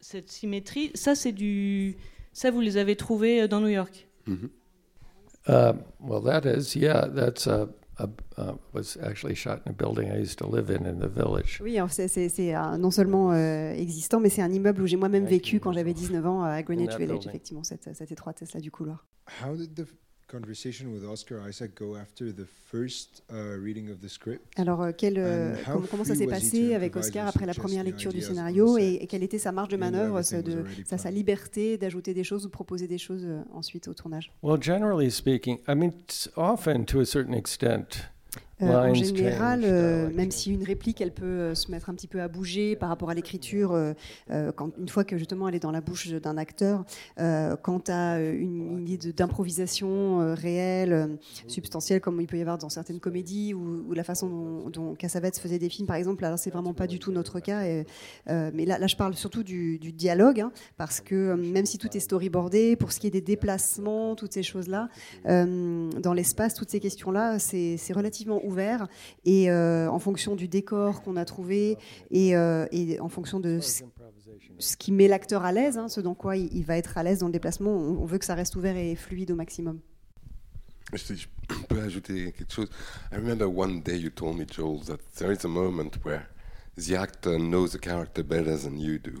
cette 0.00 0.30
symétrie, 0.30 0.90
ça, 0.94 1.14
c'est 1.14 1.32
du. 1.32 1.96
Ça, 2.32 2.50
vous 2.50 2.60
les 2.60 2.76
avez 2.76 2.94
trouvés 2.96 3.42
euh, 3.42 3.48
dans 3.48 3.60
New 3.60 3.68
York 3.68 4.06
Uh, 5.48 5.72
well, 6.00 6.22
that 6.22 6.42
is, 6.44 6.76
yeah, 6.76 7.08
that's 7.08 7.46
a, 7.46 7.68
a 7.98 8.06
uh, 8.36 8.52
was 8.74 8.98
actually 9.02 9.34
shot 9.34 9.62
in 9.64 9.70
a 9.70 9.72
building 9.72 10.10
I 10.12 10.18
used 10.20 10.38
to 10.40 10.46
live 10.46 10.68
in 10.70 10.84
in 10.84 10.98
the 10.98 11.08
village. 11.08 11.58
Oui, 11.62 11.78
c'est- 11.88 12.08
c'est 12.08 12.28
c'est, 12.28 12.52
non 12.78 12.90
seulement 12.90 13.32
euh, 13.32 13.72
existant, 13.72 14.20
mais 14.20 14.28
c'est 14.28 14.42
un 14.42 14.52
immeuble 14.52 14.82
où 14.82 14.86
j'ai 14.86 14.96
moi-même 14.98 15.24
vécu 15.24 15.58
quand 15.58 15.72
j'avais 15.72 15.94
19 15.94 16.26
ans 16.26 16.42
à 16.42 16.62
Greenwich 16.62 16.96
Village, 16.96 17.08
building. 17.20 17.28
effectivement, 17.30 17.64
cette, 17.64 17.94
cette 17.94 18.12
étroitesse-là 18.12 18.60
du 18.60 18.70
couloir. 18.70 19.06
How 19.42 19.56
did 19.56 19.74
the 19.74 19.86
conversation 20.28 20.92
with 20.92 21.04
Oscar 21.04 21.40
Isaac 21.48 21.74
go 21.74 21.96
after 21.96 22.32
the 22.32 22.46
first 22.70 23.22
uh, 23.32 23.58
reading 23.58 23.90
of 23.90 24.00
the 24.00 24.08
script? 24.08 24.42
Alors, 24.56 24.82
euh, 24.82 24.92
quel, 24.96 25.14
euh, 25.16 25.54
comment, 25.64 25.86
comment 25.90 26.04
ça 26.04 26.14
s'est 26.14 26.26
passé 26.26 26.74
avec 26.74 26.94
Oscar 26.96 27.26
après 27.26 27.46
la 27.46 27.54
première 27.54 27.82
lecture 27.82 28.12
du 28.12 28.20
scénario 28.20 28.78
et, 28.78 28.98
et 29.00 29.06
quelle 29.06 29.22
était 29.22 29.38
sa 29.38 29.52
marge 29.52 29.68
de 29.68 29.76
manœuvre, 29.76 30.22
sa, 30.22 30.42
de, 30.42 30.64
sa, 30.84 30.98
sa 30.98 31.10
liberté 31.10 31.78
d'ajouter 31.78 32.14
des 32.14 32.24
choses 32.24 32.46
ou 32.46 32.50
proposer 32.50 32.86
des 32.86 32.98
choses 32.98 33.24
euh, 33.24 33.40
ensuite 33.52 33.88
au 33.88 33.94
tournage? 33.94 34.30
Well, 34.42 34.60
generally 34.60 35.10
speaking, 35.10 35.58
I 35.66 35.74
mean, 35.74 35.92
often 36.36 36.84
to 36.86 37.00
a 37.00 37.06
certain 37.06 37.34
extent, 37.34 38.10
en 38.60 38.86
lines 38.86 39.04
général, 39.04 39.62
euh, 39.64 40.10
même 40.14 40.30
si 40.30 40.52
une 40.52 40.64
réplique, 40.64 41.00
elle 41.00 41.12
peut 41.12 41.24
euh, 41.24 41.54
se 41.54 41.70
mettre 41.70 41.90
un 41.90 41.94
petit 41.94 42.06
peu 42.06 42.20
à 42.20 42.28
bouger 42.28 42.76
par 42.76 42.88
rapport 42.88 43.10
à 43.10 43.14
l'écriture, 43.14 43.72
euh, 43.72 43.92
euh, 44.30 44.52
quand, 44.52 44.70
une 44.78 44.88
fois 44.88 45.04
que 45.04 45.16
justement 45.16 45.48
elle 45.48 45.54
est 45.54 45.60
dans 45.60 45.70
la 45.70 45.80
bouche 45.80 46.08
d'un 46.08 46.36
acteur, 46.36 46.84
euh, 47.20 47.56
tu 47.84 47.90
as 47.90 48.20
une, 48.20 48.88
idée 48.88 49.12
d'improvisation 49.12 50.20
euh, 50.20 50.34
réelle, 50.34 50.92
euh, 50.92 51.06
substantielle, 51.46 52.00
comme 52.00 52.20
il 52.20 52.26
peut 52.26 52.38
y 52.38 52.40
avoir 52.40 52.58
dans 52.58 52.68
certaines 52.68 53.00
comédies, 53.00 53.54
ou, 53.54 53.92
la 53.92 54.04
façon 54.04 54.28
dont, 54.28 54.70
dont 54.70 54.94
Cassavetes 54.94 55.38
faisait 55.38 55.58
des 55.58 55.68
films, 55.68 55.86
par 55.86 55.96
exemple, 55.96 56.24
alors 56.24 56.38
c'est 56.38 56.50
vraiment 56.50 56.74
pas 56.74 56.86
du 56.86 56.98
tout 56.98 57.12
notre 57.12 57.40
cas. 57.40 57.64
et, 57.64 57.84
euh, 58.28 58.50
mais 58.54 58.64
là, 58.64 58.78
là, 58.78 58.86
je 58.86 58.96
parle 58.96 59.14
surtout 59.14 59.42
du, 59.42 59.78
du 59.78 59.92
dialogue, 59.92 60.40
hein, 60.40 60.52
parce 60.76 61.00
que 61.00 61.14
euh, 61.14 61.36
même 61.36 61.66
si 61.66 61.78
tout 61.78 61.94
est 61.96 62.00
storyboardé, 62.00 62.76
pour 62.76 62.92
ce 62.92 63.00
qui 63.00 63.06
est 63.06 63.10
des 63.10 63.20
déplacements, 63.20 64.14
toutes 64.14 64.32
ces 64.32 64.42
choses-là, 64.42 64.88
euh, 65.26 65.90
dans 66.00 66.12
l'espace, 66.12 66.54
toutes 66.54 66.70
ces 66.70 66.80
questions-là, 66.80 67.38
c'est 67.38 67.78
relativement 67.92 68.40
ouvert. 68.48 68.88
Et 69.24 69.50
euh, 69.50 69.88
en 69.90 69.98
fonction 69.98 70.34
du 70.34 70.48
décor 70.48 71.02
qu'on 71.02 71.16
a 71.16 71.24
trouvé 71.24 71.78
et, 72.10 72.36
euh, 72.36 72.66
et 72.72 72.98
en 73.00 73.08
fonction 73.08 73.38
de 73.38 73.60
ce, 73.60 73.84
ce 74.58 74.76
qui 74.76 74.90
met 74.90 75.06
l'acteur 75.06 75.44
à 75.44 75.52
l'aise, 75.52 75.78
hein, 75.78 75.88
ce 75.88 76.00
dans 76.00 76.14
quoi 76.14 76.36
il, 76.36 76.48
il 76.52 76.64
va 76.64 76.76
être 76.76 76.98
à 76.98 77.02
l'aise 77.02 77.18
dans 77.20 77.26
le 77.26 77.32
déplacement, 77.32 77.70
on, 77.70 78.02
on 78.02 78.04
veut 78.04 78.18
que 78.18 78.24
ça 78.24 78.34
reste 78.34 78.56
ouvert 78.56 78.76
et 78.76 78.96
fluide 78.96 79.30
au 79.30 79.36
maximum. 79.36 79.78
Je, 80.94 81.14
je 81.14 81.26
peux 81.68 81.80
ajouter 81.80 82.32
quelque 82.32 82.52
chose. 82.52 82.68
I 83.12 83.16
remember 83.16 83.46
one 83.46 83.82
day 83.82 83.98
you 83.98 84.10
told 84.10 84.38
me, 84.38 84.44
Joel, 84.50 84.80
that 84.86 84.98
there 85.18 85.30
is 85.30 85.44
a 85.44 85.48
moment 85.48 85.90
where 86.02 86.28
the 86.76 86.94
actor 86.94 87.38
knows 87.38 87.72
the 87.72 87.78
character 87.80 88.22
better 88.22 88.56
than 88.56 88.78
you 88.78 88.98
do. 88.98 89.12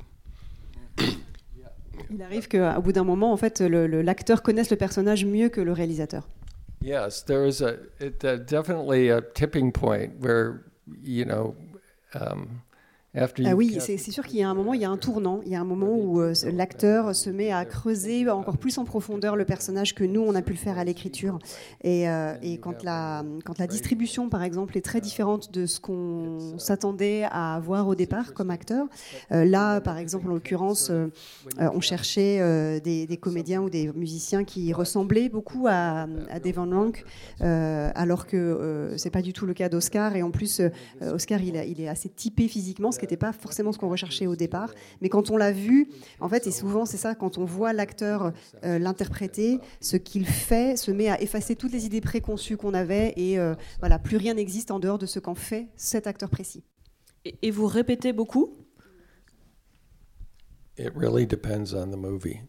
Il 2.10 2.22
arrive 2.22 2.48
qu'au 2.48 2.80
bout 2.80 2.92
d'un 2.92 3.04
moment, 3.04 3.32
en 3.32 3.36
fait, 3.36 3.60
l'acteur 3.60 4.42
connaisse 4.42 4.70
le 4.70 4.76
personnage 4.76 5.26
mieux 5.26 5.50
que 5.50 5.60
le 5.60 5.72
réalisateur. 5.72 6.28
Yes, 6.80 7.22
there 7.22 7.44
is 7.44 7.60
a, 7.60 7.78
it, 7.98 8.24
uh, 8.24 8.36
definitely 8.36 9.08
a 9.08 9.20
tipping 9.20 9.72
point 9.72 10.18
where, 10.18 10.64
you 11.02 11.24
know, 11.24 11.56
um, 12.14 12.62
Ah 13.46 13.56
oui, 13.56 13.76
c'est 13.98 14.10
sûr 14.10 14.26
qu'il 14.26 14.38
y 14.38 14.42
a 14.42 14.48
un 14.48 14.54
moment, 14.54 14.74
il 14.74 14.80
y 14.80 14.84
a 14.84 14.90
un 14.90 14.96
tournant, 14.96 15.40
il 15.44 15.52
y 15.52 15.54
a 15.56 15.60
un 15.60 15.64
moment 15.64 15.94
où 15.96 16.20
euh, 16.20 16.32
l'acteur 16.52 17.14
se 17.14 17.30
met 17.30 17.50
à 17.52 17.64
creuser 17.64 18.28
encore 18.30 18.58
plus 18.58 18.78
en 18.78 18.84
profondeur 18.84 19.36
le 19.36 19.44
personnage 19.44 19.94
que 19.94 20.04
nous, 20.04 20.20
on 20.20 20.34
a 20.34 20.42
pu 20.42 20.52
le 20.52 20.58
faire 20.58 20.78
à 20.78 20.84
l'écriture. 20.84 21.38
Et, 21.82 22.08
euh, 22.08 22.34
et 22.42 22.58
quand, 22.58 22.82
la, 22.82 23.24
quand 23.44 23.58
la 23.58 23.66
distribution, 23.66 24.28
par 24.28 24.42
exemple, 24.42 24.76
est 24.76 24.82
très 24.84 25.00
différente 25.00 25.52
de 25.52 25.66
ce 25.66 25.80
qu'on 25.80 26.58
s'attendait 26.58 27.24
à 27.30 27.60
voir 27.62 27.88
au 27.88 27.94
départ 27.94 28.34
comme 28.34 28.50
acteur, 28.50 28.86
euh, 29.32 29.44
là, 29.44 29.80
par 29.80 29.98
exemple, 29.98 30.26
en 30.30 30.34
l'occurrence, 30.34 30.90
euh, 30.90 31.06
euh, 31.60 31.68
on 31.74 31.80
cherchait 31.80 32.80
des, 32.80 33.06
des 33.06 33.16
comédiens 33.16 33.62
ou 33.62 33.70
des 33.70 33.90
musiciens 33.92 34.44
qui 34.44 34.72
ressemblaient 34.72 35.28
beaucoup 35.28 35.66
à, 35.68 36.06
à 36.30 36.40
Devon 36.40 36.70
Rank, 36.70 37.04
alors 37.40 38.26
que 38.26 38.92
c'est 38.96 39.10
pas 39.10 39.22
du 39.22 39.32
tout 39.32 39.46
le 39.46 39.54
cas 39.54 39.68
d'Oscar. 39.68 40.14
Et 40.16 40.22
en 40.22 40.30
plus, 40.30 40.60
Oscar, 41.00 41.40
il, 41.42 41.56
a- 41.56 41.64
il 41.64 41.80
est 41.80 41.88
assez 41.88 42.08
typé 42.08 42.48
physiquement, 42.48 42.92
ce 42.92 42.98
qui 42.98 43.04
n'était 43.08 43.16
pas 43.16 43.32
forcément 43.32 43.72
ce 43.72 43.78
qu'on 43.78 43.88
recherchait 43.88 44.26
au 44.26 44.36
départ. 44.36 44.72
Mais 45.00 45.08
quand 45.08 45.30
on 45.30 45.36
l'a 45.36 45.52
vu, 45.52 45.88
en 46.20 46.28
fait, 46.28 46.46
et 46.46 46.50
souvent 46.50 46.84
c'est 46.84 46.96
ça, 46.96 47.14
quand 47.14 47.38
on 47.38 47.44
voit 47.44 47.72
l'acteur 47.72 48.32
euh, 48.64 48.78
l'interpréter, 48.78 49.58
ce 49.80 49.96
qu'il 49.96 50.26
fait 50.26 50.76
se 50.76 50.90
met 50.90 51.08
à 51.08 51.20
effacer 51.20 51.56
toutes 51.56 51.72
les 51.72 51.86
idées 51.86 52.00
préconçues 52.00 52.56
qu'on 52.56 52.74
avait, 52.74 53.14
et 53.16 53.38
euh, 53.38 53.54
voilà, 53.80 53.98
plus 53.98 54.16
rien 54.16 54.34
n'existe 54.34 54.70
en 54.70 54.78
dehors 54.78 54.98
de 54.98 55.06
ce 55.06 55.18
qu'en 55.18 55.34
fait 55.34 55.68
cet 55.76 56.06
acteur 56.06 56.28
précis. 56.28 56.64
Et, 57.24 57.38
et 57.42 57.50
vous 57.50 57.66
répétez 57.66 58.12
beaucoup? 58.12 58.54
It 60.76 60.92
really 60.94 61.26
depends 61.26 61.74
on 61.74 61.90
the 61.90 61.96
movie. 61.96 62.40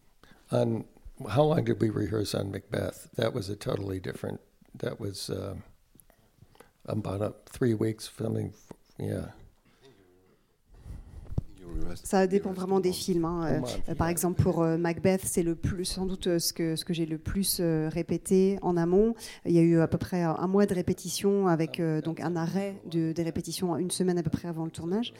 On 0.52 0.84
how 1.26 1.44
long 1.44 1.62
did 1.64 1.80
we 1.80 1.90
rehearse 1.90 2.34
on 2.34 2.50
Macbeth? 2.50 3.08
That 3.16 3.34
was 3.34 3.50
a 3.50 3.56
totally 3.56 4.00
different. 4.00 4.40
That 4.78 5.00
was 5.00 5.28
uh, 5.30 5.54
about 6.86 7.22
uh, 7.22 7.32
three 7.46 7.74
weeks 7.74 8.06
Yeah. 8.98 9.32
Ça 12.04 12.26
dépend 12.26 12.52
vraiment 12.52 12.80
des 12.80 12.92
films. 12.92 13.24
hein. 13.24 13.46
Euh, 13.46 13.60
euh, 13.88 13.94
par 13.94 14.08
exemple, 14.08 14.42
pour 14.42 14.62
euh, 14.62 14.76
Macbeth, 14.76 15.22
c'est 15.24 15.42
le 15.42 15.54
plus, 15.54 15.84
sans 15.84 16.06
doute 16.06 16.38
ce 16.38 16.52
que, 16.52 16.76
ce 16.76 16.84
que 16.84 16.94
j'ai 16.94 17.06
le 17.06 17.18
plus 17.18 17.60
répété 17.60 18.58
en 18.62 18.76
amont. 18.76 19.14
Il 19.46 19.52
y 19.52 19.58
a 19.58 19.62
eu 19.62 19.80
à 19.80 19.88
peu 19.88 19.98
près 19.98 20.22
un 20.22 20.46
mois 20.46 20.66
de 20.66 20.74
répétition 20.74 21.46
avec 21.48 21.80
euh, 21.80 22.00
donc 22.00 22.20
un 22.20 22.36
arrêt 22.36 22.76
de, 22.90 23.12
des 23.12 23.22
répétitions 23.22 23.76
une 23.76 23.90
semaine 23.90 24.18
à 24.18 24.22
peu 24.22 24.30
près 24.30 24.48
avant 24.48 24.64
le 24.64 24.70
tournage. 24.70 25.12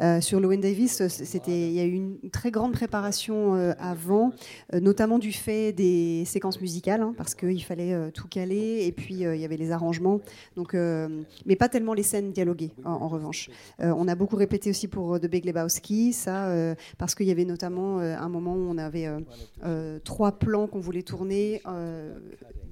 Euh, 0.00 0.20
sur 0.20 0.40
Llewyn 0.40 0.60
Davis, 0.60 1.06
c'était, 1.08 1.68
il 1.68 1.74
y 1.74 1.80
a 1.80 1.84
eu 1.84 1.92
une 1.92 2.18
très 2.30 2.50
grande 2.50 2.72
préparation 2.72 3.54
avant, 3.78 4.32
notamment 4.72 5.18
du 5.18 5.32
fait 5.32 5.72
des 5.72 6.24
séquences 6.24 6.60
musicales, 6.60 7.02
hein, 7.02 7.14
parce 7.16 7.34
qu'il 7.34 7.62
fallait 7.62 8.10
tout 8.12 8.28
caler, 8.28 8.84
et 8.86 8.92
puis 8.92 9.14
il 9.14 9.40
y 9.40 9.44
avait 9.44 9.56
les 9.56 9.70
arrangements, 9.70 10.20
donc, 10.56 10.74
euh, 10.74 11.08
mais 11.46 11.56
pas 11.56 11.68
tellement 11.68 11.94
les 11.94 12.02
scènes 12.02 12.32
dialoguées, 12.32 12.72
en, 12.84 12.92
en 12.92 13.08
revanche. 13.08 13.50
Euh, 13.80 13.92
on 13.96 14.08
a 14.08 14.14
beaucoup 14.14 14.36
répété 14.36 14.70
aussi 14.70 14.88
pour 14.88 15.18
The 15.20 15.26
Big 15.26 15.44
Lebowski, 15.44 15.97
ça, 16.12 16.48
euh, 16.48 16.74
parce 16.98 17.14
qu'il 17.14 17.26
y 17.26 17.30
avait 17.30 17.44
notamment 17.44 18.00
euh, 18.00 18.16
un 18.16 18.28
moment 18.28 18.54
où 18.54 18.66
on 18.68 18.78
avait 18.78 19.06
euh, 19.06 19.20
euh, 19.64 19.98
trois 20.00 20.32
plans 20.38 20.66
qu'on 20.66 20.80
voulait 20.80 21.02
tourner 21.02 21.60
euh, 21.66 22.18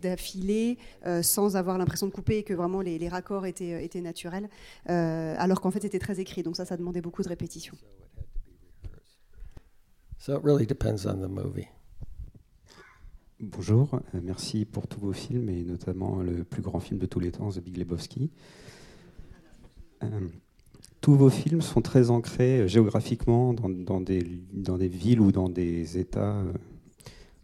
d'affilée, 0.02 0.78
euh, 1.06 1.22
sans 1.22 1.56
avoir 1.56 1.78
l'impression 1.78 2.06
de 2.06 2.12
couper, 2.12 2.38
et 2.38 2.42
que 2.42 2.54
vraiment 2.54 2.80
les, 2.80 2.98
les 2.98 3.08
raccords 3.08 3.46
étaient, 3.46 3.84
étaient 3.84 4.00
naturels, 4.00 4.48
euh, 4.90 5.34
alors 5.38 5.60
qu'en 5.60 5.70
fait 5.70 5.82
c'était 5.82 5.98
très 5.98 6.18
écrit, 6.20 6.42
donc 6.42 6.56
ça, 6.56 6.64
ça 6.64 6.76
demandait 6.76 7.02
beaucoup 7.02 7.22
de 7.22 7.28
répétitions. 7.28 7.76
So 10.18 10.36
it 10.36 10.42
really 10.42 10.66
depends 10.66 11.06
on 11.06 11.18
the 11.20 11.30
movie. 11.30 11.68
Bonjour, 13.38 14.00
merci 14.14 14.64
pour 14.64 14.88
tous 14.88 14.98
vos 14.98 15.12
films 15.12 15.50
et 15.50 15.62
notamment 15.62 16.22
le 16.22 16.42
plus 16.42 16.62
grand 16.62 16.80
film 16.80 16.98
de 16.98 17.04
tous 17.06 17.20
les 17.20 17.30
temps, 17.32 17.50
The 17.50 17.60
Big 17.60 17.76
Lebowski. 17.76 18.30
Euh, 20.02 20.28
tous 21.00 21.14
vos 21.14 21.30
films 21.30 21.60
sont 21.60 21.82
très 21.82 22.10
ancrés 22.10 22.60
euh, 22.60 22.66
géographiquement 22.66 23.54
dans, 23.54 24.00
des, 24.00 24.88
villes 24.88 25.20
ou 25.20 25.32
dans 25.32 25.48
des 25.48 25.98
États. 25.98 26.36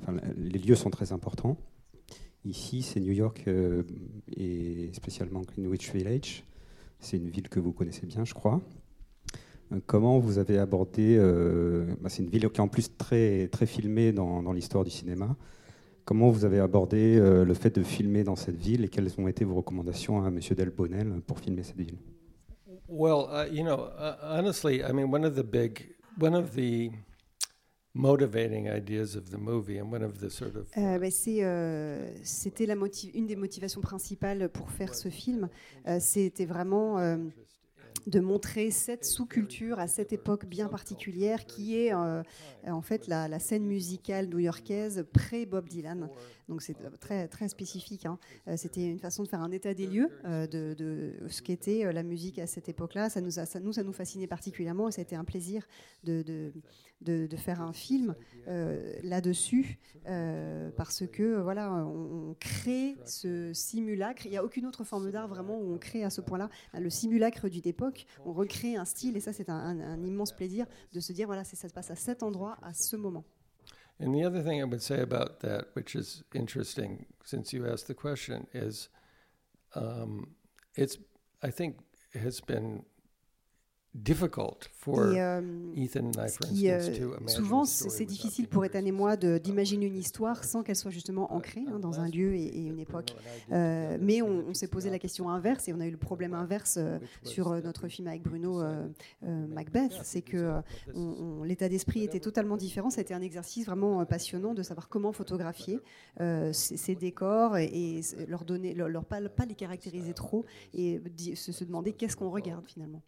euh, 0.09 0.19
les 0.37 0.59
lieux 0.59 0.75
sont 0.75 0.91
très 0.91 1.13
importants. 1.13 1.57
Ici, 2.45 2.83
c'est 2.83 2.99
New 2.99 3.13
York 3.13 3.45
euh, 3.47 3.83
et 4.37 4.91
spécialement 4.95 5.43
Greenwich 5.43 5.93
Village. 5.93 6.45
C'est 6.99 7.17
une 7.17 7.29
ville 7.29 7.49
que 7.49 7.61
vous 7.61 7.73
connaissez 7.73 8.07
bien, 8.07 8.25
je 8.25 8.35
crois. 8.35 8.61
Comment 9.87 10.19
vous 10.19 10.39
avez 10.39 10.59
abordé 10.59 11.17
bah, 12.01 12.11
C'est 12.11 12.23
une 12.23 12.29
ville 12.29 12.49
qui 12.51 12.59
est 12.59 12.61
en 12.61 12.69
plus 12.69 12.95
très, 12.97 13.49
très 13.49 13.65
filmée 13.65 14.13
dans, 14.13 14.53
l'histoire 14.53 14.85
du 14.85 14.91
cinéma. 14.91 15.35
Comment 16.05 16.31
vous 16.31 16.45
avez 16.45 16.61
abordé 16.61 17.19
le 17.19 17.55
fait 17.55 17.75
de 17.75 17.83
filmer 17.83 18.23
dans 18.23 18.37
cette 18.37 18.57
ville 18.57 18.85
et 18.85 18.89
quelles 18.89 19.11
ont 19.19 19.29
été 19.29 19.45
vos 19.47 19.55
recommandations 19.55 20.23
à 20.23 20.29
M. 20.29 20.39
Delbonnel 20.55 21.23
pour 21.27 21.41
filmer 21.41 21.63
cette 21.63 21.79
ville? 21.79 21.97
Well, 22.95 23.31
uh, 23.33 23.47
you 23.51 23.65
know, 23.65 23.91
uh, 23.99 24.17
honestly, 24.23 24.85
I 24.85 24.93
mean, 24.93 25.11
one 25.11 25.25
of 25.25 25.35
the 25.35 25.43
big, 25.43 25.95
one 26.19 26.35
of 26.35 26.55
the 26.55 26.91
motivating 27.95 28.69
ideas 28.69 29.17
of 29.17 29.31
the 29.31 29.39
movie, 29.39 29.79
and 29.79 29.91
one 29.91 30.03
of 30.03 30.21
the 30.21 30.29
sort 30.29 30.57
of 30.57 30.67
Euh, 30.77 31.11
c'est, 31.11 31.43
euh, 31.43 32.07
C'était 32.23 32.67
une 33.15 33.27
des 33.27 33.37
motivations 33.37 33.81
principales 33.81 34.51
pour 34.51 34.71
faire 34.71 34.95
ce 34.95 35.09
film. 35.09 35.49
Euh, 35.89 36.01
C'était 36.01 36.45
vraiment 36.45 36.99
de 38.07 38.21
montrer 38.21 38.71
cette 38.71 39.07
sous-culture 39.07 39.79
à 39.79 39.87
cette 39.87 40.13
époque 40.13 40.45
bien 40.45 40.69
particulière 40.69 41.47
qui 41.47 41.77
est 41.79 41.95
en 41.95 42.83
fait 42.83 43.07
la 43.07 43.39
scène 43.39 43.65
musicale 43.65 44.27
new-yorkaise 44.29 45.07
pré-Bob 45.15 45.67
Dylan. 45.67 46.11
Donc 46.49 46.61
c'est 46.63 46.75
très, 47.01 47.29
très 47.29 47.49
spécifique. 47.49 48.05
hein. 48.07 48.19
Euh, 48.49 48.57
C'était 48.57 48.85
une 48.85 48.99
façon 48.99 49.23
de 49.23 49.29
faire 49.29 49.41
un 49.41 49.51
état 49.53 49.75
des 49.75 49.87
lieux 49.87 50.09
euh, 50.25 50.47
de, 50.47 51.15
ce 51.29 51.41
qu'était 51.43 51.85
euh, 51.85 51.93
la 51.93 52.03
musique 52.03 52.39
à 52.39 52.47
cette 52.47 52.69
époque-là. 52.69 53.09
Ça 53.11 53.21
nous, 53.21 53.39
a, 53.39 53.47
ça, 53.47 53.61
nous, 53.61 53.73
ça 53.73 53.83
nous 53.83 53.93
fascinait 53.93 54.27
particulièrement 54.27 54.89
et 54.89 54.93
ça 54.93 55.01
a 55.01 55.05
été 55.05 55.17
un 55.17 55.25
plaisir 55.25 55.67
de, 56.05 56.23
de, 56.23 56.53
de- 57.27 57.37
faire 57.37 57.61
un 57.63 57.73
film 57.73 58.15
euh, 58.49 58.95
là-dessus 59.03 59.79
euh, 60.07 60.71
parce 60.77 61.07
que 61.07 61.41
voilà, 61.41 61.73
on, 61.85 62.35
crée 62.39 62.97
ce 63.05 63.53
simulacre. 63.53 64.27
Il 64.27 64.31
n'y 64.31 64.37
a 64.37 64.45
aucune 64.45 64.67
autre 64.67 64.85
forme 64.85 65.11
d'art 65.11 65.29
vraiment 65.29 65.59
où 65.59 65.73
on 65.75 65.79
crée 65.79 66.05
à 66.05 66.11
ce 66.11 66.21
point-là 66.21 66.49
le 66.75 66.91
simulacre 66.91 67.49
d'une 67.49 67.67
époque. 67.67 68.07
On 68.25 68.33
recrée 68.33 68.77
un 68.77 68.85
style 68.85 69.17
et 69.17 69.21
ça, 69.21 69.33
c'est 69.33 69.49
un, 69.49 69.81
un- 69.81 70.05
immense 70.05 70.33
plaisir 70.35 70.67
de 70.93 71.01
se 71.01 71.13
dire 71.13 71.27
voilà, 71.27 71.45
ça 71.45 71.57
se 71.69 71.73
passe 71.73 71.91
à 71.91 71.97
cet 71.97 72.23
endroit, 72.23 72.57
à 72.63 72.73
ce 72.75 72.97
moment. 72.97 73.25
And 74.03 74.13
the 74.13 74.25
other 74.25 74.43
thing 74.43 74.61
I 74.61 74.65
would 74.65 74.83
say 74.83 75.01
about 75.01 75.41
that, 75.41 75.69
which 75.75 75.95
is 75.95 76.25
interesting 76.35 77.07
since 77.25 77.53
you 77.53 77.69
asked 77.69 77.87
the 77.87 77.95
question, 77.95 78.49
is 78.53 78.89
um, 79.77 80.35
it's, 80.75 80.97
I 81.41 81.51
think, 81.53 81.77
has 82.13 82.41
been 82.41 82.85
difficult 83.95 84.71
for 84.73 85.13
Et, 85.13 85.21
euh, 85.21 85.43
Ethan 85.77 86.07
and 86.07 86.13
I, 86.13 86.29
for 86.31 86.47
qui, 86.47 86.71
instance, 86.71 86.97
euh, 86.97 86.99
to 86.99 87.17
imagine 87.19 87.29
souvent, 87.29 87.65
c'est 87.65 88.07
difficile 88.07 88.49
pour 88.49 88.65
Ethan 88.65 88.85
et 88.87 88.93
moi 88.93 89.17
d'imaginer 89.17 89.87
une 89.87 89.97
histoire 89.97 90.45
sans 90.45 90.63
qu'elle 90.63 90.77
soit 90.77 90.91
justement 90.91 91.33
ancrée 91.35 91.65
hein, 91.69 91.79
dans 91.79 92.01
un 92.01 92.09
lieu 92.09 92.35
et, 92.35 92.47
et 92.47 92.67
une 92.67 92.79
époque. 92.79 93.15
Euh, 93.51 93.99
mais 94.01 94.23
on, 94.23 94.47
on 94.49 94.55
s'est 94.55 94.69
posé 94.69 94.89
la 94.89 94.99
question 94.99 95.29
inverse 95.29 95.69
et 95.69 95.75
on 95.75 95.81
a 95.81 95.87
eu 95.87 95.91
le 95.91 95.99
problème 95.99 96.33
inverse 96.33 96.77
euh, 96.79 96.99
sur 97.23 97.51
notre 97.63 97.89
film 97.89 98.09
avec 98.09 98.23
Bruno 98.23 98.63
Macbeth, 99.23 99.93
c'est 100.03 100.23
que 100.23 100.61
l'état 101.45 101.69
d'esprit 101.69 102.05
était 102.05 102.21
totalement 102.21 102.57
différent. 102.57 102.89
Été 103.03 103.15
un 103.15 103.23
exercice 103.23 103.67
vraiment 103.67 104.05
passionnant 104.07 104.55
de 104.55 104.63
savoir 104.63 104.89
comment 104.89 105.13
photographier 105.13 105.81
ces, 106.19 106.77
ces 106.77 106.95
décors 106.95 107.57
et, 107.59 107.65
et 107.65 108.01
leur 108.29 108.45
donner, 108.45 108.75
leur, 108.75 108.89
leur 108.89 109.05
pas, 109.05 109.21
pas 109.29 109.45
les 109.45 109.55
caractériser 109.55 110.15
trop 110.15 110.45
et 110.73 111.01
se 111.35 111.65
demander 111.65 111.93
qu'est-ce 111.93 112.17
qu'on 112.17 112.31
regarde 112.31 112.67
finalement. 112.67 113.03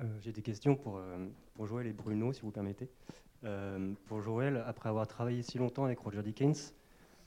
Euh, 0.00 0.04
J'ai 0.20 0.32
des 0.32 0.42
questions 0.42 0.74
pour, 0.74 0.98
euh, 0.98 1.28
pour 1.54 1.66
Joël 1.66 1.86
et 1.86 1.92
Bruno, 1.92 2.32
si 2.32 2.42
vous 2.42 2.50
permettez. 2.50 2.88
Euh, 3.44 3.92
pour 4.06 4.20
Joël, 4.20 4.62
après 4.66 4.88
avoir 4.88 5.06
travaillé 5.06 5.42
si 5.42 5.58
longtemps 5.58 5.84
avec 5.84 5.98
Roger 5.98 6.22
Dickens, 6.22 6.74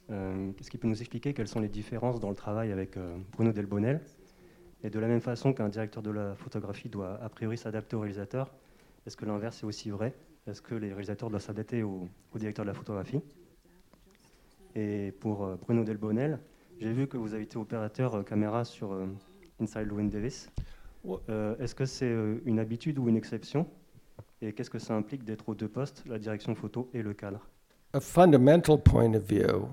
qu'est-ce 0.10 0.70
qu'il 0.70 0.80
peut 0.80 0.88
nous 0.88 1.00
expliquer? 1.00 1.34
Quelles 1.34 1.50
sont 1.50 1.60
les 1.60 1.68
différences 1.68 2.20
dans 2.20 2.30
le 2.30 2.36
travail 2.36 2.72
avec 2.72 2.98
Bruno 3.34 3.52
Delbonnel? 3.52 4.02
Et 4.84 4.90
de 4.90 5.00
la 5.00 5.08
même 5.08 5.20
façon 5.20 5.54
qu'un 5.54 5.68
directeur 5.68 6.02
de 6.02 6.12
la 6.12 6.34
photographie 6.36 6.88
doit 6.88 7.22
a 7.22 7.28
priori 7.28 7.58
s'adapter 7.58 7.98
au 7.98 8.00
réalisateur, 8.00 8.54
est-ce 9.06 9.18
que 9.18 9.26
l'inverse 9.26 9.64
est 9.64 9.66
aussi 9.66 9.90
vrai? 9.90 10.14
Est-ce 10.48 10.62
que 10.62 10.76
les 10.76 10.90
réalisateurs 10.90 11.30
doivent 11.30 11.42
s'adapter 11.42 11.84
au, 11.84 12.08
au 12.34 12.38
directeur 12.38 12.64
de 12.64 12.70
la 12.70 12.74
photographie? 12.74 13.20
Et 14.76 15.12
pour 15.20 15.46
Bruno 15.58 15.84
Delbonnel, 15.84 16.40
j'ai 16.80 16.94
vu 16.94 17.08
que 17.08 17.18
vous 17.18 17.34
avez 17.34 17.44
été 17.44 17.58
opérateur 17.58 18.24
caméra 18.24 18.64
sur 18.64 18.98
Inside 19.60 19.88
Llewyn 19.88 20.10
Davis. 20.10 20.50
Euh, 21.30 21.56
Est-ce 21.58 21.76
que 21.76 21.86
c'est 21.86 22.10
euh, 22.10 22.42
une 22.46 22.60
habitude 22.60 23.00
ou 23.00 23.08
une 23.10 23.16
exception? 23.18 23.66
Et 24.42 24.54
qu'est-ce 24.54 24.70
que 24.70 24.80
ça 24.80 24.94
implique 24.94 25.24
d'être 25.24 25.50
aux 25.50 25.56
deux 25.56 25.68
postes, 25.68 26.04
la 26.08 26.20
direction 26.20 26.54
photo 26.56 26.90
et 26.94 27.02
le 27.02 27.14
cadre? 27.14 27.48
A 27.94 28.00
fundamental 28.00 28.78
point 28.78 29.14
of 29.16 29.24
view, 29.24 29.70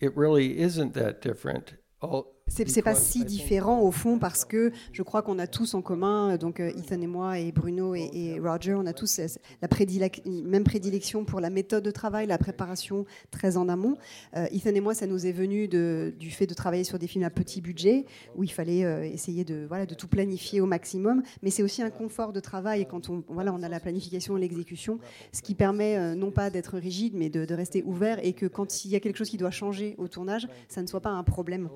it 0.00 0.12
really 0.16 0.60
isn't 0.60 0.92
that 0.92 1.20
different. 1.22 1.74
All, 2.00 2.24
C'est 2.48 2.80
pas 2.82 2.94
si 2.94 3.24
différent 3.24 3.80
au 3.82 3.90
fond 3.90 4.18
parce 4.20 4.44
que 4.44 4.70
je 4.92 5.02
crois 5.02 5.20
qu'on 5.22 5.38
a 5.40 5.48
tous 5.48 5.74
en 5.74 5.82
commun, 5.82 6.30
euh, 6.34 6.38
donc 6.38 6.60
euh, 6.60 6.68
Ethan 6.78 7.00
et 7.00 7.06
moi 7.08 7.38
et 7.40 7.50
Bruno 7.50 7.94
et, 7.96 8.08
et 8.14 8.38
Roger, 8.40 8.74
on 8.74 8.86
a 8.86 8.92
tous 8.92 9.18
euh, 9.18 9.26
la 9.60 9.68
prédilec- 9.68 10.22
même 10.24 10.62
prédilection 10.62 11.24
pour 11.24 11.40
la 11.40 11.50
méthode 11.50 11.82
de 11.82 11.90
travail, 11.90 12.26
la 12.28 12.38
préparation 12.38 13.04
très 13.32 13.56
en 13.56 13.68
amont. 13.68 13.96
Euh, 14.36 14.46
Ethan 14.52 14.70
et 14.74 14.80
moi, 14.80 14.94
ça 14.94 15.06
nous 15.08 15.26
est 15.26 15.32
venu 15.32 15.66
de- 15.66 16.14
du 16.18 16.30
fait 16.30 16.46
de 16.46 16.54
travailler 16.54 16.84
sur 16.84 17.00
des 17.00 17.08
films 17.08 17.24
à 17.24 17.30
petit 17.30 17.60
budget 17.60 18.04
où 18.36 18.44
il 18.44 18.52
fallait 18.52 18.84
euh, 18.84 19.02
essayer 19.02 19.44
de, 19.44 19.66
voilà, 19.68 19.84
de 19.84 19.94
tout 19.94 20.08
planifier 20.08 20.60
au 20.60 20.66
maximum, 20.66 21.22
mais 21.42 21.50
c'est 21.50 21.64
aussi 21.64 21.82
un 21.82 21.90
confort 21.90 22.32
de 22.32 22.40
travail 22.40 22.86
quand 22.86 23.10
on, 23.10 23.24
voilà, 23.28 23.52
on 23.52 23.62
a 23.64 23.68
la 23.68 23.80
planification 23.80 24.36
et 24.36 24.40
l'exécution, 24.40 25.00
ce 25.32 25.42
qui 25.42 25.56
permet 25.56 25.96
euh, 25.98 26.14
non 26.14 26.30
pas 26.30 26.48
d'être 26.50 26.78
rigide, 26.78 27.14
mais 27.16 27.28
de, 27.28 27.44
de 27.44 27.54
rester 27.54 27.82
ouvert 27.82 28.24
et 28.24 28.34
que 28.34 28.46
quand 28.46 28.84
il 28.84 28.92
y 28.92 28.96
a 28.96 29.00
quelque 29.00 29.16
chose 29.16 29.30
qui 29.30 29.36
doit 29.36 29.50
changer 29.50 29.96
au 29.98 30.06
tournage, 30.06 30.46
ça 30.68 30.80
ne 30.80 30.86
soit 30.86 31.00
pas 31.00 31.10
un 31.10 31.24
problème. 31.24 31.68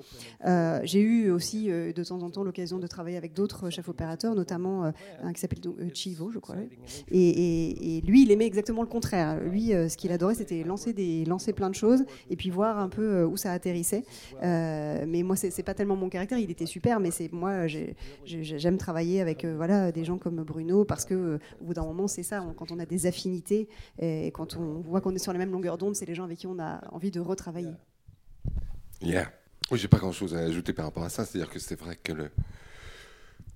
Euh, 0.46 0.59
J'ai 0.84 1.00
eu 1.00 1.30
aussi 1.30 1.70
euh, 1.70 1.92
de 1.92 2.04
temps 2.04 2.22
en 2.22 2.30
temps 2.30 2.42
l'occasion 2.44 2.78
de 2.78 2.86
travailler 2.86 3.16
avec 3.16 3.32
d'autres 3.34 3.70
chefs 3.70 3.88
opérateurs, 3.88 4.34
notamment 4.34 4.84
euh, 4.84 4.90
un 5.22 5.32
qui 5.32 5.40
s'appelle 5.40 5.60
euh, 5.66 5.88
Chivo, 5.94 6.30
je 6.30 6.38
crois. 6.38 6.56
Et, 7.10 8.00
lui, 8.06 8.22
il 8.22 8.30
aimait 8.30 8.46
exactement 8.46 8.82
le 8.82 8.88
contraire. 8.88 9.40
Lui, 9.40 9.72
euh, 9.74 9.88
ce 9.88 9.96
qu'il 9.96 10.12
adorait, 10.12 10.34
c'était 10.34 10.62
lancer, 10.64 10.94
lancer 11.26 11.52
plein 11.52 11.70
de 11.70 11.74
choses 11.74 12.04
et 12.28 12.36
puis 12.36 12.50
voir 12.50 12.78
un 12.78 12.88
peu 12.88 13.02
euh, 13.02 13.26
où 13.26 13.36
ça 13.36 13.52
atterrissait. 13.52 14.04
Euh, 14.42 15.04
mais 15.06 15.22
moi, 15.22 15.36
c'est 15.36 15.62
pas 15.62 15.74
tellement 15.74 15.96
mon 15.96 16.08
caractère. 16.08 16.38
Il 16.38 16.50
était 16.50 16.66
super, 16.66 17.00
mais 17.00 17.10
moi, 17.32 17.66
j'ai- 17.66 17.94
j'ai- 18.24 18.42
j'aime 18.58 18.78
travailler 18.78 19.20
avec 19.20 19.44
euh, 19.44 19.54
voilà 19.56 19.92
des 19.92 20.04
gens 20.04 20.18
comme 20.18 20.42
Bruno 20.42 20.84
parce 20.84 21.04
que 21.04 21.14
euh, 21.14 21.38
au 21.60 21.64
bout 21.66 21.74
d'un 21.74 21.84
moment, 21.84 22.06
c'est 22.08 22.22
ça. 22.22 22.44
quand 22.56 22.72
on 22.72 22.78
a 22.78 22.86
des 22.86 23.06
affinités 23.06 23.68
et 23.98 24.30
quand 24.32 24.56
on 24.56 24.80
voit 24.80 25.00
qu'on 25.00 25.14
est 25.14 25.18
sur 25.18 25.32
la 25.32 25.38
même 25.38 25.52
longueur 25.52 25.78
d'onde, 25.78 25.94
c'est 25.94 26.06
les 26.06 26.14
gens 26.14 26.24
avec 26.24 26.38
qui 26.38 26.46
on 26.46 26.58
a 26.58 26.80
envie 26.92 27.10
de 27.10 27.20
retravailler. 27.20 27.74
Yeah. 29.02 29.30
Oui, 29.70 29.78
j'ai 29.78 29.88
pas 29.88 29.98
grand-chose 29.98 30.34
à 30.34 30.40
ajouter 30.40 30.72
par 30.72 30.86
rapport 30.86 31.04
à 31.04 31.10
ça. 31.10 31.24
C'est-à-dire 31.24 31.50
que 31.50 31.58
c'est 31.58 31.78
vrai 31.78 31.96
que 31.96 32.12
le, 32.12 32.30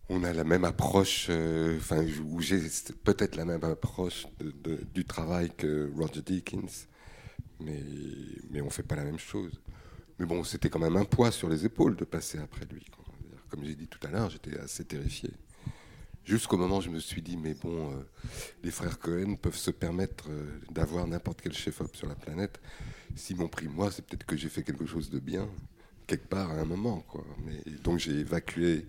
on 0.09 0.23
a 0.25 0.33
la 0.33 0.45
même 0.45 0.65
approche, 0.65 1.27
euh, 1.31 1.77
enfin, 1.79 2.05
ou 2.31 2.41
j'ai 2.41 2.61
peut-être 3.05 3.37
la 3.37 3.45
même 3.45 3.65
approche 3.65 4.27
du 4.95 5.05
travail 5.05 5.51
que 5.57 5.91
Roger 5.97 6.23
Deakins, 6.23 6.87
mais 7.61 7.83
mais 8.51 8.61
on 8.61 8.71
fait 8.71 8.83
pas 8.83 8.97
la 8.97 9.05
même 9.05 9.19
chose. 9.19 9.61
Mais 10.19 10.27
bon, 10.27 10.45
c'était 10.45 10.69
quand 10.71 10.79
même 10.79 10.97
un 10.97 11.05
poids 11.05 11.33
sur 11.33 11.49
les 11.49 11.65
épaules 11.65 11.97
de 11.97 12.05
passer 12.05 12.39
après 12.39 12.67
lui. 12.67 12.87
Comme 13.49 13.65
j'ai 13.65 13.75
dit 13.75 13.89
tout 13.89 14.05
à 14.07 14.11
l'heure, 14.11 14.31
j'étais 14.31 14.59
assez 14.59 14.85
terrifié. 14.85 15.31
Jusqu'au 16.25 16.57
moment 16.57 16.79
où 16.79 16.81
je 16.81 16.89
me 16.89 17.01
suis 17.01 17.21
dit, 17.21 17.37
mais 17.37 17.55
bon, 17.55 17.93
euh, 17.93 18.03
les 18.63 18.71
frères 18.71 18.99
Cohen 18.99 19.37
peuvent 19.37 19.57
se 19.57 19.71
permettre 19.71 20.25
euh, 20.31 20.59
d'avoir 20.71 21.07
n'importe 21.07 21.43
quel 21.43 21.53
chef-op 21.53 21.95
sur 21.95 22.09
la 22.09 22.15
planète. 22.15 22.61
S'ils 23.15 23.37
m'ont 23.37 23.49
pris 23.49 23.69
moi, 23.69 23.91
c'est 23.91 24.05
peut-être 24.07 24.25
que 24.25 24.37
j'ai 24.37 24.49
fait 24.49 24.63
quelque 24.63 24.87
chose 24.87 25.11
de 25.11 25.19
bien, 25.19 25.49
quelque 26.07 26.29
part 26.29 26.51
à 26.51 26.55
un 26.55 26.65
moment. 26.65 27.01
Quoi. 27.09 27.25
Mais, 27.45 27.63
donc 27.83 27.99
j'ai 27.99 28.13
évacué 28.21 28.87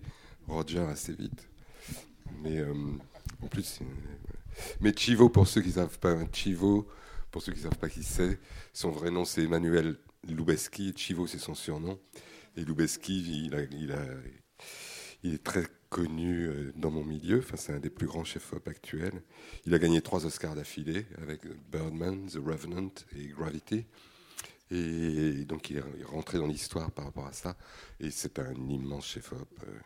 Roger 0.48 0.80
assez 0.80 1.12
vite. 1.14 1.48
Mais 2.42 2.58
euh, 2.58 2.74
en 3.42 3.46
plus, 3.48 3.64
c'est- 3.64 3.84
mais 4.80 4.92
Chivo, 4.96 5.28
pour 5.28 5.46
ceux 5.46 5.60
qui 5.62 5.68
ne 5.68 5.74
savent 5.74 5.98
pas, 5.98 6.16
Chivo, 6.32 6.88
pour 7.30 7.42
ceux 7.42 7.52
qui 7.52 7.60
savent 7.60 7.78
pas 7.78 7.88
qui 7.88 8.02
c'est, 8.02 8.38
son 8.72 8.90
vrai 8.90 9.10
nom 9.10 9.24
c'est 9.24 9.44
Emmanuel 9.44 9.96
Lubeski, 10.28 10.94
Chivo 10.96 11.26
c'est 11.26 11.38
son 11.38 11.54
surnom. 11.54 11.98
Et 12.56 12.64
Lubeski, 12.64 13.50
il 15.22 15.34
est 15.34 15.42
très 15.44 15.66
connu 15.90 16.46
euh, 16.46 16.72
dans 16.76 16.90
mon 16.90 17.04
milieu, 17.04 17.38
enfin, 17.38 17.56
c'est 17.56 17.72
un 17.72 17.78
des 17.80 17.90
plus 17.90 18.06
grands 18.06 18.24
chefs-op 18.24 18.66
actuels. 18.68 19.22
Il 19.66 19.74
a 19.74 19.78
gagné 19.78 20.00
trois 20.02 20.26
Oscars 20.26 20.54
d'affilée 20.54 21.06
avec 21.22 21.42
Birdman, 21.70 22.26
The 22.28 22.36
Revenant 22.44 22.90
et 23.16 23.28
Gravity. 23.28 23.84
Et 24.70 25.44
donc 25.44 25.70
il 25.70 25.78
est 25.78 25.84
rentré 26.06 26.38
dans 26.38 26.46
l'histoire 26.46 26.90
par 26.90 27.04
rapport 27.06 27.26
à 27.26 27.32
ça. 27.32 27.56
Et 28.00 28.10
c'est 28.10 28.38
un 28.38 28.54
immense 28.68 29.06
chef-op 29.06 29.48
euh, 29.62 29.78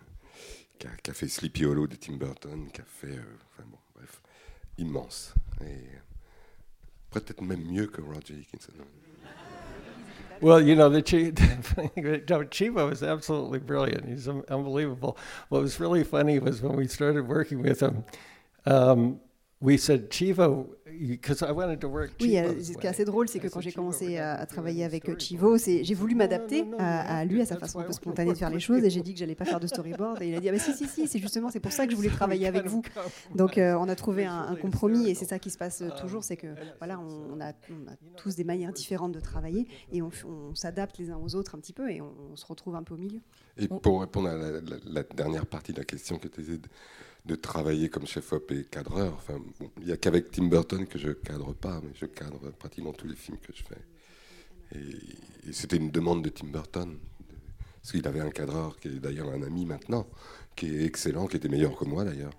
qui, 0.78 0.86
qui 1.02 1.10
a 1.10 1.14
fait 1.14 1.28
Sleepy 1.28 1.64
Hollow 1.66 1.86
de 1.86 1.96
Tim 1.96 2.14
Burton, 2.16 2.68
qui 2.72 2.80
a 2.80 2.84
fait, 2.84 3.16
euh, 3.16 3.36
enfin 3.52 3.68
bon, 3.70 3.78
bref, 3.94 4.22
immense. 4.78 5.34
Et 5.60 5.84
peut-être 7.10 7.42
même 7.42 7.64
mieux 7.64 7.86
que 7.86 8.00
Roger 8.00 8.34
Dickinson. 8.34 8.72
Well, 10.40 10.66
you 10.66 10.74
know, 10.74 10.88
the 10.88 11.02
Chi- 11.02 11.32
no, 12.30 12.44
Chivo 12.44 12.88
was 12.88 13.02
absolutely 13.02 13.58
brilliant. 13.58 14.08
He's 14.08 14.26
un- 14.26 14.42
unbelievable. 14.48 15.18
What 15.50 15.60
was 15.60 15.78
really 15.78 16.02
funny 16.02 16.38
was 16.38 16.62
when 16.62 16.76
we 16.76 16.88
started 16.88 17.28
working 17.28 17.60
with 17.60 17.80
him, 17.82 18.04
um, 18.64 19.20
we 19.60 19.78
said, 19.78 20.08
Chivo, 20.10 20.66
because 20.86 21.42
I 21.42 21.52
wanted 21.52 21.80
to 21.80 21.88
work 21.88 22.12
Oui, 22.20 22.36
euh, 22.38 22.60
ce 22.62 22.72
qui 22.72 22.86
est 22.86 22.88
assez 22.90 23.04
drôle, 23.04 23.28
c'est 23.28 23.38
que 23.38 23.48
quand 23.48 23.60
j'ai 23.60 23.72
commencé 23.72 24.16
à, 24.18 24.34
à 24.34 24.46
travailler 24.46 24.84
avec 24.84 25.08
euh, 25.08 25.16
Chivo, 25.18 25.56
c'est- 25.58 25.84
j'ai 25.84 25.94
voulu 25.94 26.14
m'adapter 26.14 26.64
à, 26.78 27.18
à 27.18 27.24
lui, 27.24 27.40
à 27.40 27.46
sa 27.46 27.56
façon 27.56 27.78
un 27.80 27.84
peu 27.84 27.92
spontanée 27.92 28.32
de 28.32 28.38
faire 28.38 28.50
les 28.50 28.60
choses, 28.60 28.82
et 28.84 28.90
j'ai 28.90 29.00
dit 29.02 29.12
que 29.14 29.18
j'allais 29.20 29.34
pas 29.34 29.44
faire 29.44 29.60
de 29.60 29.66
storyboard. 29.66 30.20
Et 30.22 30.28
il 30.28 30.34
a 30.34 30.40
dit 30.40 30.48
ah 30.48 30.52
bah 30.52 30.58
si 30.58 30.72
si 30.74 30.86
si, 30.86 31.06
c'est 31.06 31.18
justement 31.18 31.50
c'est 31.50 31.60
pour 31.60 31.72
ça 31.72 31.84
que 31.86 31.92
je 31.92 31.96
voulais 31.96 32.08
travailler 32.10 32.46
avec 32.46 32.66
vous. 32.66 32.82
Donc 33.34 33.56
euh, 33.58 33.74
on 33.78 33.88
a 33.88 33.94
trouvé 33.94 34.24
un, 34.24 34.46
un 34.48 34.56
compromis, 34.56 35.08
et 35.08 35.14
c'est 35.14 35.24
ça 35.26 35.38
qui 35.38 35.50
se 35.50 35.58
passe 35.58 35.82
euh, 35.82 35.88
toujours, 36.00 36.24
c'est 36.24 36.36
que 36.36 36.48
voilà, 36.78 36.98
on, 37.00 37.36
on 37.36 37.40
a, 37.40 37.52
on 37.70 37.90
a 37.90 37.96
tous 38.16 38.36
des 38.36 38.44
manières 38.44 38.72
différentes 38.72 39.12
de 39.12 39.20
travailler, 39.20 39.66
et 39.92 40.02
on, 40.02 40.10
s'adapte 40.54 40.98
les 40.98 41.10
uns 41.10 41.18
aux 41.18 41.34
autres 41.34 41.54
un 41.54 41.58
petit 41.58 41.72
peu, 41.72 41.90
et 41.90 42.00
on, 42.00 42.12
on 42.32 42.36
se 42.36 42.44
retrouve 42.46 42.74
un 42.76 42.82
peu 42.82 42.94
au 42.94 42.98
milieu. 42.98 43.20
Et 43.56 43.68
pour 43.68 44.00
répondre 44.00 44.28
à 44.28 44.36
la, 44.36 44.50
la- 44.52 44.60
la 44.84 45.02
dernière 45.02 45.46
partie 45.46 45.72
de 45.72 45.78
la 45.78 45.84
question 45.84 46.18
que 46.18 46.28
tu 46.28 46.40
disais 46.40 46.58
de, 47.24 47.34
travailler 47.34 47.88
comme 47.88 48.06
chef-op 48.06 48.50
et 48.52 48.64
cadreur, 48.64 49.14
enfin, 49.14 49.40
il 49.78 49.86
n'y 49.86 49.92
a 49.92 49.96
qu'avec 49.96 50.30
Tim 50.30 50.46
Burton 50.46 50.86
que 50.86 50.98
je 50.98 51.10
cadre 51.10 51.52
pas, 51.52 51.80
mais 51.82 51.90
je 51.94 52.06
cadre 52.06 52.50
pratiquement 52.50 52.92
tous 52.92 53.06
les 53.06 53.16
films 53.16 53.38
que 53.38 53.52
je 53.54 53.62
fais. 53.62 54.78
Et, 54.78 55.52
c'était 55.52 55.76
une 55.76 55.90
demande 55.90 56.22
de 56.22 56.28
Tim 56.28 56.48
Burton, 56.48 56.98
parce 57.80 57.92
qu'il 57.92 58.06
avait 58.06 58.20
un 58.20 58.30
cadreur 58.30 58.78
qui 58.78 58.88
est 58.88 59.00
d'ailleurs 59.00 59.30
un 59.30 59.42
ami 59.42 59.64
maintenant, 59.64 60.06
qui 60.54 60.66
est 60.66 60.84
excellent, 60.84 61.26
qui 61.26 61.36
était 61.36 61.48
meilleur 61.48 61.76
que 61.76 61.84
moi 61.84 62.04
d'ailleurs. 62.04 62.34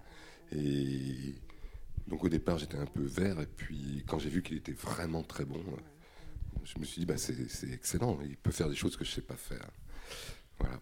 Et 0.55 1.35
donc 2.07 2.23
au 2.23 2.29
départ 2.29 2.57
j'étais 2.57 2.77
un 2.77 2.85
peu 2.85 3.03
vert, 3.03 3.39
et 3.41 3.47
puis 3.47 4.03
quand 4.07 4.19
j'ai 4.19 4.29
vu 4.29 4.43
qu'il 4.43 4.57
était 4.57 4.73
vraiment 4.73 5.23
très 5.23 5.45
bon, 5.45 5.59
euh, 5.59 6.59
je 6.63 6.77
me 6.79 6.85
suis 6.85 6.99
dit 6.99 7.05
bah, 7.05 7.17
c'est 7.17 7.71
excellent, 7.73 8.19
il 8.23 8.37
peut 8.37 8.51
faire 8.51 8.69
des 8.69 8.75
choses 8.75 8.95
que 8.95 9.03
je 9.03 9.09
ne 9.09 9.15
sais 9.15 9.21
pas 9.21 9.35
faire. 9.35 9.67
Voilà. 10.59 10.79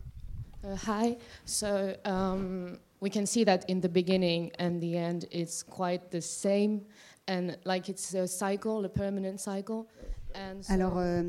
Uh, 0.62 0.76
hi. 0.76 1.18
So 1.45 1.95
um, 2.04 2.78
we 3.00 3.10
can 3.10 3.26
see 3.26 3.43
that 3.45 3.70
in 3.70 3.82
the 3.82 3.89
beginning 3.89 4.52
and 4.60 4.82
the 4.82 4.97
end, 4.97 5.26
it's 5.32 5.64
quite 5.64 6.12
the 6.12 6.22
same, 6.22 6.82
and 7.28 7.58
like 7.66 7.89
it's 7.89 8.14
a 8.14 8.28
cycle, 8.28 8.84
a 8.86 8.89
permanent 8.89 9.39
cycle. 9.39 9.88
And 10.36 10.64
so 10.64 10.74
Alors, 10.74 10.97
euh, 10.97 11.24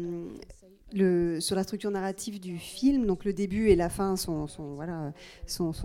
sur 0.93 1.57
la 1.57 1.63
structure 1.63 1.91
narrative 1.91 2.41
du 2.41 2.59
film, 2.59 3.07
donc 3.07 3.25
le 3.25 3.33
début 3.33 3.69
et 3.69 3.77
la 3.77 3.89
fin 3.89 4.17
sont, 4.17 4.47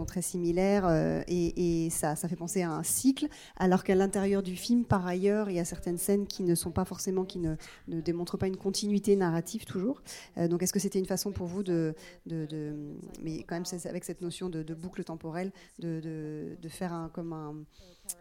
très 0.08 0.22
similaires 0.22 0.86
euh, 0.88 1.22
et, 1.28 1.89
ça, 1.91 2.16
fait 2.16 2.36
penser 2.36 2.64
à 2.64 2.72
un 2.72 2.84
cycle, 2.84 3.28
alors 3.58 3.84
qu'à 3.84 3.95
l'intérieur 3.95 4.41
du 4.41 4.56
film, 4.56 4.84
par 4.84 5.06
ailleurs, 5.06 5.49
il 5.49 5.56
y 5.56 5.60
a 5.60 5.66
certaines 5.66 5.97
scènes 5.97 6.28
qui 6.28 6.43
ne 6.43 6.56
sont 6.56 6.72
pas 6.72 6.86
forcément, 6.86 7.26
qui 7.26 7.39
ne, 7.39 7.56
démontrent 7.88 8.38
pas 8.38 8.47
une 8.47 8.58
continuité 8.58 9.16
narrative 9.16 9.66
toujours. 9.66 10.01
Euh, 10.38 10.47
donc, 10.47 10.64
est-ce 10.64 10.74
que 10.74 10.80
c'était 10.80 10.99
une 10.99 11.06
façon 11.06 11.32
pour 11.32 11.47
vous 11.47 11.64
de, 11.64 11.95
mais 12.26 13.43
quand 13.43 13.56
même 13.56 13.66
avec 13.86 14.03
cette 14.03 14.22
notion 14.22 14.49
de, 14.49 14.74
boucle 14.74 15.03
temporelle, 15.03 15.51
de 15.80 16.56
faire 16.70 16.93
un, 16.93 17.10
comme 17.10 17.34
un, 17.34 17.56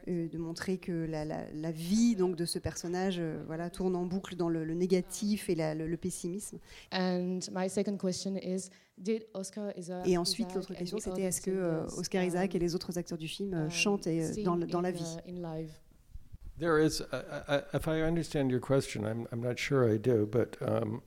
euh, 0.09 0.29
de 0.29 0.39
montrer 0.39 0.79
que 0.79 0.93
la, 0.93 1.25
la- 1.25 1.51
la 1.53 1.71
vie 1.71 2.17
donc 2.17 2.37
de 2.37 2.45
ce 2.45 2.59
personnage, 2.59 3.17
euh, 3.19 3.43
voilà, 3.47 3.71
tourne 3.71 3.97
en 3.97 4.05
boucle 4.07 4.37
dans 4.37 4.49
le, 4.49 4.65
le 4.65 4.75
négatif 4.75 5.49
et 5.49 5.55
la- 5.55 5.75
le, 5.75 5.87
le 5.87 5.97
pessimisme. 5.97 6.59
And 6.93 7.41
my 7.53 7.69
second 7.69 7.97
question 7.97 8.37
is, 8.37 8.71
did 8.99 9.27
Oscar 9.35 9.73
Isaac 9.77 10.07
Et 10.07 10.17
ensuite, 10.19 10.55
l'autre 10.55 10.75
question, 10.75 10.99
c'était 10.99 11.23
est-ce 11.23 11.41
que 11.41 11.51
euh, 11.51 11.85
Oscar 11.99 12.23
Isaac 12.25 12.55
et 12.55 12.59
les 12.59 12.75
autres 12.75 12.97
acteurs 12.99 13.19
du 13.19 13.29
film 13.29 13.55
euh, 13.55 13.65
um, 13.65 13.71
chantent 13.71 14.07
et, 14.07 14.43
dans, 14.43 14.57
la 14.81 14.89
in, 14.89 14.93
vie? 14.93 15.17
uh? 15.27 15.67
There 16.59 16.79
is, 16.79 17.01
uh, 17.01 17.17
uh, 17.49 17.61
if 17.77 17.89
I 17.89 18.03
understand 18.03 18.49
your 18.51 18.61
question, 18.61 19.05
I'm, 19.05 19.27
I'm 19.33 19.41
not 19.41 19.59
sure 19.59 19.85
I 19.93 19.99
do, 19.99 20.25
but 20.25 20.57
um, 20.63 21.01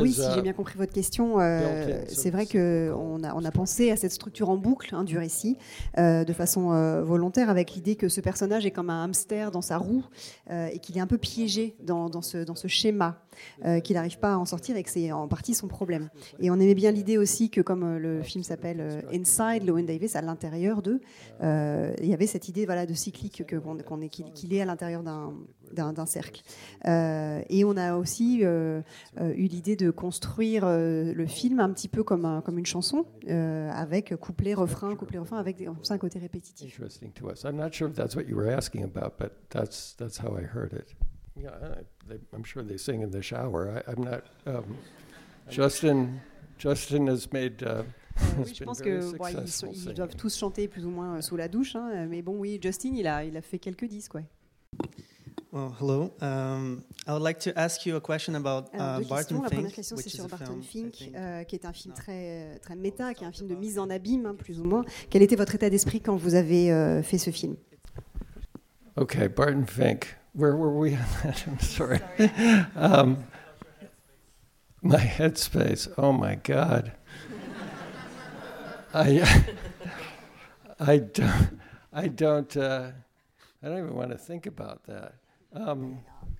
Oui, 0.00 0.10
is. 0.10 0.14
si 0.14 0.20
uh, 0.20 0.34
j'ai 0.34 0.42
bien 0.42 0.52
compris 0.52 0.78
votre 0.78 0.92
question, 0.92 1.40
euh, 1.40 2.02
c'est 2.08 2.30
vrai 2.30 2.46
qu'on 2.46 3.22
a, 3.22 3.34
on 3.34 3.44
a 3.44 3.50
pensé 3.50 3.90
à 3.90 3.96
cette 3.96 4.12
structure 4.12 4.48
en 4.48 4.56
boucle 4.56 4.94
hein, 4.94 5.04
du 5.04 5.18
récit 5.18 5.56
euh, 5.98 6.24
de 6.24 6.32
façon 6.32 6.72
euh, 6.72 7.02
volontaire 7.02 7.50
avec 7.50 7.72
l'idée 7.72 7.96
que 7.96 8.08
ce 8.08 8.20
personnage 8.20 8.66
est 8.66 8.70
comme 8.70 8.90
un 8.90 9.04
hamster 9.04 9.50
dans 9.50 9.62
sa 9.62 9.78
roue 9.78 10.04
et 10.50 10.78
qu'il 10.78 10.96
est 10.96 11.00
un 11.00 11.06
peu 11.06 11.18
piégé 11.18 11.76
dans, 11.82 12.08
dans 12.08 12.22
ce, 12.22 12.38
dans 12.38 12.54
ce 12.54 12.68
schéma, 12.68 13.22
euh, 13.64 13.80
qu'il 13.80 13.94
n'arrive 13.96 14.18
pas 14.18 14.34
à 14.34 14.36
en 14.38 14.44
sortir 14.44 14.76
et 14.76 14.82
que 14.82 14.90
c'est 14.90 15.12
en 15.12 15.28
partie 15.28 15.54
son 15.54 15.68
problème. 15.68 16.08
Et 16.40 16.50
on 16.50 16.54
aimait 16.54 16.74
bien 16.74 16.90
l'idée 16.90 17.18
aussi 17.18 17.50
que 17.50 17.60
comme 17.60 17.82
euh, 17.84 17.98
le 17.98 18.22
film 18.22 18.42
s'appelle 18.44 18.80
euh, 18.80 19.00
Inside 19.12 19.64
Llewyn 19.64 19.84
Davis, 19.84 20.16
à 20.16 20.22
l'intérieur 20.22 20.82
d'eux, 20.82 21.00
il 21.42 22.06
y 22.06 22.14
avait 22.14 22.26
cette 22.26 22.48
idée 22.48 22.66
voilà, 22.66 22.86
de 22.86 22.94
cyclique 22.94 23.42
qu'il 23.44 24.32
qu'il 24.32 24.54
est 24.54 24.60
à 24.60 24.64
l'intérieur 24.64 25.02
d'un 25.02 26.06
cercle. 26.06 26.42
Et 26.84 27.64
on 27.64 27.76
a 27.76 27.96
aussi 27.96 28.42
eu 28.42 29.46
l'idée 29.48 29.76
de 29.76 29.90
construire 29.90 30.64
le 30.66 31.26
film 31.26 31.60
un 31.60 31.70
petit 31.70 31.88
peu 31.88 32.02
comme, 32.02 32.24
un- 32.24 32.40
comme 32.40 32.58
une 32.58 32.66
chanson, 32.66 33.04
avec 33.28 34.14
couplet, 34.16 34.54
refrain, 34.54 34.94
couplet, 34.96 35.18
refrain, 35.18 35.38
avec 35.38 35.56
un 35.90 35.98
côté 35.98 36.18
répétitif. 36.18 36.80
interesting 36.80 37.12
to 37.12 37.28
us. 37.30 37.44
I'm 37.44 37.56
not 37.56 37.72
sure 37.72 37.88
if 37.88 37.94
that's 37.94 38.14
what 38.16 38.28
you 38.28 38.36
were 38.36 38.48
asking 38.48 38.84
about, 38.84 39.18
but 39.18 39.32
that's 39.50 39.94
that's. 39.96 40.20
Yeah, 41.42 41.50
I, 41.50 41.82
they, 42.08 42.18
I'm 42.34 42.44
sure 42.44 42.62
they 42.62 42.76
sing 42.78 43.02
in 43.02 43.10
the 43.10 43.22
shower. 43.22 43.70
I, 43.86 43.90
I'm 43.90 44.04
not. 44.04 44.22
Um, 44.46 44.76
Justin, 45.50 46.20
Justin 46.58 47.06
has 47.08 47.28
made. 47.32 47.62
Uh, 47.62 47.82
Euh, 48.20 48.42
oui, 48.44 48.54
je 48.54 48.64
pense 48.64 48.82
que 48.82 49.16
bon, 49.16 49.26
ils, 49.28 49.48
sont- 49.48 49.92
doivent 49.94 50.14
tous 50.16 50.36
chanter 50.36 50.68
plus 50.68 50.84
ou 50.84 50.90
moins 50.90 51.16
euh, 51.16 51.20
sous 51.22 51.36
la 51.36 51.48
douche, 51.48 51.74
hein, 51.74 52.06
mais 52.06 52.20
bon, 52.20 52.36
oui, 52.36 52.58
Justin, 52.62 52.90
il 52.94 53.06
a, 53.06 53.24
il 53.24 53.34
a 53.34 53.40
fait 53.40 53.58
quelques 53.58 53.86
disques, 53.86 54.14
ouais. 54.14 54.26
Well, 55.52 55.70
hello. 55.80 56.12
Um, 56.20 56.82
I 57.08 57.12
would 57.12 57.22
like 57.22 57.38
to 57.40 57.50
ask 57.56 57.86
you 57.86 57.96
a 57.96 58.00
question 58.00 58.34
about 58.34 58.68
uh, 58.74 59.00
Barton. 59.08 59.42
La 59.42 59.48
Fink, 59.48 59.52
première 59.52 59.72
question, 59.72 59.96
c'est 59.96 60.04
which 60.04 60.12
is 60.12 60.16
sur 60.16 60.28
Barton 60.28 60.60
Fink, 60.60 60.92
think. 60.92 61.14
euh, 61.16 61.44
qui 61.44 61.56
est 61.56 61.64
un 61.64 61.72
film 61.72 61.94
très, 61.94 62.58
très 62.58 62.76
méta, 62.76 63.14
qui 63.14 63.24
est 63.24 63.26
un 63.26 63.32
film 63.32 63.48
de 63.48 63.54
mise 63.54 63.78
en 63.78 63.88
abîme, 63.88 64.26
hein, 64.26 64.34
plus 64.34 64.60
ou 64.60 64.64
moins. 64.64 64.84
Quel 65.08 65.22
était 65.22 65.36
votre 65.36 65.54
état 65.54 65.70
d'esprit 65.70 66.00
quand 66.02 66.16
vous 66.16 66.34
avez 66.34 66.70
euh, 66.70 67.02
fait 67.02 67.18
ce 67.18 67.30
film? 67.30 67.56
Okay, 68.96 69.28
Barton 69.28 69.64
Fink. 69.66 70.16
Where 70.32 70.54
were 70.54 70.76
we 70.76 70.94
on 70.94 71.04
that? 71.22 71.44
I'm 71.46 71.58
sorry. 71.58 72.00
um, 72.76 73.24
my 74.82 74.98
headspace. 74.98 75.92
Oh 75.98 76.12
my 76.12 76.36
God. 76.36 76.92
I, 78.92 79.44
I 80.80 80.96
don't, 80.98 81.60
I 81.92 82.08
don't, 82.08 82.56
uh, 82.56 82.90
I 83.62 83.68
don't 83.68 83.78
even 83.78 83.94
want 83.94 84.10
to 84.10 84.18
think 84.18 84.46
about 84.46 84.84
that. 84.84 85.14
Um, 85.52 86.00
I 86.00 86.00
do 86.00 86.00
know. 86.00 86.38
I 86.38 86.39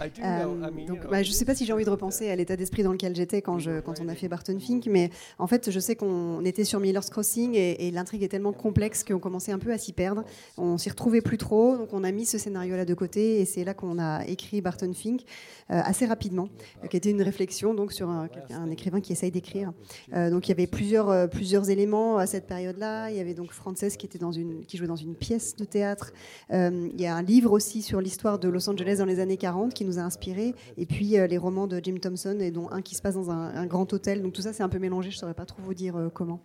Euh, 0.00 0.44
donc, 0.86 1.00
know, 1.00 1.10
bah, 1.10 1.22
je 1.22 1.30
ne 1.30 1.34
sais 1.34 1.44
pas 1.44 1.54
si 1.54 1.64
j'ai 1.66 1.72
envie 1.72 1.84
de 1.84 1.90
repenser 1.90 2.30
à 2.30 2.36
l'état 2.36 2.56
d'esprit 2.56 2.82
dans 2.82 2.92
lequel 2.92 3.14
j'étais 3.14 3.42
quand, 3.42 3.58
je, 3.58 3.80
quand 3.80 4.00
on 4.00 4.08
a 4.08 4.14
fait 4.14 4.28
Barton 4.28 4.58
Fink, 4.58 4.86
mais 4.86 5.10
en 5.38 5.46
fait, 5.46 5.70
je 5.70 5.80
sais 5.80 5.96
qu'on 5.96 6.44
était 6.44 6.64
sur 6.64 6.80
Miller's 6.80 7.10
Crossing 7.10 7.54
et, 7.54 7.86
et 7.86 7.90
l'intrigue 7.90 8.22
est 8.22 8.28
tellement 8.28 8.52
complexe 8.52 9.04
qu'on 9.04 9.18
commençait 9.18 9.52
un 9.52 9.58
peu 9.58 9.72
à 9.72 9.78
s'y 9.78 9.92
perdre. 9.92 10.24
On 10.56 10.78
s'y 10.78 10.90
retrouvait 10.90 11.20
plus 11.20 11.38
trop, 11.38 11.76
donc 11.76 11.92
on 11.92 12.04
a 12.04 12.12
mis 12.12 12.26
ce 12.26 12.38
scénario-là 12.38 12.84
de 12.84 12.94
côté 12.94 13.40
et 13.40 13.44
c'est 13.44 13.64
là 13.64 13.74
qu'on 13.74 13.98
a 13.98 14.24
écrit 14.26 14.60
Barton 14.60 14.92
Fink 14.92 15.22
euh, 15.70 15.80
assez 15.84 16.06
rapidement, 16.06 16.48
euh, 16.82 16.88
qui 16.88 16.96
était 16.96 17.10
une 17.10 17.22
réflexion 17.22 17.74
donc 17.74 17.92
sur 17.92 18.08
un, 18.08 18.28
écrivain 18.70 19.00
qui 19.00 19.12
essaye 19.12 19.30
d'écrire. 19.30 19.72
Euh, 20.14 20.28
donc 20.28 20.48
il 20.48 20.50
y 20.50 20.52
avait 20.52 20.66
plusieurs, 20.66 21.28
plusieurs 21.30 21.70
éléments 21.70 22.18
à 22.18 22.26
cette 22.26 22.46
période-là. 22.46 23.10
Il 23.10 23.16
y 23.16 23.20
avait 23.20 23.34
donc 23.34 23.52
Frances 23.52 23.96
qui, 23.96 24.06
était 24.06 24.18
dans 24.18 24.32
une, 24.32 24.64
qui 24.64 24.76
jouait 24.76 24.88
dans 24.88 24.96
une 24.96 25.14
pièce 25.14 25.54
de 25.56 25.64
théâtre. 25.64 26.12
Il 26.50 27.00
y 27.00 27.06
a 27.06 27.14
un 27.14 27.22
livre 27.22 27.52
aussi 27.52 27.82
sur 27.82 28.00
l'histoire 28.00 28.38
de 28.38 28.48
Los 28.48 28.68
Angeles 28.68 28.96
dans 28.98 29.04
les 29.04 29.20
années 29.20 29.36
40 29.36 29.72
qui 29.72 29.84
nous 29.84 29.89
a 29.98 30.04
inspiré. 30.04 30.54
Et 30.76 30.86
puis 30.86 31.18
euh, 31.18 31.26
les 31.26 31.38
romans 31.38 31.66
de 31.66 31.80
Jim 31.82 31.96
Thompson, 32.00 32.38
et 32.40 32.50
dont 32.50 32.70
un 32.70 32.82
qui 32.82 32.94
se 32.94 33.02
passe 33.02 33.14
dans 33.14 33.30
un, 33.30 33.54
un 33.54 33.66
grand 33.66 33.92
hôtel. 33.92 34.22
Donc 34.22 34.32
tout 34.32 34.42
ça, 34.42 34.52
c'est 34.52 34.62
un 34.62 34.68
peu 34.68 34.78
mélangé. 34.78 35.10
Je 35.10 35.16
ne 35.16 35.20
saurais 35.20 35.34
pas 35.34 35.46
trop 35.46 35.62
vous 35.62 35.74
dire 35.74 35.96
euh, 35.96 36.08
comment. 36.08 36.40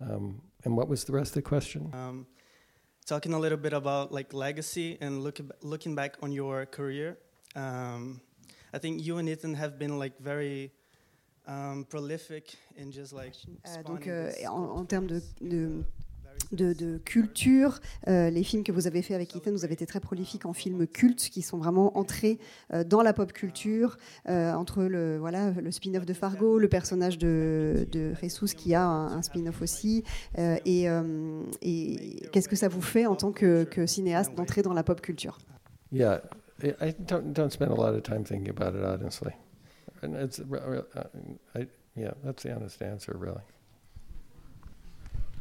Um, 0.00 0.40
And 0.64 0.76
what 0.76 0.88
was 0.88 1.04
the 1.04 1.12
rest 1.12 1.36
of 1.36 1.42
the 1.42 1.48
question? 1.48 1.90
Um, 1.92 2.26
talking 3.04 3.32
a 3.32 3.38
little 3.38 3.58
bit 3.58 3.72
about 3.72 4.12
like 4.12 4.32
legacy 4.32 4.96
and 5.00 5.22
look, 5.22 5.40
looking 5.62 5.94
back 5.94 6.16
on 6.22 6.30
your 6.30 6.66
career. 6.66 7.18
Um, 7.56 8.20
I 8.72 8.78
think 8.78 9.04
you 9.04 9.18
and 9.18 9.28
Ethan 9.28 9.54
have 9.54 9.78
been 9.78 9.98
like 9.98 10.18
very 10.20 10.72
um, 11.46 11.84
prolific 11.88 12.54
in 12.76 12.92
just 12.92 13.12
like. 13.12 13.34
Euh, 13.66 13.82
donc, 13.82 14.06
euh, 14.06 14.30
this 14.30 14.46
en, 14.46 14.78
en 14.78 14.84
termes 14.86 15.08
de, 15.08 15.20
de, 15.40 15.84
de- 16.52 16.98
culture, 17.04 17.80
euh, 18.08 18.30
les 18.30 18.42
films 18.42 18.64
que 18.64 18.72
vous 18.72 18.86
avez 18.86 19.02
faits 19.02 19.14
avec 19.14 19.34
Ethan, 19.34 19.50
vous 19.52 19.64
avez 19.64 19.74
été 19.74 19.86
très 19.86 20.00
prolifiques 20.00 20.46
en 20.46 20.52
films 20.52 20.86
cultes 20.86 21.28
qui 21.30 21.42
sont 21.42 21.58
vraiment 21.58 21.96
entrés 21.96 22.38
euh, 22.72 22.84
dans 22.84 23.02
la 23.02 23.12
pop 23.12 23.32
culture, 23.32 23.96
euh, 24.28 24.52
entre 24.52 24.84
le, 24.84 25.18
voilà, 25.18 25.50
le 25.50 25.70
spin-off 25.70 26.06
de 26.06 26.12
Fargo, 26.12 26.58
le 26.58 26.68
personnage 26.68 27.18
de, 27.18 27.86
de 27.90 28.12
qui 28.56 28.74
a 28.74 28.84
un, 28.84 29.22
spin-off 29.22 29.62
aussi. 29.62 30.04
et 30.36 30.88
qu'est-ce 32.32 32.48
que 32.48 32.56
ça 32.56 32.68
vous 32.68 32.82
fait 32.82 33.06
en 33.06 33.16
tant 33.16 33.32
que, 33.32 33.66
cinéaste 33.86 34.34
d'entrer 34.34 34.62
dans 34.62 34.72
la 34.72 34.82
pop 34.82 35.00
culture? 35.00 35.38
Yeah, 35.90 36.20
I 36.62 36.94
don't 36.98 37.32
don't 37.32 37.50
spend 37.50 37.70
a 37.70 37.74
lot 37.74 37.94
of 37.94 38.02
time 38.02 38.24
thinking 38.24 38.48
about 38.48 38.74
it 38.74 38.84
honestly. 38.84 39.32
And 40.02 40.14
it's 40.14 40.40
uh, 40.40 41.04
I, 41.54 41.66
yeah, 41.96 42.12
that's 42.24 42.42
the 42.42 42.54
honest 42.54 42.82
answer, 42.82 43.16
really. 43.16 43.42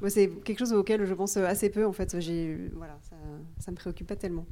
Moi, 0.02 0.10
C'est 0.10 0.30
quelque 0.43 0.60
chose 0.60 0.74
auquel 0.74 1.06
je 1.06 1.14
pense 1.14 1.38
assez 1.38 1.70
peu. 1.70 1.86
En 1.86 1.93
fait, 1.93 2.20
j'ai 2.20 2.58
voilà, 2.76 2.97
ça, 3.08 3.16
ça 3.60 3.72
me 3.72 3.78
préoccupe 3.78 4.08
pas 4.08 4.16
tellement. 4.16 4.45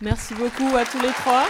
Merci 0.00 0.34
beaucoup 0.34 0.76
à 0.76 0.84
tous 0.84 1.00
les 1.00 1.12
trois. 1.12 1.46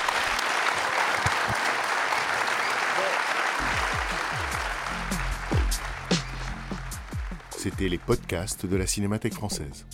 C'était 7.51 7.89
les 7.89 7.99
podcasts 7.99 8.67
de 8.67 8.77
la 8.77 8.87
Cinémathèque 8.87 9.35
française. 9.35 9.87